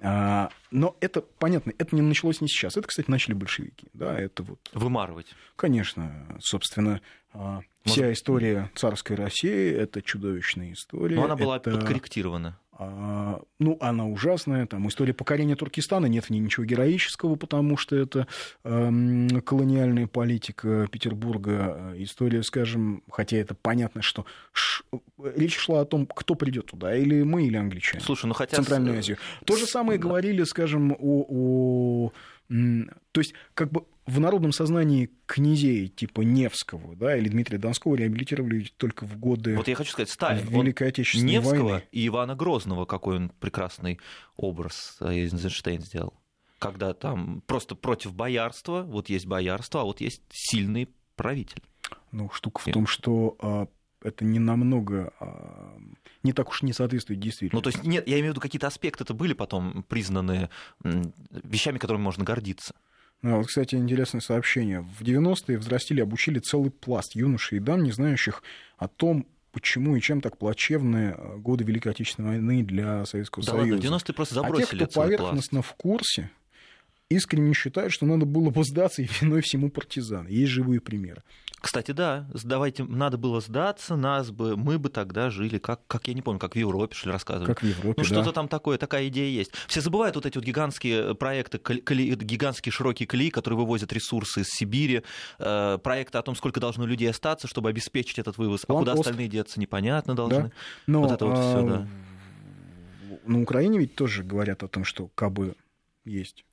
А, 0.00 0.50
но 0.72 0.96
это, 1.00 1.22
понятно, 1.22 1.72
это 1.78 1.94
не 1.94 2.02
началось 2.02 2.40
не 2.40 2.48
сейчас. 2.48 2.76
Это, 2.76 2.88
кстати, 2.88 3.08
начали 3.08 3.34
большевики. 3.34 3.86
Да, 3.92 4.18
это 4.18 4.42
вот... 4.42 4.58
Вымарывать. 4.72 5.28
Конечно. 5.54 6.36
Собственно, 6.40 7.00
а, 7.32 7.60
вся 7.84 8.02
Может... 8.02 8.18
история 8.18 8.70
царской 8.74 9.14
России– 9.14 9.70
это 9.76 10.02
чудовищная 10.02 10.72
история. 10.72 11.14
Но 11.14 11.24
она 11.24 11.36
была 11.36 11.56
это... 11.56 11.70
подкорректирована. 11.70 12.58
А, 12.78 13.40
ну, 13.58 13.76
она 13.80 14.06
ужасная. 14.06 14.66
Там 14.66 14.88
история 14.88 15.12
покорения 15.12 15.56
Туркестана, 15.56 16.06
нет 16.06 16.24
в 16.24 16.30
ней 16.30 16.40
ничего 16.40 16.64
героического, 16.64 17.36
потому 17.36 17.76
что 17.76 17.96
это 17.96 18.26
э, 18.64 19.40
колониальная 19.44 20.06
политика 20.06 20.88
Петербурга. 20.90 21.92
История, 21.96 22.42
скажем, 22.42 23.02
хотя 23.10 23.36
это 23.36 23.54
понятно, 23.54 24.00
что 24.00 24.24
ш... 24.52 24.84
речь 25.36 25.56
шла 25.56 25.82
о 25.82 25.84
том, 25.84 26.06
кто 26.06 26.34
придет 26.34 26.66
туда, 26.66 26.96
или 26.96 27.22
мы, 27.22 27.46
или 27.46 27.56
англичане. 27.56 28.02
Слушай, 28.02 28.26
ну 28.26 28.34
хотя... 28.34 28.56
Центральную 28.56 28.98
Азию. 28.98 29.18
То 29.44 29.56
же 29.56 29.66
самое 29.66 29.98
да. 29.98 30.08
говорили, 30.08 30.42
скажем, 30.44 30.92
о, 30.92 31.26
о 31.28 32.12
то 33.12 33.20
есть, 33.20 33.34
как 33.54 33.70
бы 33.70 33.86
в 34.06 34.20
народном 34.20 34.52
сознании 34.52 35.10
князей 35.26 35.88
типа 35.88 36.22
Невского 36.22 36.96
да, 36.96 37.16
или 37.16 37.28
Дмитрия 37.28 37.58
Донского 37.58 37.94
реабилитировали 37.94 38.64
только 38.76 39.06
в 39.06 39.16
годы 39.18 39.56
Вот 39.56 39.68
я 39.68 39.76
хочу 39.76 39.92
сказать, 39.92 40.10
Сталин, 40.10 40.46
Великой 40.48 40.88
Отечественной 40.88 41.34
Невского 41.34 41.68
войны. 41.68 41.84
и 41.92 42.06
Ивана 42.08 42.34
Грозного, 42.34 42.84
какой 42.84 43.16
он 43.16 43.28
прекрасный 43.28 44.00
образ 44.36 44.98
Эйзенштейн 45.00 45.82
сделал. 45.82 46.14
Когда 46.58 46.94
там 46.94 47.42
просто 47.46 47.74
против 47.74 48.14
боярства, 48.14 48.82
вот 48.82 49.08
есть 49.08 49.26
боярство, 49.26 49.82
а 49.82 49.84
вот 49.84 50.00
есть 50.00 50.22
сильный 50.30 50.88
правитель. 51.16 51.62
Ну, 52.10 52.30
штука 52.30 52.60
в 52.60 52.72
том, 52.72 52.86
что 52.86 53.36
а, 53.40 53.68
это 54.04 54.24
не 54.24 54.38
намного, 54.38 55.12
а, 55.20 55.78
не 56.22 56.32
так 56.32 56.48
уж 56.50 56.62
не 56.62 56.72
соответствует 56.72 57.20
действительности. 57.20 57.54
Ну, 57.54 57.62
то 57.62 57.76
есть, 57.76 57.84
нет, 57.84 58.06
я 58.06 58.16
имею 58.16 58.28
в 58.28 58.32
виду, 58.32 58.40
какие-то 58.40 58.66
аспекты 58.66 59.04
это 59.04 59.14
были 59.14 59.32
потом 59.32 59.84
признаны 59.88 60.50
вещами, 60.82 61.78
которыми 61.78 62.02
можно 62.02 62.24
гордиться. 62.24 62.74
Ну, 63.22 63.36
вот, 63.36 63.46
кстати, 63.46 63.76
интересное 63.76 64.20
сообщение. 64.20 64.80
В 64.80 65.02
90-е 65.02 65.56
взрастили, 65.56 66.00
обучили 66.00 66.40
целый 66.40 66.70
пласт 66.72 67.14
юношей 67.14 67.58
и 67.58 67.60
дам, 67.60 67.84
не 67.84 67.92
знающих 67.92 68.42
о 68.78 68.88
том, 68.88 69.26
почему 69.52 69.94
и 69.94 70.00
чем 70.00 70.20
так 70.20 70.38
плачевны 70.38 71.14
а, 71.16 71.36
годы 71.36 71.62
Великой 71.62 71.92
Отечественной 71.92 72.30
войны 72.30 72.64
для 72.64 73.04
Советского 73.04 73.44
да 73.44 73.52
Союза. 73.52 73.74
Ладно, 73.74 73.96
90-е 73.96 74.14
просто 74.14 74.34
забросили 74.34 74.82
А 74.82 74.86
те, 74.86 74.86
кто 74.86 75.00
поверхностно 75.02 75.62
пласт. 75.62 75.68
в 75.68 75.74
курсе, 75.76 76.30
искренне 77.12 77.54
считают, 77.54 77.92
что 77.92 78.06
надо 78.06 78.26
было 78.26 78.50
бы 78.50 78.64
сдаться 78.64 79.02
и 79.02 79.08
виной 79.20 79.40
всему 79.42 79.70
партизан. 79.70 80.26
Есть 80.26 80.52
живые 80.52 80.80
примеры. 80.80 81.22
Кстати, 81.62 81.92
да, 81.92 82.26
давайте, 82.42 82.82
надо 82.82 83.18
было 83.18 83.40
сдаться, 83.40 83.94
нас 83.94 84.32
бы, 84.32 84.56
мы 84.56 84.80
бы 84.80 84.88
тогда 84.88 85.30
жили, 85.30 85.58
как, 85.58 85.86
как 85.86 86.08
я 86.08 86.14
не 86.14 86.20
помню, 86.20 86.40
как 86.40 86.54
в 86.54 86.58
Европе, 86.58 86.96
что 86.96 87.08
ли, 87.08 87.12
рассказывали. 87.12 87.46
Как 87.46 87.62
в 87.62 87.66
Европе, 87.66 87.94
Ну, 87.98 88.04
что-то 88.04 88.24
да. 88.24 88.32
там 88.32 88.48
такое, 88.48 88.78
такая 88.78 89.06
идея 89.06 89.30
есть. 89.30 89.52
Все 89.68 89.80
забывают 89.80 90.16
вот 90.16 90.26
эти 90.26 90.36
вот 90.36 90.44
гигантские 90.44 91.14
проекты, 91.14 91.58
коли, 91.58 92.16
гигантские 92.16 92.72
широкие 92.72 93.06
колеи, 93.06 93.30
которые 93.30 93.58
вывозят 93.58 93.92
ресурсы 93.92 94.40
из 94.40 94.48
Сибири, 94.48 95.04
э, 95.38 95.78
проекты 95.80 96.18
о 96.18 96.22
том, 96.22 96.34
сколько 96.34 96.58
должно 96.58 96.84
людей 96.84 97.08
остаться, 97.08 97.46
чтобы 97.46 97.68
обеспечить 97.68 98.18
этот 98.18 98.38
вывоз, 98.38 98.66
План 98.66 98.78
а 98.78 98.80
куда 98.80 98.92
Ост. 98.94 99.02
остальные 99.02 99.28
деться, 99.28 99.60
непонятно 99.60 100.16
должны. 100.16 100.42
Да. 100.42 100.52
Но, 100.88 101.02
вот 101.02 101.12
это 101.12 101.26
вот 101.26 101.38
все, 101.38 101.58
а, 101.58 101.62
да. 101.68 101.88
На 103.24 103.40
Украине 103.40 103.78
ведь 103.78 103.94
тоже 103.94 104.24
говорят 104.24 104.64
о 104.64 104.68
том, 104.68 104.84
что 104.84 105.06
кабы 105.14 105.54
есть 106.04 106.44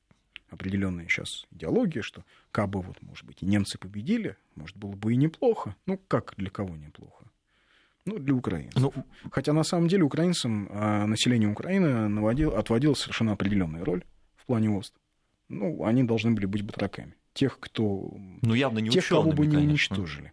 определенная 0.50 1.08
сейчас 1.08 1.46
идеология, 1.52 2.02
что 2.02 2.24
кабы, 2.52 2.82
вот, 2.82 3.02
может 3.02 3.26
быть, 3.26 3.38
и 3.42 3.46
немцы 3.46 3.78
победили, 3.78 4.38
может, 4.56 4.78
было 4.78 4.92
бы 4.92 5.14
и 5.14 5.16
неплохо. 5.16 5.76
Ну, 5.86 6.00
как 6.08 6.34
для 6.38 6.50
кого 6.50 6.76
неплохо? 6.76 7.26
Ну, 8.06 8.18
для 8.18 8.34
украинцев. 8.34 8.82
Ну, 8.82 8.94
Хотя, 9.32 9.54
на 9.54 9.64
самом 9.64 9.88
деле, 9.88 10.04
украинцам, 10.04 10.68
а, 10.72 11.06
население 11.06 11.50
Украины 11.50 12.08
наводил, 12.08 12.56
отводило 12.56 12.94
совершенно 12.94 13.34
определенная 13.34 13.84
роль 13.86 14.04
в 14.36 14.46
плане 14.46 14.70
ОСТ. 14.70 14.94
Ну, 15.50 15.84
они 15.84 16.04
должны 16.04 16.32
были 16.32 16.46
быть 16.46 16.62
батраками. 16.64 17.16
Тех, 17.34 17.60
кто... 17.60 18.12
ну 18.42 18.54
явно 18.54 18.80
не 18.80 18.90
тех, 18.90 19.08
кого 19.08 19.32
бы 19.32 19.46
не 19.46 19.56
конечно. 19.56 19.96
уничтожили. 19.96 20.32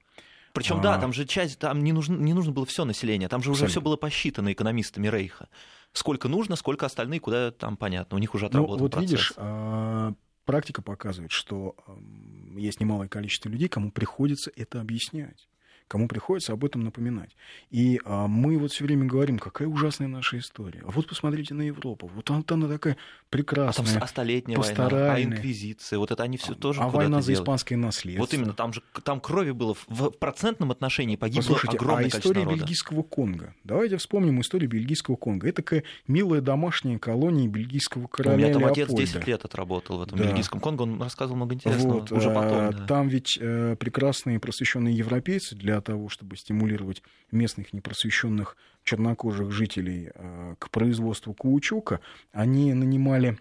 Причем, 0.53 0.77
А. 0.79 0.83
да, 0.83 0.99
там 0.99 1.12
же 1.12 1.27
часть, 1.27 1.59
там 1.59 1.85
не 1.85 1.93
нужно, 1.93 2.17
не 2.17 2.33
нужно 2.33 2.51
было 2.53 2.64
все 2.64 2.87
население, 2.87 3.29
там 3.29 3.43
же 3.43 3.51
уже 3.51 3.59
все 3.59 3.64
Абсолютно. 3.67 3.85
было 3.85 3.97
посчитано 3.97 4.53
экономистами 4.53 5.09
Рейха. 5.09 5.49
Сколько 5.97 6.29
нужно, 6.29 6.57
сколько 6.57 6.85
остальные, 6.85 7.21
куда 7.21 7.51
там 7.51 7.77
понятно, 7.77 8.17
у 8.17 8.21
них 8.21 8.35
уже 8.35 8.45
Ну, 8.45 8.49
отработан 8.51 8.79
вот 8.81 8.93
процесс. 8.93 9.11
видишь, 9.11 9.33
а, 9.37 10.13
практика 10.45 10.83
показывает, 10.83 11.33
что 11.33 11.75
есть 12.57 12.81
немалое 12.81 13.09
количество 13.09 13.49
людей, 13.49 13.69
кому 13.69 13.91
приходится 13.91 14.53
это 14.57 14.81
объяснять 14.81 15.49
кому 15.89 16.09
приходится 16.09 16.53
об 16.53 16.64
этом 16.64 16.82
напоминать. 16.82 17.37
И 17.70 18.01
а, 18.05 18.26
мы 18.26 18.59
вот 18.59 18.72
все 18.72 18.84
время 18.84 19.07
говорим, 19.07 19.39
какая 19.39 19.68
ужасная 19.68 20.09
наша 20.09 20.39
история. 20.39 20.82
А 20.87 20.91
вот 20.91 21.07
посмотрите 21.07 21.55
на 21.55 21.62
Европу. 21.62 22.11
Вот 22.14 22.28
она, 22.30 22.43
она 22.49 22.68
такая 22.68 22.95
А 22.95 22.97
там 22.97 23.01
прекрасная. 23.30 24.01
а 24.01 24.07
столетняя 24.07 24.59
война, 24.59 25.14
а 25.14 25.22
инквизиция, 25.22 25.99
вот 25.99 26.11
это 26.11 26.22
они 26.22 26.37
все 26.39 26.55
тоже 26.55 26.80
а 26.80 26.89
война 26.89 27.20
за 27.20 27.28
делают. 27.28 27.45
испанское 27.45 27.78
наследство. 27.78 28.20
Вот 28.22 28.34
именно, 28.34 28.53
там 28.53 28.72
же 28.72 28.82
там 29.05 29.20
крови 29.20 29.53
было 29.53 29.74
в, 29.89 30.11
процентном 30.11 30.70
отношении 30.70 31.16
погибло 31.16 31.43
Послушайте, 31.43 31.76
огромное 31.76 32.05
а 32.07 32.09
история 32.09 32.41
народа. 32.45 32.57
бельгийского 32.61 33.03
Конго. 33.03 33.55
Давайте 33.64 33.97
вспомним 33.99 34.41
историю 34.41 34.68
бельгийского 34.70 35.16
Конго. 35.16 35.47
Это 35.49 35.62
такая 35.62 35.84
милая 36.09 36.41
домашняя 36.41 36.99
колония 36.99 37.49
бельгийского 37.49 38.05
У 38.05 38.09
короля 38.09 38.37
меня 38.37 38.53
там 38.53 38.64
отец 38.64 38.89
Леопольда. 38.89 39.12
10 39.12 39.26
лет 39.26 39.45
отработал 39.45 39.99
в 39.99 40.03
этом 40.03 40.18
Да. 40.18 40.24
бельгийском 40.24 40.61
Конго, 40.61 40.82
он 40.82 41.01
рассказывал 41.01 41.37
много 41.37 41.55
интересного 41.55 42.01
Вот, 42.01 42.12
уже 42.12 42.28
потом. 42.30 42.59
а, 42.59 42.72
да. 42.72 42.87
Там 42.87 43.09
ведь 43.09 43.39
э, 43.41 43.76
прекрасные 43.78 44.41
просвещенные 44.41 44.95
европейцы 44.97 45.55
для 45.55 45.76
того, 45.81 46.09
чтобы 46.09 46.37
стимулировать 46.37 47.03
местных 47.31 47.72
непросвещенных 47.72 48.57
чернокожих 48.85 49.51
жителей 49.51 50.11
э, 50.14 50.55
к 50.59 50.70
производству 50.70 51.35
каучука, 51.35 52.01
они 52.33 52.72
нанимали 52.74 53.39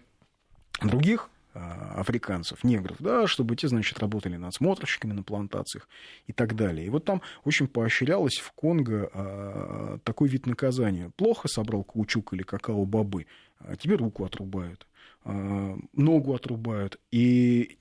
других 0.82 1.30
э, 1.54 1.60
африканцев, 1.60 2.64
негров, 2.64 2.96
да, 2.98 3.26
чтобы 3.26 3.56
те, 3.56 3.68
значит, 3.68 3.98
работали 3.98 4.36
надсмотрщиками 4.36 5.12
на 5.12 5.22
плантациях 5.22 5.88
и 6.26 6.32
так 6.32 6.56
далее. 6.56 6.86
И 6.86 6.90
вот 6.90 7.04
там 7.04 7.22
очень 7.44 7.68
поощрялось 7.68 8.38
в 8.38 8.52
Конго 8.52 9.10
э, 9.12 9.98
такой 10.04 10.28
вид 10.28 10.46
наказания. 10.46 11.10
Плохо 11.16 11.48
собрал 11.48 11.84
каучук 11.84 12.32
или 12.34 12.42
какао-бобы, 12.42 13.26
а 13.58 13.76
тебе 13.76 13.96
руку 13.96 14.24
отрубают, 14.24 14.86
ногу 15.24 16.34
отрубают. 16.34 17.00
И 17.10 17.76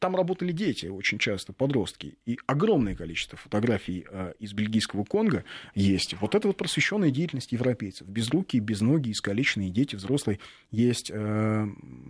там 0.00 0.16
работали 0.16 0.50
дети 0.50 0.86
очень 0.86 1.18
часто, 1.18 1.52
подростки. 1.52 2.16
И 2.26 2.38
огромное 2.46 2.96
количество 2.96 3.36
фотографий 3.38 4.06
э, 4.10 4.32
из 4.38 4.54
бельгийского 4.54 5.04
Конго 5.04 5.44
есть. 5.74 6.14
Вот 6.20 6.34
это 6.34 6.48
вот 6.48 6.56
просвещенная 6.56 7.10
деятельность 7.10 7.52
европейцев. 7.52 8.08
Без 8.08 8.30
руки, 8.30 8.58
без 8.58 8.80
ноги, 8.80 9.12
искалеченные 9.12 9.70
дети, 9.70 9.96
взрослые. 9.96 10.40
Есть... 10.70 11.10
Э, 11.14 11.66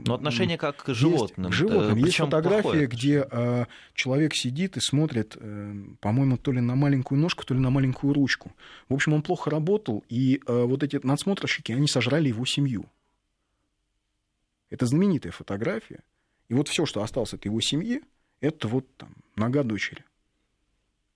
Но 0.07 0.14
отношение 0.14 0.57
как 0.57 0.76
к 0.84 0.88
есть 0.88 1.01
животным. 1.01 1.51
к 1.51 1.55
животным. 1.55 1.97
э, 1.97 1.99
Есть 1.99 2.05
причём 2.12 2.26
фотография, 2.28 2.62
плохое. 2.62 2.86
где 2.86 3.26
человек 3.95 4.34
сидит 4.34 4.76
и 4.76 4.80
смотрит, 4.80 5.36
по-моему, 6.01 6.38
то 6.38 6.53
ли 6.53 6.61
на 6.61 6.76
маленькую 6.76 7.20
ножку, 7.20 7.45
то 7.45 7.55
ли 7.55 7.61
на 7.61 7.70
маленькую 7.70 8.14
ручку. 8.14 8.53
В 8.88 8.95
общем, 8.95 9.14
он 9.14 9.22
плохо 9.22 9.51
работал, 9.51 10.05
и 10.09 10.41
вот 10.47 10.82
эти 10.84 11.01
надсмотрщики, 11.03 11.72
они 11.72 11.88
сожрали 11.88 12.28
его 12.28 12.47
семью. 12.47 12.86
Это 14.70 14.86
знаменитая 14.86 15.32
фотография. 15.32 16.01
И 16.51 16.55
вот 16.55 16.68
все, 16.68 16.84
что 16.84 17.03
осталось 17.03 17.32
от 17.32 17.44
его 17.46 17.61
семьи, 17.62 18.03
это 18.40 18.68
вот 18.68 18.84
там 18.96 19.14
нога 19.36 19.62
дочери. 19.62 20.05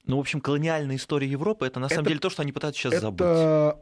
Ну, 0.07 0.17
в 0.17 0.21
общем, 0.21 0.41
колониальная 0.41 0.97
история 0.97 1.29
Европы 1.29 1.67
это 1.67 1.81
на 1.81 1.89
самом 1.89 2.03
Это- 2.03 2.09
деле 2.11 2.21
то, 2.21 2.31
что 2.31 2.43
они 2.43 2.53
пытаются 2.53 2.81
сейчас 2.83 3.01
забыть. 3.01 3.21
Это 3.21 3.81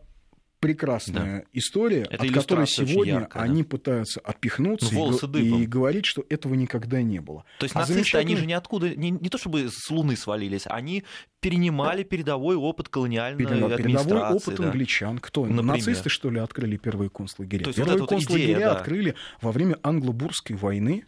прекрасная 0.60 1.44
история, 1.52 2.06
Это 2.08 2.22
от 2.24 2.30
которой 2.30 2.66
сегодня 2.68 3.14
яркая, 3.14 3.42
да. 3.44 3.50
они 3.50 3.64
пытаются 3.64 4.20
отпихнуться 4.20 4.94
Ну, 4.94 5.12
и 5.12 5.20
дыбом. 5.26 5.60
и 5.62 5.66
говорить, 5.66 6.06
что 6.06 6.24
этого 6.30 6.54
никогда 6.54 7.02
не 7.02 7.18
было. 7.20 7.44
То 7.58 7.64
есть 7.64 7.74
А 7.74 7.80
нацисты, 7.80 7.94
они 7.94 8.02
замечательный- 8.04 8.36
же 8.36 8.46
ниоткуда, 8.46 8.94
не, 8.94 9.10
не 9.10 9.28
то 9.28 9.38
чтобы 9.38 9.68
с 9.68 9.90
Луны 9.90 10.16
свалились, 10.16 10.62
они 10.66 11.02
перенимали 11.40 12.04
передовой 12.04 12.54
опыт 12.54 12.88
колониальной 12.88 13.44
администрации. 13.44 13.82
передовой 13.82 14.36
опыт 14.36 14.54
да. 14.56 14.64
англичан. 14.66 15.18
Кто? 15.18 15.42
Например. 15.44 15.64
Нацисты, 15.64 16.08
что 16.08 16.30
ли, 16.30 16.38
открыли 16.38 16.76
первые 16.76 17.10
концлагеря? 17.10 17.64
То 17.64 17.70
есть 17.70 17.78
первые 17.78 17.98
вот 17.98 18.08
концлагеря 18.08 18.44
идея, 18.54 18.58
да. 18.60 18.76
открыли 18.76 19.16
во 19.40 19.50
время 19.50 19.76
англо-бурской 19.82 20.54
войны 20.54 21.04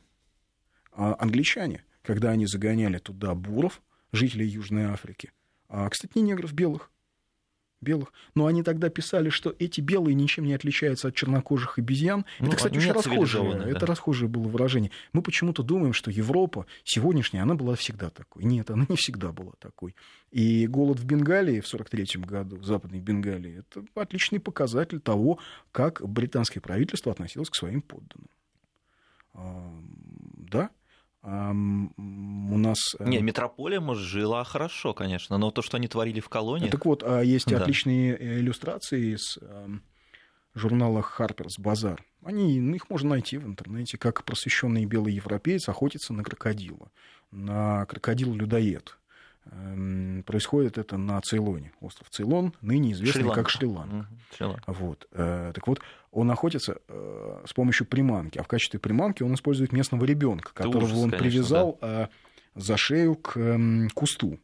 англичане, 0.94 1.84
когда 2.02 2.30
они 2.30 2.46
загоняли 2.46 2.98
туда 2.98 3.34
буров, 3.34 3.82
жителей 4.12 4.46
Южной 4.46 4.84
Африки. 4.84 5.32
А, 5.68 5.88
кстати, 5.90 6.12
не 6.16 6.22
негров, 6.22 6.52
белых. 6.52 6.90
Белых. 7.80 8.12
Но 8.34 8.46
они 8.46 8.62
тогда 8.62 8.88
писали, 8.88 9.28
что 9.28 9.54
эти 9.58 9.80
белые 9.80 10.14
ничем 10.14 10.44
не 10.44 10.54
отличаются 10.54 11.08
от 11.08 11.14
чернокожих 11.14 11.78
обезьян. 11.78 12.24
Ну, 12.40 12.46
это, 12.46 12.56
кстати, 12.56 12.78
очень 12.78 12.92
расхожее, 12.92 13.16
цивилизованные, 13.16 13.70
это 13.70 13.80
да. 13.80 13.86
расхожее 13.86 14.28
было 14.28 14.48
выражение. 14.48 14.90
Мы 15.12 15.20
почему-то 15.20 15.62
думаем, 15.62 15.92
что 15.92 16.10
Европа 16.10 16.66
сегодняшняя, 16.84 17.42
она 17.42 17.54
была 17.54 17.74
всегда 17.74 18.08
такой. 18.08 18.44
Нет, 18.44 18.70
она 18.70 18.86
не 18.88 18.96
всегда 18.96 19.32
была 19.32 19.52
такой. 19.58 19.94
И 20.30 20.66
голод 20.66 20.98
в 20.98 21.04
Бенгалии 21.04 21.60
в 21.60 21.66
43 21.66 22.22
году, 22.22 22.56
в 22.56 22.64
Западной 22.64 23.00
Бенгалии, 23.00 23.58
это 23.58 23.84
отличный 23.94 24.40
показатель 24.40 25.00
того, 25.00 25.38
как 25.70 26.00
британское 26.08 26.62
правительство 26.62 27.12
относилось 27.12 27.50
к 27.50 27.54
своим 27.54 27.82
подданным. 27.82 28.30
А, 29.34 29.74
Да, 30.38 30.70
А, 30.70 30.70
у 31.24 32.58
нас... 32.58 32.78
э, 32.98 33.08
Не, 33.08 33.22
метрополия, 33.22 33.80
жила 33.94 34.44
хорошо, 34.44 34.92
конечно, 34.92 35.38
но 35.38 35.50
то, 35.50 35.62
что 35.62 35.78
они 35.78 35.88
творили 35.88 36.20
в 36.20 36.28
колониях... 36.28 36.70
Так 36.70 36.84
вот, 36.84 37.02
а 37.02 37.20
есть 37.22 37.48
Да. 37.48 37.58
отличные 37.62 38.16
э, 38.16 38.38
иллюстрации 38.40 39.14
из 39.14 39.38
журнала 40.54 41.04
Harper's 41.18 41.58
Bazaar. 41.60 41.98
Они, 42.22 42.58
их 42.58 42.88
можно 42.88 43.10
найти 43.10 43.36
в 43.38 43.46
интернете, 43.46 43.98
как 43.98 44.24
просвещенный 44.24 44.84
белый 44.86 45.12
европеец 45.12 45.68
охотится 45.68 46.12
на 46.12 46.22
крокодила, 46.22 46.90
на 47.30 47.84
крокодил-людоед. 47.86 48.98
Эм, 49.50 50.22
Происходит 50.24 50.78
это 50.78 50.96
на 50.96 51.20
Цейлоне. 51.20 51.72
Остров 51.80 52.08
Цейлон, 52.10 52.54
ныне 52.62 52.92
известный 52.92 53.20
Шри-Ланка. 53.20 53.42
как 53.42 53.50
Шри-Ланка. 53.50 54.08
Шри-Ланка. 54.36 54.72
Вот. 54.72 55.06
э, 55.12 55.52
Так 55.54 55.66
вот, 55.66 55.80
он 56.10 56.30
охотится 56.30 56.78
э, 56.88 57.42
с 57.46 57.52
помощью 57.52 57.86
приманки, 57.86 58.38
а 58.38 58.42
в 58.42 58.48
качестве 58.48 58.80
приманки 58.80 59.22
он 59.22 59.34
использует 59.34 59.72
местного 59.72 60.04
ребенка, 60.04 60.54
которого 60.54 60.84
ужас, 60.84 60.96
он 60.96 61.10
конечно, 61.10 61.18
привязал 61.28 61.78
э, 61.82 62.06
за 62.54 62.76
шею 62.76 63.16
к 63.16 63.36
эм, 63.36 63.90
кусту. 63.90 64.38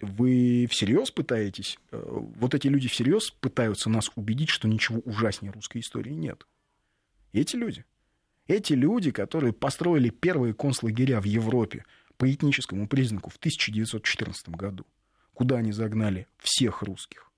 Вы 0.00 0.66
всерьез 0.68 1.10
пытаетесь, 1.12 1.78
вот 1.92 2.52
эти 2.54 2.66
люди 2.66 2.88
всерьез 2.88 3.30
пытаются 3.30 3.88
нас 3.88 4.10
убедить, 4.16 4.50
что 4.50 4.66
ничего 4.68 4.98
ужаснее 5.04 5.52
русской 5.52 5.78
истории 5.78 6.12
нет. 6.12 6.44
Эти 7.32 7.54
люди, 7.56 7.84
эти 8.48 8.74
люди, 8.74 9.12
которые 9.12 9.52
построили 9.52 10.10
первые 10.10 10.52
концлагеря 10.52 11.20
в 11.20 11.24
Европе 11.24 11.84
по 12.16 12.32
этническому 12.32 12.86
признаку 12.88 13.30
в 13.30 13.36
1914 13.36 14.48
году, 14.50 14.86
куда 15.32 15.56
они 15.56 15.72
загнали 15.72 16.26
всех 16.38 16.82
русских 16.82 17.30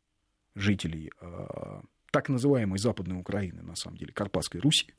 жителей 0.55 1.13
э, 1.21 1.81
так 2.11 2.29
называемой 2.29 2.79
Западной 2.79 3.19
Украины, 3.19 3.63
на 3.63 3.77
самом 3.77 3.97
деле, 3.97 4.13
Карпатской 4.13 4.61
Руси, 4.61 4.95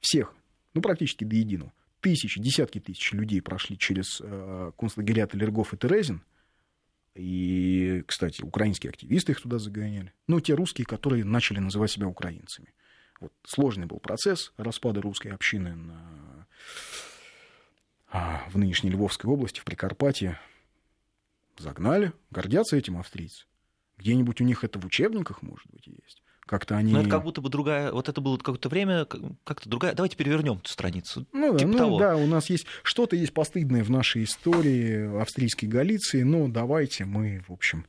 всех, 0.00 0.34
ну, 0.74 0.80
практически 0.80 1.24
до 1.24 1.36
единого, 1.36 1.72
тысячи, 2.00 2.40
десятки 2.40 2.78
тысяч 2.78 3.12
людей 3.12 3.42
прошли 3.42 3.76
через 3.76 4.22
концлагеря 4.78 5.26
Талергов 5.26 5.74
и 5.74 5.76
Терезин. 5.76 6.22
И, 7.14 8.04
кстати, 8.06 8.42
украинские 8.42 8.90
активисты 8.90 9.32
их 9.32 9.40
туда 9.40 9.58
загоняли. 9.58 10.12
Ну, 10.28 10.40
те 10.40 10.54
русские, 10.54 10.84
которые 10.84 11.24
начали 11.24 11.58
называть 11.58 11.90
себя 11.90 12.06
украинцами. 12.06 12.74
Вот 13.20 13.32
сложный 13.44 13.86
был 13.86 13.98
процесс 13.98 14.52
распада 14.56 15.00
русской 15.00 15.28
общины 15.28 15.74
на... 15.74 16.46
в 18.48 18.58
нынешней 18.58 18.90
Львовской 18.90 19.30
области, 19.30 19.60
в 19.60 19.64
Прикарпатье. 19.64 20.38
Загнали, 21.58 22.12
гордятся 22.30 22.76
этим 22.76 22.98
австрийцы. 22.98 23.46
Где-нибудь 23.98 24.40
у 24.40 24.44
них 24.44 24.62
это 24.62 24.78
в 24.78 24.84
учебниках, 24.84 25.42
может 25.42 25.66
быть, 25.70 25.86
есть. 25.86 26.22
Как-то 26.46 26.76
они... 26.76 26.92
Ну, 26.92 27.00
это 27.00 27.10
как 27.10 27.24
будто 27.24 27.40
бы 27.40 27.48
другая... 27.48 27.90
Вот 27.90 28.08
это 28.08 28.20
было 28.20 28.36
какое-то 28.36 28.68
время, 28.68 29.04
как-то 29.44 29.68
другая... 29.68 29.94
Давайте 29.94 30.16
перевернем 30.16 30.58
эту 30.58 30.70
страницу. 30.70 31.26
Ну, 31.32 31.52
да, 31.52 31.58
типа 31.58 31.72
ну, 31.72 31.78
того. 31.78 31.98
да, 31.98 32.16
у 32.16 32.26
нас 32.26 32.50
есть... 32.50 32.66
Что-то 32.84 33.16
есть 33.16 33.34
постыдное 33.34 33.82
в 33.82 33.90
нашей 33.90 34.24
истории 34.24 35.20
австрийской 35.20 35.68
Галиции, 35.68 36.22
но 36.22 36.46
давайте 36.48 37.04
мы, 37.04 37.42
в 37.48 37.52
общем... 37.52 37.86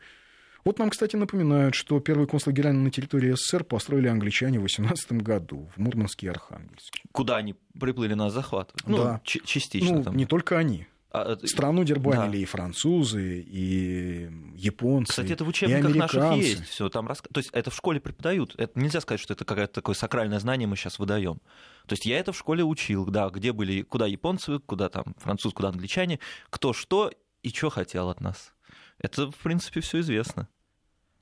Вот 0.68 0.80
нам, 0.80 0.90
кстати, 0.90 1.16
напоминают, 1.16 1.76
что 1.76 1.98
первый 2.02 2.28
концлагеря 2.28 2.74
на 2.74 2.92
территории 2.92 3.32
СССР 3.32 3.64
построили 3.64 4.10
англичане 4.10 4.60
в 4.60 4.64
18 4.64 5.14
году 5.14 5.70
в 5.74 5.80
Мурманске 5.80 6.26
и 6.26 6.30
Архангельске. 6.30 7.04
Куда 7.14 7.38
они 7.38 7.56
приплыли 7.80 8.16
нас 8.16 8.34
захватывать? 8.34 8.86
Ну, 8.86 8.98
да. 8.98 9.22
частично. 9.24 10.00
Ну, 10.00 10.04
там. 10.04 10.18
не 10.18 10.26
только 10.26 10.58
они. 10.58 10.86
А, 11.10 11.38
Страну 11.46 11.86
дербанили 11.86 12.36
да. 12.36 12.38
и 12.40 12.44
французы, 12.44 13.40
и 13.48 14.30
японцы. 14.56 15.12
Кстати, 15.12 15.32
это 15.32 15.46
в 15.46 15.48
учебниках 15.48 15.96
наших 15.96 16.34
есть. 16.34 16.66
Все 16.66 16.90
там 16.90 17.08
рас... 17.08 17.24
То 17.32 17.40
есть 17.40 17.50
это 17.54 17.72
в 17.72 17.74
школе 17.74 18.02
преподают. 18.02 18.54
Это 18.58 18.78
нельзя 18.78 19.00
сказать, 19.00 19.22
что 19.22 19.34
это 19.34 19.46
какое-то 19.46 19.76
такое 19.76 19.96
сакральное 19.96 20.40
знание 20.40 20.68
мы 20.68 20.76
сейчас 20.76 21.00
выдаем. 21.00 21.40
То 21.86 21.94
есть 21.94 22.06
я 22.06 22.20
это 22.20 22.34
в 22.34 22.38
школе 22.38 22.66
учил, 22.66 23.06
да, 23.06 23.30
где 23.30 23.54
были, 23.54 23.84
куда 23.84 24.06
японцы, 24.06 24.60
куда 24.60 24.90
там 24.90 25.16
француз, 25.18 25.54
куда 25.54 25.70
англичане, 25.70 26.20
кто 26.50 26.74
что 26.74 27.10
и 27.42 27.52
что 27.52 27.70
хотел 27.70 28.10
от 28.10 28.20
нас. 28.20 28.52
Это, 29.00 29.32
в 29.32 29.36
принципе, 29.38 29.80
все 29.80 30.02
известно. 30.02 30.50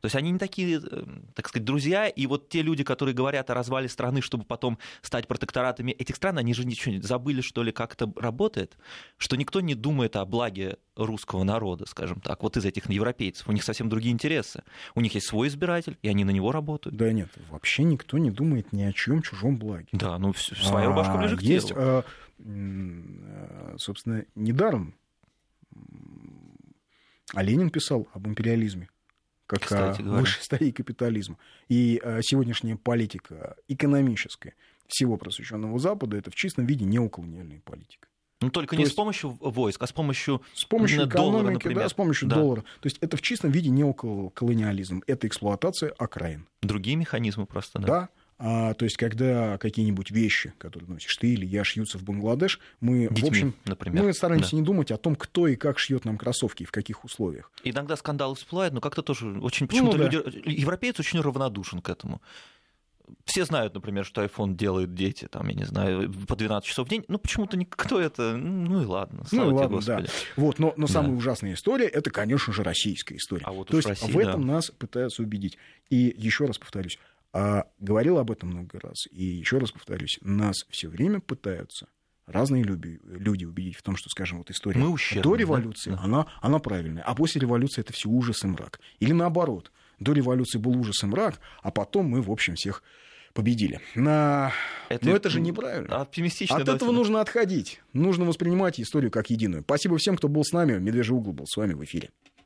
То 0.06 0.08
есть 0.08 0.16
они 0.18 0.30
не 0.30 0.38
такие, 0.38 0.80
э, 0.80 1.04
так 1.34 1.50
сказать, 1.50 1.66
друзья, 1.66 2.08
и 2.08 2.28
вот 2.28 2.48
те 2.48 2.62
люди, 2.62 2.84
которые 2.84 3.16
говорят 3.16 3.50
о 3.50 3.56
развале 3.56 3.90
страны, 3.90 4.22
чтобы 4.22 4.46
потом 4.46 4.78
стать 5.02 5.28
протекторатами 5.28 5.94
этих 5.94 6.18
стран, 6.18 6.38
они 6.38 6.54
же 6.54 6.64
ничего 6.64 6.94
не 6.94 7.02
забыли, 7.02 7.42
что 7.42 7.64
ли, 7.64 7.72
как 7.72 7.96
это 7.96 8.14
работает, 8.16 8.78
что 9.18 9.36
никто 9.36 9.62
не 9.62 9.74
думает 9.74 10.16
о 10.16 10.24
благе 10.26 10.78
русского 10.96 11.44
народа, 11.44 11.88
скажем 11.88 12.22
так, 12.22 12.44
вот 12.44 12.56
из 12.56 12.66
этих 12.66 12.88
европейцев. 12.88 13.48
У 13.48 13.52
них 13.52 13.64
совсем 13.64 13.90
другие 13.90 14.14
интересы. 14.14 14.62
У 14.94 15.02
них 15.02 15.16
есть 15.16 15.26
свой 15.26 15.48
избиратель, 15.48 15.98
и 16.04 16.08
они 16.08 16.24
на 16.24 16.30
него 16.30 16.52
работают. 16.52 16.96
Да 16.96 17.12
нет, 17.12 17.30
вообще 17.50 17.84
никто 17.84 18.20
не 18.20 18.30
думает 18.30 18.74
ни 18.74 18.84
о 18.84 18.94
чем 18.94 19.24
чужом 19.24 19.58
благе. 19.58 19.88
Да, 19.92 20.20
ну 20.20 20.36
своя 20.36 20.86
рубашка 20.86 21.18
ближе 21.18 21.36
к 21.36 21.40
телу. 21.40 21.52
Есть, 21.52 21.72
а, 21.72 22.06
а, 22.38 23.76
собственно, 23.80 24.24
недаром 24.36 24.94
а 27.34 27.42
Ленин 27.42 27.72
писал 27.72 28.08
об 28.14 28.28
империализме 28.28 28.88
как 29.48 29.62
Кстати 29.62 30.02
высшей 30.02 30.44
стадии 30.44 30.72
капитализма. 30.72 31.38
И 31.68 32.02
а, 32.04 32.22
сегодняшняя 32.22 32.76
политика 32.76 33.56
экономическая 33.68 34.56
всего 34.88 35.18
просвещенного 35.18 35.78
Запада 35.80 36.18
это 36.18 36.32
в 36.32 36.36
чистом 36.36 36.66
виде 36.66 36.86
неоколониальная 36.86 37.62
политика. 37.62 38.08
Ну, 38.42 38.50
только 38.50 38.72
То 38.72 38.76
не 38.76 38.84
есть... 38.84 38.94
с 38.94 38.96
помощью 38.96 39.38
войск, 39.40 39.82
а 39.82 39.88
с 39.88 39.94
помощью 39.94 40.42
С 40.54 40.66
помощью 40.66 41.08
экономики, 41.08 41.16
доллара, 41.16 41.50
например. 41.52 41.84
да, 41.84 41.90
с 41.90 41.94
помощью 41.94 42.28
да. 42.28 42.36
доллара. 42.36 42.62
То 42.62 42.88
есть 42.88 42.98
это 43.00 43.18
в 43.18 43.22
чистом 43.22 43.52
виде 43.52 43.70
неоколониализм. 43.70 45.04
Это 45.08 45.28
эксплуатация 45.28 45.92
окраин. 45.98 46.48
Другие 46.62 46.98
механизмы 46.98 47.46
просто, 47.46 47.80
да. 47.80 47.88
Да, 47.88 48.10
а, 48.38 48.74
то 48.74 48.84
есть, 48.84 48.98
когда 48.98 49.58
какие-нибудь 49.58 50.12
вещи, 50.12 50.54
которые 50.58 50.90
носишь 50.90 51.16
ты 51.16 51.34
или 51.34 51.46
я, 51.46 51.64
шьются 51.64 51.98
в 51.98 52.04
Бангладеш, 52.04 52.60
мы, 52.82 53.08
Детьми, 53.08 53.22
в 53.22 53.28
общем, 53.28 53.56
например. 53.66 54.04
мы 54.04 54.14
стараемся 54.14 54.52
да. 54.52 54.58
не 54.58 54.64
думать 54.64 54.92
о 54.92 54.98
том, 54.98 55.16
кто 55.16 55.48
и 55.48 55.56
как 55.56 55.80
шьет 55.80 56.04
нам 56.04 56.18
кроссовки 56.18 56.64
и 56.64 56.66
в 56.66 56.72
каких 56.72 57.06
условиях. 57.06 57.50
Иногда 57.64 57.96
скандалы 57.96 58.36
всплывают, 58.36 58.74
но 58.74 58.82
как-то 58.82 59.04
тоже 59.04 59.40
очень 59.40 59.68
почему-то 59.68 59.98
ну, 59.98 60.04
да. 60.04 60.10
люди... 60.10 60.50
Европеец 60.50 61.00
очень 61.00 61.22
равнодушен 61.22 61.82
к 61.82 61.90
этому. 61.90 62.22
Все 63.24 63.46
знают, 63.46 63.74
например, 63.76 64.04
что 64.04 64.24
iPhone 64.24 64.56
делают 64.56 64.96
дети, 64.96 65.28
там, 65.32 65.48
я 65.48 65.54
не 65.54 65.64
знаю, 65.64 66.12
по 66.28 66.36
12 66.36 66.68
часов 66.68 66.88
в 66.88 66.90
день. 66.90 67.06
Ну, 67.08 67.20
почему-то 67.20 67.56
никто 67.56 68.02
это... 68.02 68.36
Ну 68.36 68.82
и 68.82 68.86
ладно, 68.86 69.24
слава 69.28 69.46
ну, 69.46 69.52
тебе, 69.52 69.62
ладно, 69.62 69.76
Господи. 69.78 70.08
Да. 70.08 70.42
Вот, 70.42 70.60
но, 70.60 70.74
но 70.76 70.88
самая 70.88 71.12
да. 71.12 71.18
ужасная 71.18 71.54
история, 71.54 71.86
это, 71.86 72.10
конечно 72.10 72.52
же, 72.52 72.64
российская 72.64 73.16
история. 73.16 73.46
А 73.46 73.52
вот 73.52 73.68
То 73.68 73.78
есть 73.78 73.88
России, 73.88 74.12
в 74.12 74.18
этом 74.18 74.42
да. 74.42 74.54
нас 74.54 74.72
пытаются 74.72 75.22
убедить. 75.22 75.58
И 75.90 76.14
еще 76.18 76.46
раз 76.46 76.58
повторюсь, 76.58 76.98
а 77.38 77.68
говорил 77.80 78.18
об 78.18 78.32
этом 78.32 78.50
много 78.50 78.80
раз. 78.80 79.08
И 79.12 79.26
еще 79.26 79.58
раз 79.58 79.70
повторюсь, 79.70 80.18
нас 80.22 80.66
все 80.70 80.88
время 80.88 81.20
пытаются 81.20 81.90
разные 82.28 82.64
люди, 82.64 83.02
люди 83.04 83.44
убедить 83.44 83.76
в 83.76 83.82
том, 83.82 83.98
что, 83.98 84.10
скажем, 84.10 84.38
вот 84.38 84.50
история 84.50 84.80
Мы 84.80 84.88
ущербны, 84.88 85.24
до 85.24 85.36
революции, 85.36 85.92
да? 85.92 86.00
она, 86.02 86.28
она 86.42 86.60
правильная, 86.60 87.04
а 87.04 87.14
после 87.14 87.42
революции 87.42 87.82
это 87.82 87.92
все 87.92 88.08
ужас 88.08 88.46
и 88.46 88.48
мрак. 88.48 88.80
Или 89.00 89.12
наоборот, 89.12 89.74
до 90.00 90.14
революции 90.14 90.58
был 90.58 90.80
ужас 90.80 91.04
и 91.04 91.08
мрак, 91.08 91.42
а 91.62 91.72
потом 91.72 92.06
мы, 92.06 92.22
в 92.22 92.32
общем, 92.32 92.56
всех 92.56 92.82
победили. 93.34 93.82
На... 93.96 94.54
Это... 94.88 95.06
Но 95.06 95.14
это 95.14 95.30
же 95.30 95.42
неправильно. 95.42 95.98
Оптимистично. 95.98 96.56
От 96.56 96.70
этого 96.70 96.94
нужно 96.94 97.20
отходить. 97.20 97.82
Нужно 97.92 98.24
воспринимать 98.24 98.80
историю 98.80 99.12
как 99.12 99.30
единую. 99.30 99.64
Спасибо 99.64 99.98
всем, 99.98 100.16
кто 100.16 100.30
был 100.30 100.46
с 100.46 100.54
нами. 100.54 100.80
Медвежий 100.80 101.14
угол 101.14 101.34
был 101.34 101.46
с 101.46 101.58
вами 101.58 101.74
в 101.74 101.84
эфире. 101.84 102.12